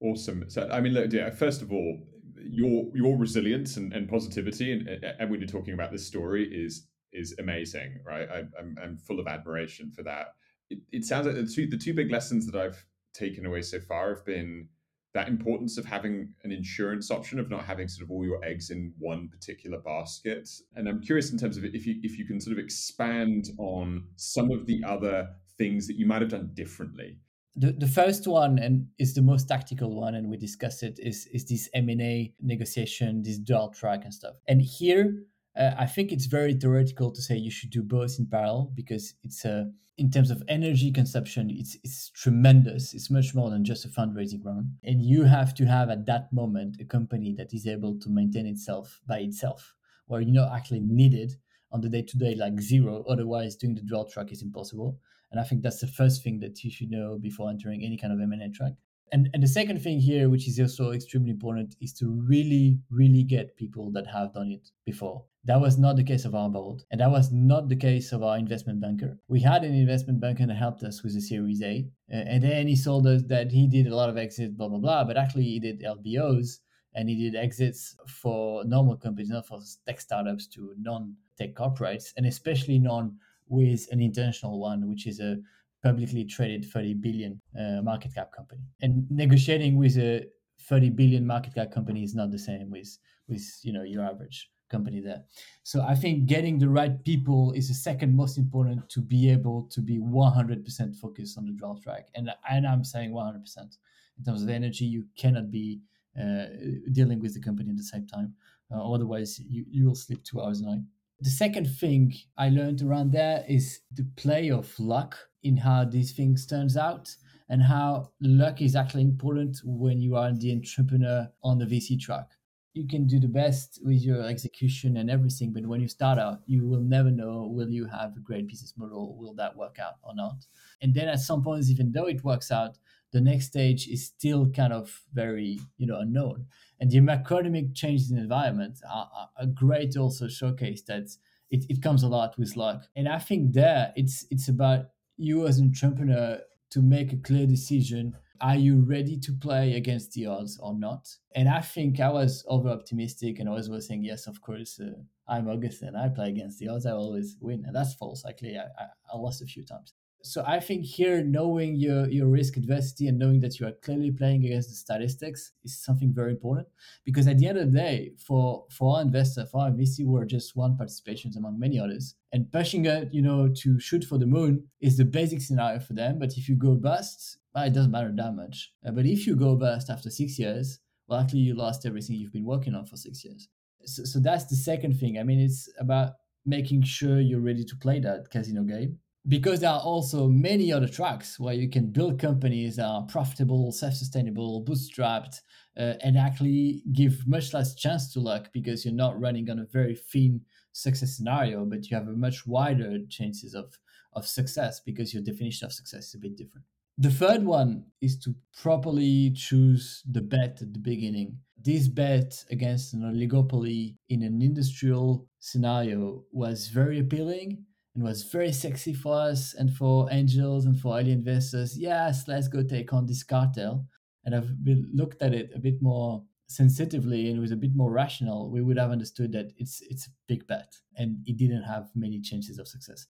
Awesome. 0.00 0.44
So 0.48 0.68
I 0.70 0.80
mean, 0.80 0.92
look, 0.92 1.10
yeah, 1.10 1.30
first 1.30 1.62
of 1.62 1.72
all, 1.72 2.06
your 2.38 2.84
your 2.94 3.16
resilience 3.16 3.78
and, 3.78 3.94
and 3.94 4.08
positivity, 4.08 4.72
and, 4.72 4.86
and 5.18 5.30
when 5.30 5.40
you're 5.40 5.48
talking 5.48 5.72
about 5.72 5.90
this 5.90 6.06
story, 6.06 6.44
is 6.44 6.86
is 7.14 7.34
amazing, 7.38 8.00
right? 8.04 8.28
I, 8.28 8.38
I'm 8.60 8.76
I'm 8.82 8.98
full 8.98 9.18
of 9.18 9.26
admiration 9.26 9.90
for 9.90 10.02
that. 10.02 10.34
It, 10.68 10.80
it 10.92 11.04
sounds 11.04 11.26
like 11.26 11.36
the 11.36 11.46
two 11.46 11.66
the 11.66 11.78
two 11.78 11.94
big 11.94 12.12
lessons 12.12 12.46
that 12.46 12.60
I've 12.60 12.84
taken 13.14 13.46
away 13.46 13.62
so 13.62 13.80
far 13.80 14.14
have 14.14 14.26
been 14.26 14.68
that 15.16 15.28
importance 15.28 15.78
of 15.78 15.86
having 15.86 16.28
an 16.44 16.52
insurance 16.52 17.10
option 17.10 17.38
of 17.38 17.48
not 17.48 17.64
having 17.64 17.88
sort 17.88 18.04
of 18.04 18.10
all 18.10 18.22
your 18.22 18.44
eggs 18.44 18.68
in 18.68 18.92
one 18.98 19.28
particular 19.28 19.78
basket. 19.78 20.46
And 20.74 20.86
i'm 20.86 21.00
curious 21.00 21.32
in 21.32 21.38
terms 21.38 21.56
of 21.56 21.64
if 21.64 21.86
you 21.86 21.94
if 22.02 22.18
you 22.18 22.26
can 22.26 22.38
sort 22.38 22.52
of 22.52 22.62
expand 22.62 23.48
on 23.56 24.04
some 24.16 24.50
of 24.50 24.66
the 24.66 24.82
other 24.86 25.28
things 25.56 25.86
that 25.86 25.96
you 25.96 26.04
might 26.04 26.20
have 26.20 26.30
done 26.30 26.50
differently. 26.52 27.18
The, 27.58 27.72
the 27.72 27.86
first 27.86 28.26
one 28.26 28.58
and 28.58 28.88
is 28.98 29.14
the 29.14 29.22
most 29.22 29.48
tactical 29.48 29.98
one 29.98 30.14
and 30.14 30.28
we 30.28 30.36
discussed 30.36 30.82
it 30.82 30.98
is 31.02 31.26
is 31.32 31.46
this 31.46 31.70
m&a 31.72 32.34
negotiation 32.42 33.22
this 33.22 33.38
dual 33.38 33.70
track 33.70 34.04
and 34.04 34.12
stuff. 34.12 34.34
And 34.46 34.60
here 34.60 35.22
uh, 35.56 35.72
i 35.78 35.86
think 35.86 36.12
it's 36.12 36.26
very 36.26 36.54
theoretical 36.54 37.10
to 37.10 37.22
say 37.22 37.36
you 37.36 37.50
should 37.50 37.70
do 37.70 37.82
both 37.82 38.18
in 38.18 38.26
parallel 38.26 38.70
because 38.74 39.14
it's 39.22 39.44
a 39.44 39.70
in 39.98 40.10
terms 40.10 40.30
of 40.30 40.42
energy 40.48 40.92
consumption 40.92 41.50
it's 41.50 41.76
it's 41.82 42.10
tremendous 42.10 42.92
it's 42.92 43.10
much 43.10 43.34
more 43.34 43.50
than 43.50 43.64
just 43.64 43.84
a 43.84 43.88
fundraising 43.88 44.44
round 44.44 44.70
and 44.84 45.02
you 45.02 45.24
have 45.24 45.54
to 45.54 45.64
have 45.64 45.88
at 45.88 46.04
that 46.06 46.30
moment 46.32 46.76
a 46.80 46.84
company 46.84 47.34
that 47.36 47.54
is 47.54 47.66
able 47.66 47.98
to 47.98 48.10
maintain 48.10 48.46
itself 48.46 49.00
by 49.06 49.18
itself 49.18 49.74
where 50.06 50.20
you're 50.20 50.34
not 50.34 50.54
actually 50.54 50.80
needed 50.80 51.32
on 51.72 51.80
the 51.80 51.88
day 51.88 52.02
to 52.02 52.18
day 52.18 52.34
like 52.34 52.60
zero 52.60 53.04
otherwise 53.08 53.56
doing 53.56 53.74
the 53.74 53.80
dual 53.82 54.04
track 54.04 54.30
is 54.30 54.42
impossible 54.42 54.98
and 55.30 55.40
I 55.40 55.44
think 55.44 55.62
that's 55.62 55.80
the 55.80 55.86
first 55.86 56.22
thing 56.22 56.40
that 56.40 56.62
you 56.62 56.70
should 56.70 56.90
know 56.90 57.18
before 57.18 57.50
entering 57.50 57.82
any 57.84 57.96
kind 57.96 58.12
of 58.12 58.20
M&A 58.20 58.50
track. 58.50 58.72
And, 59.12 59.28
and 59.32 59.42
the 59.42 59.48
second 59.48 59.80
thing 59.82 60.00
here, 60.00 60.28
which 60.28 60.48
is 60.48 60.58
also 60.58 60.90
extremely 60.90 61.30
important, 61.30 61.76
is 61.80 61.92
to 61.94 62.08
really, 62.26 62.80
really 62.90 63.22
get 63.22 63.56
people 63.56 63.90
that 63.92 64.06
have 64.06 64.34
done 64.34 64.50
it 64.50 64.70
before. 64.84 65.24
That 65.46 65.60
was 65.60 65.78
not 65.78 65.94
the 65.94 66.02
case 66.02 66.24
of 66.24 66.34
our 66.34 66.50
board, 66.50 66.82
and 66.90 67.00
that 67.00 67.10
was 67.12 67.30
not 67.30 67.68
the 67.68 67.76
case 67.76 68.10
of 68.10 68.20
our 68.24 68.36
investment 68.36 68.80
banker. 68.80 69.16
We 69.28 69.38
had 69.38 69.62
an 69.62 69.74
investment 69.74 70.18
banker 70.18 70.44
that 70.44 70.56
helped 70.56 70.82
us 70.82 71.04
with 71.04 71.14
the 71.14 71.20
Series 71.20 71.62
A, 71.62 71.86
uh, 72.12 72.16
and 72.16 72.42
then 72.42 72.66
he 72.66 72.76
told 72.76 73.06
us 73.06 73.22
that 73.28 73.52
he 73.52 73.68
did 73.68 73.86
a 73.86 73.94
lot 73.94 74.10
of 74.10 74.16
exits, 74.16 74.52
blah 74.52 74.68
blah 74.68 74.80
blah. 74.80 75.04
But 75.04 75.16
actually, 75.16 75.44
he 75.44 75.60
did 75.60 75.82
LBOs 75.82 76.58
and 76.96 77.08
he 77.08 77.14
did 77.14 77.36
exits 77.36 77.94
for 78.08 78.64
normal 78.64 78.96
companies, 78.96 79.30
not 79.30 79.46
for 79.46 79.60
tech 79.86 80.00
startups 80.00 80.48
to 80.48 80.74
non-tech 80.78 81.54
corporates, 81.54 82.12
and 82.16 82.26
especially 82.26 82.80
non 82.80 83.16
with 83.46 83.86
an 83.92 84.00
international 84.00 84.58
one, 84.58 84.88
which 84.88 85.06
is 85.06 85.20
a 85.20 85.36
publicly 85.80 86.24
traded 86.24 86.64
30 86.64 86.94
billion 86.94 87.40
uh, 87.56 87.82
market 87.82 88.12
cap 88.12 88.32
company. 88.32 88.62
And 88.82 89.08
negotiating 89.10 89.76
with 89.78 89.96
a 89.96 90.26
30 90.62 90.90
billion 90.90 91.24
market 91.24 91.54
cap 91.54 91.70
company 91.70 92.02
is 92.02 92.16
not 92.16 92.32
the 92.32 92.38
same 92.38 92.68
with 92.68 92.98
with 93.28 93.44
you 93.62 93.72
know 93.72 93.84
your 93.84 94.02
average 94.02 94.50
company 94.68 95.00
there. 95.00 95.22
So 95.62 95.82
I 95.82 95.94
think 95.94 96.26
getting 96.26 96.58
the 96.58 96.68
right 96.68 97.02
people 97.04 97.52
is 97.52 97.68
the 97.68 97.74
second 97.74 98.14
most 98.14 98.38
important 98.38 98.88
to 98.90 99.00
be 99.00 99.30
able 99.30 99.68
to 99.72 99.80
be 99.80 99.98
100% 99.98 100.96
focused 100.96 101.38
on 101.38 101.46
the 101.46 101.52
dual 101.52 101.80
track. 101.82 102.08
And 102.14 102.30
and 102.48 102.66
I'm 102.66 102.84
saying 102.84 103.12
100% 103.12 103.76
in 104.18 104.24
terms 104.24 104.42
of 104.42 104.48
energy. 104.48 104.84
You 104.84 105.04
cannot 105.16 105.50
be 105.50 105.80
uh, 106.20 106.46
dealing 106.92 107.20
with 107.20 107.34
the 107.34 107.40
company 107.40 107.70
at 107.70 107.76
the 107.76 107.82
same 107.82 108.06
time. 108.06 108.34
Uh, 108.72 108.92
otherwise, 108.92 109.38
you, 109.38 109.64
you 109.70 109.86
will 109.86 109.94
sleep 109.94 110.22
two 110.24 110.40
hours 110.40 110.60
a 110.60 110.66
night. 110.66 110.80
The 111.20 111.30
second 111.30 111.66
thing 111.66 112.14
I 112.36 112.50
learned 112.50 112.82
around 112.82 113.12
there 113.12 113.44
is 113.48 113.80
the 113.94 114.06
play 114.16 114.50
of 114.50 114.78
luck 114.78 115.16
in 115.42 115.56
how 115.56 115.84
these 115.84 116.12
things 116.12 116.46
turns 116.46 116.76
out 116.76 117.14
and 117.48 117.62
how 117.62 118.10
luck 118.20 118.60
is 118.60 118.74
actually 118.74 119.02
important 119.02 119.58
when 119.64 120.00
you 120.00 120.16
are 120.16 120.32
the 120.32 120.52
entrepreneur 120.52 121.30
on 121.42 121.58
the 121.58 121.64
VC 121.64 121.98
track. 121.98 122.30
You 122.76 122.86
can 122.86 123.06
do 123.06 123.18
the 123.18 123.28
best 123.42 123.80
with 123.82 124.02
your 124.02 124.22
execution 124.22 124.98
and 124.98 125.10
everything, 125.10 125.52
but 125.52 125.66
when 125.66 125.80
you 125.80 125.88
start 125.88 126.18
out, 126.18 126.40
you 126.46 126.66
will 126.66 126.82
never 126.96 127.10
know 127.10 127.46
will 127.56 127.70
you 127.70 127.86
have 127.86 128.16
a 128.16 128.20
great 128.20 128.46
business 128.46 128.74
model, 128.76 129.16
will 129.18 129.34
that 129.34 129.56
work 129.56 129.78
out 129.78 129.94
or 130.02 130.14
not. 130.14 130.46
And 130.82 130.92
then 130.94 131.08
at 131.08 131.20
some 131.20 131.42
points, 131.42 131.70
even 131.70 131.92
though 131.92 132.06
it 132.06 132.22
works 132.22 132.50
out, 132.50 132.78
the 133.12 133.20
next 133.20 133.46
stage 133.46 133.88
is 133.88 134.04
still 134.04 134.50
kind 134.50 134.72
of 134.72 135.02
very 135.14 135.58
you 135.78 135.86
know 135.86 135.98
unknown 136.00 136.46
and 136.80 136.90
the 136.90 136.98
macroeconomic 136.98 137.74
changes 137.74 138.10
in 138.10 138.18
environment 138.18 138.78
are, 138.92 139.30
a 139.38 139.46
great 139.46 139.96
also 139.96 140.28
showcase 140.28 140.82
that 140.82 141.06
it, 141.50 141.64
it 141.70 141.82
comes 141.82 142.02
a 142.02 142.08
lot 142.08 142.36
with 142.38 142.56
luck 142.56 142.82
and 142.94 143.08
i 143.08 143.18
think 143.18 143.54
there 143.54 143.92
it's 143.96 144.26
it's 144.30 144.48
about 144.48 144.90
you 145.16 145.46
as 145.46 145.58
an 145.58 145.66
entrepreneur 145.68 146.38
to 146.68 146.82
make 146.82 147.12
a 147.12 147.16
clear 147.16 147.46
decision 147.46 148.14
are 148.40 148.56
you 148.56 148.80
ready 148.80 149.18
to 149.18 149.32
play 149.32 149.74
against 149.74 150.12
the 150.12 150.26
odds 150.26 150.58
or 150.60 150.74
not 150.74 151.08
and 151.34 151.48
i 151.48 151.60
think 151.60 152.00
i 152.00 152.08
was 152.08 152.44
over 152.48 152.68
optimistic 152.68 153.38
and 153.38 153.48
always 153.48 153.68
was 153.68 153.86
saying 153.86 154.02
yes 154.04 154.26
of 154.26 154.40
course 154.40 154.80
uh, 154.80 154.90
i'm 155.28 155.48
augustin 155.48 155.94
i 155.96 156.08
play 156.08 156.28
against 156.28 156.58
the 156.58 156.68
odds 156.68 156.86
i 156.86 156.92
always 156.92 157.36
win 157.40 157.64
and 157.66 157.74
that's 157.74 157.94
false 157.94 158.24
actually 158.28 158.56
I, 158.56 158.64
I, 158.64 158.86
I 159.12 159.16
lost 159.16 159.42
a 159.42 159.46
few 159.46 159.64
times 159.64 159.94
so 160.26 160.42
I 160.44 160.58
think 160.58 160.84
here 160.84 161.22
knowing 161.22 161.76
your 161.76 162.08
your 162.08 162.26
risk 162.26 162.56
adversity 162.56 163.06
and 163.06 163.16
knowing 163.16 163.40
that 163.40 163.60
you 163.60 163.66
are 163.66 163.72
clearly 163.82 164.10
playing 164.10 164.44
against 164.44 164.68
the 164.68 164.74
statistics 164.74 165.52
is 165.64 165.78
something 165.78 166.12
very 166.12 166.32
important 166.32 166.66
because 167.04 167.28
at 167.28 167.38
the 167.38 167.46
end 167.46 167.58
of 167.58 167.72
the 167.72 167.78
day, 167.78 168.12
for 168.18 168.64
for 168.70 168.96
our 168.96 169.02
investor, 169.02 169.46
for 169.46 169.62
our 169.62 169.70
VC, 169.70 170.04
we're 170.04 170.24
just 170.24 170.56
one 170.56 170.76
participations 170.76 171.36
among 171.36 171.60
many 171.60 171.78
others. 171.78 172.16
And 172.32 172.50
pushing 172.50 172.86
it, 172.86 173.14
you 173.14 173.22
know, 173.22 173.48
to 173.62 173.78
shoot 173.78 174.04
for 174.04 174.18
the 174.18 174.26
moon 174.26 174.66
is 174.80 174.96
the 174.96 175.04
basic 175.04 175.40
scenario 175.40 175.78
for 175.78 175.92
them. 175.92 176.18
But 176.18 176.36
if 176.36 176.48
you 176.48 176.56
go 176.56 176.74
bust, 176.74 177.38
well, 177.56 177.64
it 177.64 177.72
doesn't 177.72 177.90
matter 177.90 178.12
that 178.14 178.34
much. 178.34 178.70
Uh, 178.86 178.90
but 178.90 179.06
if 179.06 179.26
you 179.26 179.34
go 179.34 179.56
bust 179.56 179.88
after 179.88 180.10
six 180.10 180.38
years, 180.38 180.78
well, 181.08 181.20
actually 181.20 181.40
you 181.40 181.54
lost 181.54 181.86
everything 181.86 182.16
you've 182.16 182.32
been 182.32 182.44
working 182.44 182.74
on 182.74 182.84
for 182.84 182.96
six 182.96 183.24
years. 183.24 183.48
So, 183.86 184.04
so 184.04 184.18
that's 184.20 184.44
the 184.44 184.56
second 184.56 185.00
thing. 185.00 185.18
I 185.18 185.22
mean, 185.22 185.40
it's 185.40 185.66
about 185.80 186.12
making 186.44 186.82
sure 186.82 187.18
you're 187.18 187.40
ready 187.40 187.64
to 187.64 187.76
play 187.76 187.98
that 188.00 188.30
casino 188.30 188.62
game 188.62 188.98
because 189.26 189.60
there 189.60 189.70
are 189.70 189.80
also 189.80 190.28
many 190.28 190.70
other 190.70 190.86
tracks 190.86 191.40
where 191.40 191.54
you 191.54 191.70
can 191.70 191.90
build 191.90 192.20
companies 192.20 192.76
that 192.76 192.84
are 192.84 193.06
profitable, 193.06 193.72
self-sustainable, 193.72 194.62
bootstrapped, 194.66 195.40
uh, 195.78 195.94
and 196.02 196.18
actually 196.18 196.82
give 196.92 197.26
much 197.26 197.54
less 197.54 197.74
chance 197.74 198.12
to 198.12 198.20
luck 198.20 198.50
because 198.52 198.84
you're 198.84 198.92
not 198.92 199.18
running 199.18 199.48
on 199.48 199.60
a 199.60 199.66
very 199.72 199.96
thin 199.96 200.42
success 200.72 201.16
scenario, 201.16 201.64
but 201.64 201.90
you 201.90 201.96
have 201.96 202.06
a 202.06 202.12
much 202.12 202.46
wider 202.46 202.98
chances 203.08 203.54
of 203.54 203.78
of 204.12 204.26
success 204.26 204.80
because 204.80 205.12
your 205.12 205.22
definition 205.22 205.66
of 205.66 205.72
success 205.72 206.08
is 206.08 206.14
a 206.14 206.18
bit 206.18 206.36
different. 206.36 206.64
The 206.98 207.10
third 207.10 207.44
one 207.44 207.86
is 208.00 208.18
to 208.20 208.34
properly 208.54 209.30
choose 209.32 210.02
the 210.10 210.22
bet 210.22 210.62
at 210.62 210.72
the 210.72 210.78
beginning. 210.78 211.40
This 211.62 211.88
bet 211.88 212.44
against 212.50 212.94
an 212.94 213.02
oligopoly 213.02 213.96
in 214.08 214.22
an 214.22 214.40
industrial 214.40 215.28
scenario 215.38 216.24
was 216.32 216.68
very 216.68 216.98
appealing 216.98 217.66
and 217.94 218.04
was 218.04 218.22
very 218.24 218.52
sexy 218.52 218.94
for 218.94 219.14
us 219.14 219.52
and 219.54 219.72
for 219.74 220.08
angels 220.10 220.64
and 220.64 220.78
for 220.78 220.98
early 220.98 221.12
investors. 221.12 221.78
Yes, 221.78 222.28
let's 222.28 222.48
go 222.48 222.62
take 222.62 222.92
on 222.92 223.06
this 223.06 223.22
cartel. 223.22 223.86
And 224.24 224.34
I've 224.34 224.50
looked 224.64 225.20
at 225.22 225.34
it 225.34 225.50
a 225.54 225.58
bit 225.58 225.82
more 225.82 226.24
sensitively 226.48 227.28
and 227.30 227.40
with 227.40 227.52
a 227.52 227.56
bit 227.56 227.74
more 227.74 227.90
rational, 227.90 228.50
we 228.50 228.62
would 228.62 228.78
have 228.78 228.90
understood 228.90 229.32
that 229.32 229.52
it's 229.58 229.82
it's 229.82 230.06
a 230.06 230.10
big 230.28 230.46
bet 230.46 230.72
and 230.96 231.18
it 231.26 231.36
didn't 231.36 231.64
have 231.64 231.90
many 231.94 232.20
chances 232.20 232.58
of 232.58 232.68
success. 232.68 233.06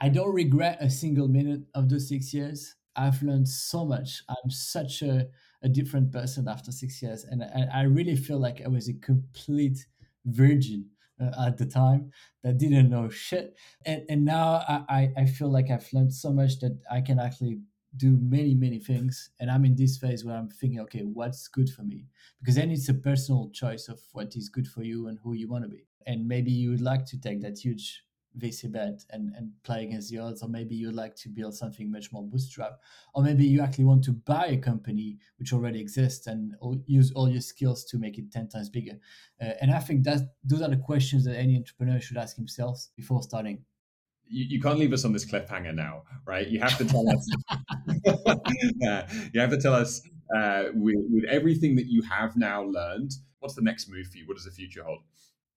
I 0.00 0.08
don't 0.08 0.34
regret 0.34 0.78
a 0.80 0.90
single 0.90 1.28
minute 1.28 1.62
of 1.74 1.88
those 1.88 2.08
six 2.08 2.32
years. 2.32 2.74
I've 2.96 3.22
learned 3.22 3.48
so 3.48 3.84
much. 3.84 4.22
I'm 4.28 4.50
such 4.50 5.02
a, 5.02 5.28
a 5.62 5.68
different 5.68 6.12
person 6.12 6.48
after 6.48 6.72
six 6.72 7.02
years. 7.02 7.24
And 7.24 7.42
I, 7.42 7.80
I 7.80 7.82
really 7.82 8.16
feel 8.16 8.38
like 8.38 8.62
I 8.64 8.68
was 8.68 8.88
a 8.88 8.94
complete 8.94 9.86
virgin 10.24 10.86
uh, 11.20 11.46
at 11.46 11.56
the 11.56 11.66
time 11.66 12.12
that 12.42 12.58
didn't 12.58 12.90
know 12.90 13.08
shit. 13.08 13.56
And, 13.84 14.02
and 14.08 14.24
now 14.24 14.62
I, 14.88 15.10
I 15.16 15.26
feel 15.26 15.50
like 15.50 15.70
I've 15.70 15.88
learned 15.92 16.12
so 16.12 16.32
much 16.32 16.60
that 16.60 16.78
I 16.90 17.00
can 17.00 17.18
actually 17.18 17.60
do 17.96 18.18
many, 18.20 18.54
many 18.54 18.78
things. 18.78 19.30
And 19.40 19.50
I'm 19.50 19.64
in 19.64 19.74
this 19.74 19.98
phase 19.98 20.24
where 20.24 20.36
I'm 20.36 20.50
thinking, 20.50 20.80
okay, 20.80 21.00
what's 21.00 21.48
good 21.48 21.70
for 21.70 21.82
me? 21.82 22.06
Because 22.40 22.54
then 22.56 22.70
it's 22.70 22.88
a 22.88 22.94
personal 22.94 23.50
choice 23.50 23.88
of 23.88 24.00
what 24.12 24.36
is 24.36 24.48
good 24.48 24.68
for 24.68 24.82
you 24.82 25.08
and 25.08 25.18
who 25.22 25.32
you 25.34 25.48
want 25.48 25.64
to 25.64 25.70
be. 25.70 25.86
And 26.06 26.26
maybe 26.26 26.50
you 26.50 26.70
would 26.70 26.80
like 26.80 27.04
to 27.06 27.20
take 27.20 27.40
that 27.42 27.58
huge 27.58 28.04
VC 28.38 28.70
bet 28.70 29.04
and, 29.10 29.32
and 29.36 29.50
play 29.62 29.84
against 29.84 30.10
the 30.10 30.18
odds, 30.18 30.42
or 30.42 30.48
maybe 30.48 30.74
you'd 30.74 30.94
like 30.94 31.14
to 31.16 31.28
build 31.28 31.54
something 31.54 31.90
much 31.90 32.12
more 32.12 32.22
bootstrap, 32.22 32.78
or 33.14 33.22
maybe 33.22 33.44
you 33.44 33.60
actually 33.60 33.84
want 33.84 34.04
to 34.04 34.12
buy 34.12 34.46
a 34.46 34.56
company 34.56 35.18
which 35.38 35.52
already 35.52 35.80
exists 35.80 36.26
and 36.26 36.54
use 36.86 37.12
all 37.12 37.28
your 37.28 37.40
skills 37.40 37.84
to 37.86 37.98
make 37.98 38.18
it 38.18 38.30
10 38.32 38.48
times 38.48 38.68
bigger. 38.68 38.98
Uh, 39.40 39.50
and 39.60 39.70
I 39.70 39.80
think 39.80 40.04
that 40.04 40.20
those 40.44 40.62
are 40.62 40.70
the 40.70 40.76
questions 40.76 41.24
that 41.24 41.36
any 41.36 41.56
entrepreneur 41.56 42.00
should 42.00 42.16
ask 42.16 42.36
himself 42.36 42.86
before 42.96 43.22
starting. 43.22 43.64
You, 44.26 44.44
you 44.48 44.60
can't 44.60 44.78
leave 44.78 44.92
us 44.92 45.04
on 45.04 45.12
this 45.12 45.24
cliffhanger 45.24 45.74
now, 45.74 46.02
right? 46.26 46.46
You 46.46 46.60
have 46.60 46.76
to 46.78 46.84
tell 46.84 47.08
us. 47.08 47.30
yeah, 48.76 49.08
you 49.32 49.40
have 49.40 49.50
to 49.50 49.60
tell 49.60 49.74
us 49.74 50.02
uh, 50.36 50.64
with, 50.74 50.96
with 51.10 51.24
everything 51.24 51.76
that 51.76 51.86
you 51.86 52.02
have 52.02 52.36
now 52.36 52.62
learned. 52.62 53.12
What's 53.40 53.54
the 53.54 53.62
next 53.62 53.88
move 53.88 54.06
for 54.08 54.18
you? 54.18 54.26
What 54.26 54.36
does 54.36 54.44
the 54.44 54.50
future 54.50 54.82
hold? 54.84 55.00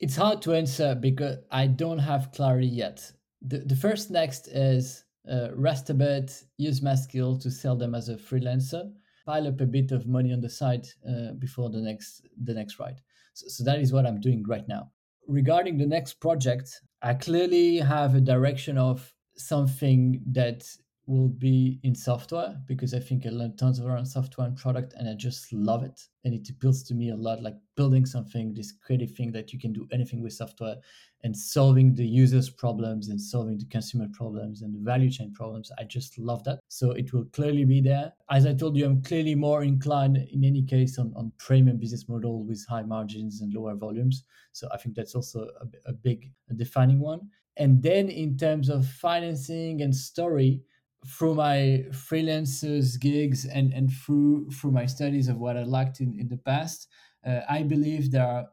It's 0.01 0.15
hard 0.15 0.41
to 0.41 0.53
answer 0.55 0.95
because 0.95 1.37
I 1.51 1.67
don't 1.67 1.99
have 1.99 2.31
clarity 2.31 2.65
yet. 2.65 3.11
The, 3.43 3.59
the 3.59 3.75
first 3.75 4.09
next 4.09 4.47
is 4.47 5.03
uh, 5.31 5.49
rest 5.53 5.91
a 5.91 5.93
bit, 5.93 6.43
use 6.57 6.81
my 6.81 6.95
skill 6.95 7.37
to 7.37 7.51
sell 7.51 7.75
them 7.75 7.93
as 7.93 8.09
a 8.09 8.15
freelancer, 8.15 8.91
pile 9.27 9.47
up 9.47 9.61
a 9.61 9.65
bit 9.67 9.91
of 9.91 10.07
money 10.07 10.33
on 10.33 10.41
the 10.41 10.49
side 10.49 10.87
uh, 11.07 11.33
before 11.37 11.69
the 11.69 11.81
next 11.81 12.27
the 12.43 12.53
next 12.55 12.79
ride. 12.79 12.99
So, 13.33 13.47
so 13.47 13.63
that 13.63 13.79
is 13.79 13.93
what 13.93 14.07
I'm 14.07 14.19
doing 14.19 14.43
right 14.47 14.67
now. 14.67 14.91
Regarding 15.27 15.77
the 15.77 15.85
next 15.85 16.15
project, 16.15 16.81
I 17.03 17.13
clearly 17.13 17.77
have 17.77 18.15
a 18.15 18.21
direction 18.21 18.79
of 18.79 19.13
something 19.37 20.23
that 20.31 20.67
will 21.07 21.29
be 21.29 21.79
in 21.83 21.95
software 21.95 22.55
because 22.67 22.93
I 22.93 22.99
think 22.99 23.25
I 23.25 23.29
learned 23.29 23.57
tons 23.57 23.79
of 23.79 23.85
around 23.85 24.05
software 24.05 24.47
and 24.47 24.55
product 24.55 24.93
and 24.97 25.09
I 25.09 25.13
just 25.13 25.51
love 25.51 25.83
it. 25.83 25.99
And 26.23 26.33
it 26.33 26.47
appeals 26.49 26.83
to 26.83 26.93
me 26.93 27.09
a 27.09 27.15
lot 27.15 27.41
like 27.41 27.55
building 27.75 28.05
something, 28.05 28.53
this 28.53 28.71
creative 28.71 29.11
thing 29.11 29.31
that 29.31 29.51
you 29.51 29.59
can 29.59 29.73
do 29.73 29.87
anything 29.91 30.21
with 30.21 30.33
software 30.33 30.75
and 31.23 31.35
solving 31.35 31.93
the 31.95 32.05
users' 32.05 32.49
problems 32.49 33.09
and 33.09 33.19
solving 33.19 33.57
the 33.57 33.65
consumer 33.65 34.07
problems 34.13 34.61
and 34.61 34.73
the 34.73 34.79
value 34.79 35.09
chain 35.09 35.33
problems. 35.33 35.71
I 35.79 35.83
just 35.83 36.17
love 36.19 36.43
that. 36.43 36.59
So 36.67 36.91
it 36.91 37.13
will 37.13 37.25
clearly 37.25 37.65
be 37.65 37.81
there. 37.81 38.13
As 38.29 38.45
I 38.45 38.53
told 38.53 38.77
you, 38.77 38.85
I'm 38.85 39.01
clearly 39.01 39.35
more 39.35 39.63
inclined 39.63 40.17
in 40.17 40.43
any 40.43 40.63
case 40.63 40.99
on, 40.99 41.13
on 41.15 41.31
premium 41.39 41.77
business 41.77 42.07
model 42.07 42.43
with 42.43 42.65
high 42.69 42.83
margins 42.83 43.41
and 43.41 43.53
lower 43.53 43.75
volumes. 43.75 44.23
So 44.51 44.67
I 44.71 44.77
think 44.77 44.95
that's 44.95 45.15
also 45.15 45.49
a, 45.61 45.89
a 45.89 45.93
big 45.93 46.31
defining 46.55 46.99
one. 46.99 47.21
And 47.57 47.83
then 47.83 48.09
in 48.09 48.37
terms 48.37 48.69
of 48.69 48.87
financing 48.87 49.81
and 49.81 49.95
story, 49.95 50.61
through 51.07 51.35
my 51.35 51.85
freelancers 51.91 52.99
gigs 52.99 53.45
and, 53.45 53.73
and 53.73 53.91
through 53.91 54.49
through 54.51 54.71
my 54.71 54.85
studies 54.85 55.27
of 55.27 55.37
what 55.37 55.57
I 55.57 55.63
lacked 55.63 55.99
in, 55.99 56.15
in 56.19 56.27
the 56.27 56.37
past, 56.37 56.87
uh, 57.25 57.41
I 57.49 57.63
believe 57.63 58.11
there 58.11 58.25
are 58.25 58.47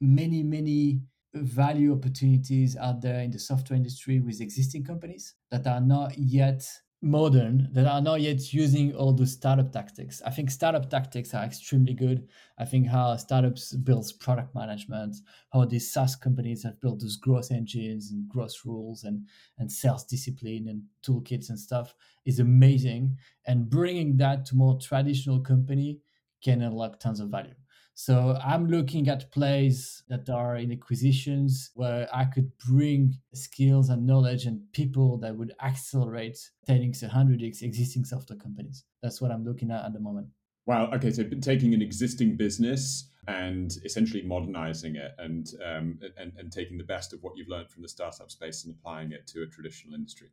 many, 0.00 0.42
many 0.42 1.02
value 1.34 1.92
opportunities 1.92 2.76
out 2.76 3.00
there 3.02 3.20
in 3.20 3.30
the 3.30 3.38
software 3.38 3.76
industry 3.76 4.18
with 4.20 4.40
existing 4.40 4.84
companies 4.84 5.34
that 5.50 5.66
are 5.66 5.80
not 5.80 6.16
yet 6.18 6.66
modern 7.02 7.68
that 7.72 7.86
are 7.86 8.02
not 8.02 8.20
yet 8.20 8.52
using 8.52 8.94
all 8.94 9.12
the 9.14 9.26
startup 9.26 9.72
tactics. 9.72 10.20
I 10.22 10.30
think 10.30 10.50
startup 10.50 10.90
tactics 10.90 11.32
are 11.32 11.44
extremely 11.44 11.94
good. 11.94 12.28
I 12.58 12.66
think 12.66 12.88
how 12.88 13.16
startups 13.16 13.74
builds 13.74 14.12
product 14.12 14.54
management, 14.54 15.16
how 15.52 15.64
these 15.64 15.92
SaaS 15.92 16.14
companies 16.16 16.62
have 16.64 16.80
built 16.80 17.00
those 17.00 17.16
growth 17.16 17.50
engines 17.50 18.10
and 18.10 18.28
growth 18.28 18.54
rules 18.64 19.04
and 19.04 19.26
and 19.58 19.72
sales 19.72 20.04
discipline 20.04 20.68
and 20.68 20.82
toolkits 21.02 21.48
and 21.48 21.58
stuff 21.58 21.94
is 22.26 22.38
amazing. 22.38 23.16
And 23.46 23.70
bringing 23.70 24.16
that 24.18 24.44
to 24.46 24.56
more 24.56 24.78
traditional 24.78 25.40
company 25.40 26.00
can 26.42 26.60
unlock 26.62 27.00
tons 27.00 27.20
of 27.20 27.30
value. 27.30 27.54
So 28.02 28.34
I'm 28.42 28.66
looking 28.66 29.08
at 29.08 29.30
plays 29.30 30.04
that 30.08 30.30
are 30.30 30.56
in 30.56 30.72
acquisitions 30.72 31.70
where 31.74 32.08
I 32.10 32.24
could 32.24 32.50
bring 32.56 33.18
skills 33.34 33.90
and 33.90 34.06
knowledge 34.06 34.46
and 34.46 34.62
people 34.72 35.18
that 35.18 35.36
would 35.36 35.52
accelerate 35.62 36.38
10x, 36.66 37.04
100x 37.04 37.60
existing 37.60 38.06
software 38.06 38.38
companies. 38.38 38.84
That's 39.02 39.20
what 39.20 39.30
I'm 39.30 39.44
looking 39.44 39.70
at 39.70 39.84
at 39.84 39.92
the 39.92 40.00
moment. 40.00 40.28
Wow. 40.64 40.90
Okay. 40.94 41.10
So 41.10 41.24
taking 41.42 41.74
an 41.74 41.82
existing 41.82 42.38
business 42.38 43.10
and 43.28 43.70
essentially 43.84 44.22
modernizing 44.22 44.96
it 44.96 45.12
and, 45.18 45.50
um, 45.62 45.98
and, 46.16 46.32
and 46.38 46.50
taking 46.50 46.78
the 46.78 46.84
best 46.84 47.12
of 47.12 47.22
what 47.22 47.36
you've 47.36 47.48
learned 47.48 47.68
from 47.68 47.82
the 47.82 47.88
startup 47.88 48.30
space 48.30 48.64
and 48.64 48.74
applying 48.74 49.12
it 49.12 49.26
to 49.26 49.42
a 49.42 49.46
traditional 49.46 49.94
industry. 49.94 50.28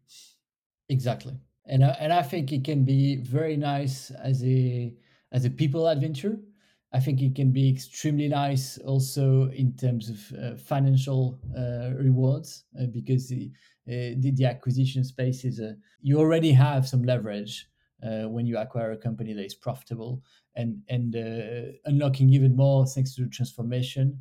Exactly. 0.88 1.34
And, 1.66 1.84
uh, 1.84 1.96
and 2.00 2.14
I 2.14 2.22
think 2.22 2.54
it 2.54 2.64
can 2.64 2.86
be 2.86 3.18
very 3.18 3.58
nice 3.58 4.10
as 4.12 4.42
a, 4.46 4.96
as 5.34 5.44
a 5.44 5.50
people 5.50 5.90
adventure 5.90 6.40
I 6.94 7.00
think 7.00 7.22
it 7.22 7.36
can 7.36 7.52
be 7.52 7.70
extremely 7.70 8.30
nice 8.30 8.78
also 8.78 9.50
in 9.50 9.76
terms 9.76 10.10
of 10.10 10.40
uh, 10.40 10.56
financial 10.56 11.40
uh, 11.58 11.94
rewards 11.96 12.64
uh, 12.80 12.86
because 12.86 13.28
the, 13.28 13.52
uh, 13.88 14.16
the, 14.20 14.32
the 14.36 14.46
acquisition 14.46 15.04
space 15.04 15.44
is 15.44 15.60
a 15.60 15.76
you 16.02 16.18
already 16.18 16.52
have 16.52 16.88
some 16.88 17.04
leverage 17.04 17.68
uh, 18.04 18.30
when 18.30 18.46
you 18.46 18.58
acquire 18.58 18.92
a 18.92 18.98
company 18.98 19.34
that 19.34 19.46
is 19.46 19.56
profitable 19.56 20.22
and 20.56 20.82
and 20.88 21.16
uh, 21.16 21.72
unlocking 21.86 22.30
even 22.30 22.56
more 22.56 22.86
thanks 22.86 23.14
to 23.16 23.24
the 23.24 23.30
transformation 23.30 24.20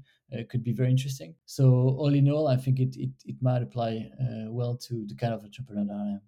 could 0.50 0.64
be 0.64 0.72
very 0.72 0.90
interesting. 0.90 1.36
So 1.44 1.94
all 2.00 2.12
in 2.12 2.28
all, 2.28 2.48
I 2.48 2.56
think 2.56 2.80
it 2.80 2.96
it, 2.96 3.10
it 3.24 3.36
might 3.40 3.62
apply 3.62 4.10
well 4.48 4.76
to 4.88 5.06
the 5.06 5.14
kind 5.14 5.32
of 5.32 5.44
entrepreneur 5.44 5.84
that 5.84 5.94
I 5.94 6.10
am 6.14 6.20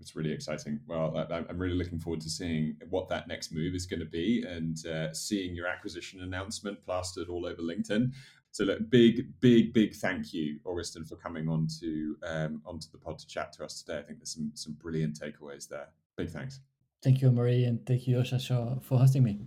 it's 0.00 0.16
really 0.16 0.32
exciting. 0.32 0.80
Well, 0.86 1.26
I, 1.30 1.38
am 1.48 1.58
really 1.58 1.74
looking 1.74 1.98
forward 1.98 2.20
to 2.22 2.30
seeing 2.30 2.76
what 2.88 3.08
that 3.08 3.28
next 3.28 3.52
move 3.52 3.74
is 3.74 3.86
going 3.86 4.00
to 4.00 4.06
be 4.06 4.44
and 4.48 4.84
uh, 4.86 5.12
seeing 5.12 5.54
your 5.54 5.66
acquisition 5.66 6.22
announcement 6.22 6.82
plastered 6.84 7.28
all 7.28 7.46
over 7.46 7.62
LinkedIn. 7.62 8.12
So, 8.52 8.64
look, 8.64 8.90
big, 8.90 9.28
big, 9.40 9.72
big 9.72 9.94
thank 9.94 10.32
you, 10.32 10.58
Augustin, 10.64 11.04
for 11.04 11.16
coming 11.16 11.48
on 11.48 11.68
to 11.80 12.16
um, 12.26 12.62
onto 12.66 12.88
the 12.90 12.98
pod 12.98 13.18
to 13.20 13.26
chat 13.26 13.52
to 13.54 13.64
us 13.64 13.82
today. 13.82 13.98
I 13.98 14.02
think 14.02 14.18
there's 14.18 14.34
some 14.34 14.50
some 14.54 14.72
brilliant 14.74 15.20
takeaways 15.20 15.68
there. 15.68 15.88
Big 16.16 16.30
thanks. 16.30 16.60
Thank 17.02 17.22
you, 17.22 17.30
Marie, 17.30 17.64
and 17.64 17.84
thank 17.86 18.06
you, 18.06 18.16
Yosha, 18.16 18.82
for 18.82 18.98
hosting 18.98 19.22
me. 19.22 19.40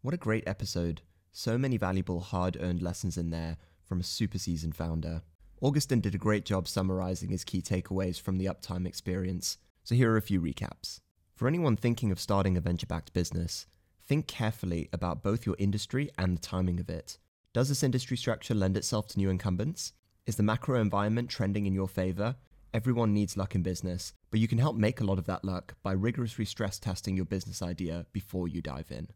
What 0.00 0.14
a 0.14 0.18
great 0.18 0.44
episode! 0.46 1.02
So 1.30 1.58
many 1.58 1.76
valuable, 1.76 2.20
hard-earned 2.20 2.80
lessons 2.80 3.18
in 3.18 3.30
there 3.30 3.56
from 3.84 4.00
a 4.00 4.04
super 4.04 4.38
seasoned 4.38 4.74
founder. 4.74 5.22
Augustin 5.60 6.00
did 6.00 6.14
a 6.14 6.18
great 6.18 6.44
job 6.44 6.66
summarizing 6.66 7.30
his 7.30 7.44
key 7.44 7.62
takeaways 7.62 8.20
from 8.20 8.38
the 8.38 8.46
Uptime 8.46 8.86
experience, 8.86 9.58
so 9.82 9.94
here 9.94 10.10
are 10.12 10.16
a 10.16 10.22
few 10.22 10.40
recaps. 10.40 11.00
For 11.36 11.48
anyone 11.48 11.76
thinking 11.76 12.10
of 12.10 12.20
starting 12.20 12.56
a 12.56 12.60
venture 12.60 12.86
backed 12.86 13.12
business, 13.12 13.66
think 14.06 14.26
carefully 14.26 14.88
about 14.92 15.22
both 15.22 15.46
your 15.46 15.56
industry 15.58 16.10
and 16.18 16.36
the 16.36 16.40
timing 16.40 16.80
of 16.80 16.90
it. 16.90 17.18
Does 17.52 17.68
this 17.68 17.82
industry 17.82 18.16
structure 18.16 18.54
lend 18.54 18.76
itself 18.76 19.06
to 19.08 19.18
new 19.18 19.30
incumbents? 19.30 19.92
Is 20.26 20.36
the 20.36 20.42
macro 20.42 20.80
environment 20.80 21.30
trending 21.30 21.66
in 21.66 21.74
your 21.74 21.88
favor? 21.88 22.36
Everyone 22.74 23.14
needs 23.14 23.36
luck 23.36 23.54
in 23.54 23.62
business, 23.62 24.12
but 24.30 24.40
you 24.40 24.48
can 24.48 24.58
help 24.58 24.76
make 24.76 25.00
a 25.00 25.04
lot 25.04 25.18
of 25.18 25.26
that 25.26 25.44
luck 25.44 25.76
by 25.82 25.92
rigorously 25.92 26.44
stress 26.44 26.78
testing 26.80 27.14
your 27.14 27.24
business 27.24 27.62
idea 27.62 28.06
before 28.12 28.48
you 28.48 28.60
dive 28.60 28.90
in. 28.90 29.08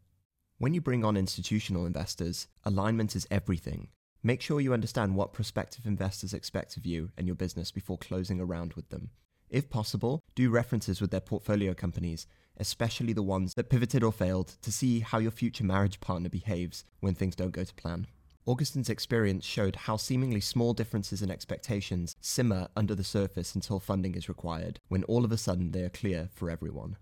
When 0.57 0.73
you 0.73 0.81
bring 0.81 1.03
on 1.03 1.17
institutional 1.17 1.85
investors, 1.85 2.47
alignment 2.63 3.15
is 3.15 3.27
everything, 3.29 3.89
Make 4.21 4.41
sure 4.41 4.59
you 4.59 4.73
understand 4.73 5.15
what 5.15 5.31
prospective 5.31 5.85
investors 5.85 6.33
expect 6.33 6.75
of 6.75 6.85
you 6.85 7.11
and 7.17 7.25
your 7.25 7.37
business 7.37 7.71
before 7.71 7.97
closing 7.97 8.41
a 8.41 8.45
round 8.45 8.73
with 8.73 8.89
them. 8.89 9.11
If 9.49 9.69
possible, 9.69 10.21
do 10.35 10.49
references 10.49 10.99
with 10.99 11.09
their 11.09 11.21
portfolio 11.21 11.73
companies, 11.73 12.27
especially 12.57 13.13
the 13.13 13.23
ones 13.23 13.53
that 13.53 13.69
pivoted 13.69 14.03
or 14.03 14.11
failed, 14.11 14.57
to 14.61 14.73
see 14.73 14.99
how 14.99 15.19
your 15.19 15.31
future 15.31 15.63
marriage 15.63 16.01
partner 16.01 16.27
behaves 16.27 16.83
when 16.99 17.15
things 17.15 17.35
don't 17.35 17.53
go 17.53 17.63
to 17.63 17.73
plan. 17.75 18.07
Augustin's 18.45 18.89
experience 18.89 19.45
showed 19.45 19.75
how 19.75 19.95
seemingly 19.95 20.41
small 20.41 20.73
differences 20.73 21.21
in 21.21 21.31
expectations 21.31 22.15
simmer 22.19 22.67
under 22.75 22.95
the 22.95 23.03
surface 23.05 23.55
until 23.55 23.79
funding 23.79 24.15
is 24.15 24.27
required, 24.27 24.81
when 24.89 25.05
all 25.05 25.23
of 25.23 25.31
a 25.31 25.37
sudden 25.37 25.71
they 25.71 25.83
are 25.83 25.89
clear 25.89 26.27
for 26.33 26.49
everyone. 26.49 26.97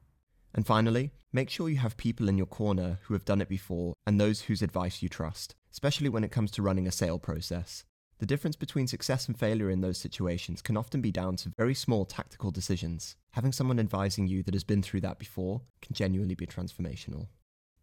And 0.58 0.66
finally, 0.66 1.12
make 1.32 1.51
sure 1.51 1.70
you 1.70 1.78
have 1.78 1.95
people 1.97 2.28
in 2.28 2.36
your 2.36 2.47
corner 2.47 2.97
who 3.03 3.14
have 3.14 3.24
done 3.24 3.41
it 3.41 3.47
before 3.47 3.93
and 4.08 4.20
those 4.20 4.41
whose 4.41 4.64
advice 4.64 5.03
you 5.03 5.08
trust, 5.08 5.53
especially 5.72 6.10
when 6.10 6.24
it 6.24 6.32
comes 6.32 6.49
to 6.51 6.64
running 6.64 6.88
a 6.88 6.91
sale 6.91 7.20
process. 7.20 7.86
The 8.18 8.26
difference 8.26 8.55
between 8.55 8.88
success 8.88 9.28
and 9.28 9.38
failure 9.38 9.70
in 9.70 9.82
those 9.82 9.99
situations 9.99 10.64
can 10.64 10.76
often 10.76 10.99
be 10.99 11.12
down 11.12 11.36
to 11.38 11.51
very 11.55 11.76
small 11.76 12.05
tactical 12.05 12.49
decisions. 12.49 13.16
Having 13.34 13.51
someone 13.51 13.80
advising 13.80 14.26
you 14.28 14.41
that 14.43 14.55
has 14.55 14.64
been 14.64 14.82
through 14.82 15.01
that 15.01 15.20
before 15.20 15.62
can 15.84 15.93
genuinely 15.93 16.34
be 16.34 16.47
transformational. 16.47 17.28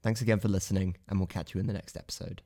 Thanks 0.03 0.21
again 0.21 0.41
for 0.41 0.49
listening, 0.49 0.97
and 1.09 1.21
we'll 1.21 1.29
catch 1.29 1.55
you 1.55 1.61
in 1.61 1.69
the 1.69 1.73
next 1.73 1.97
episode. 1.97 2.43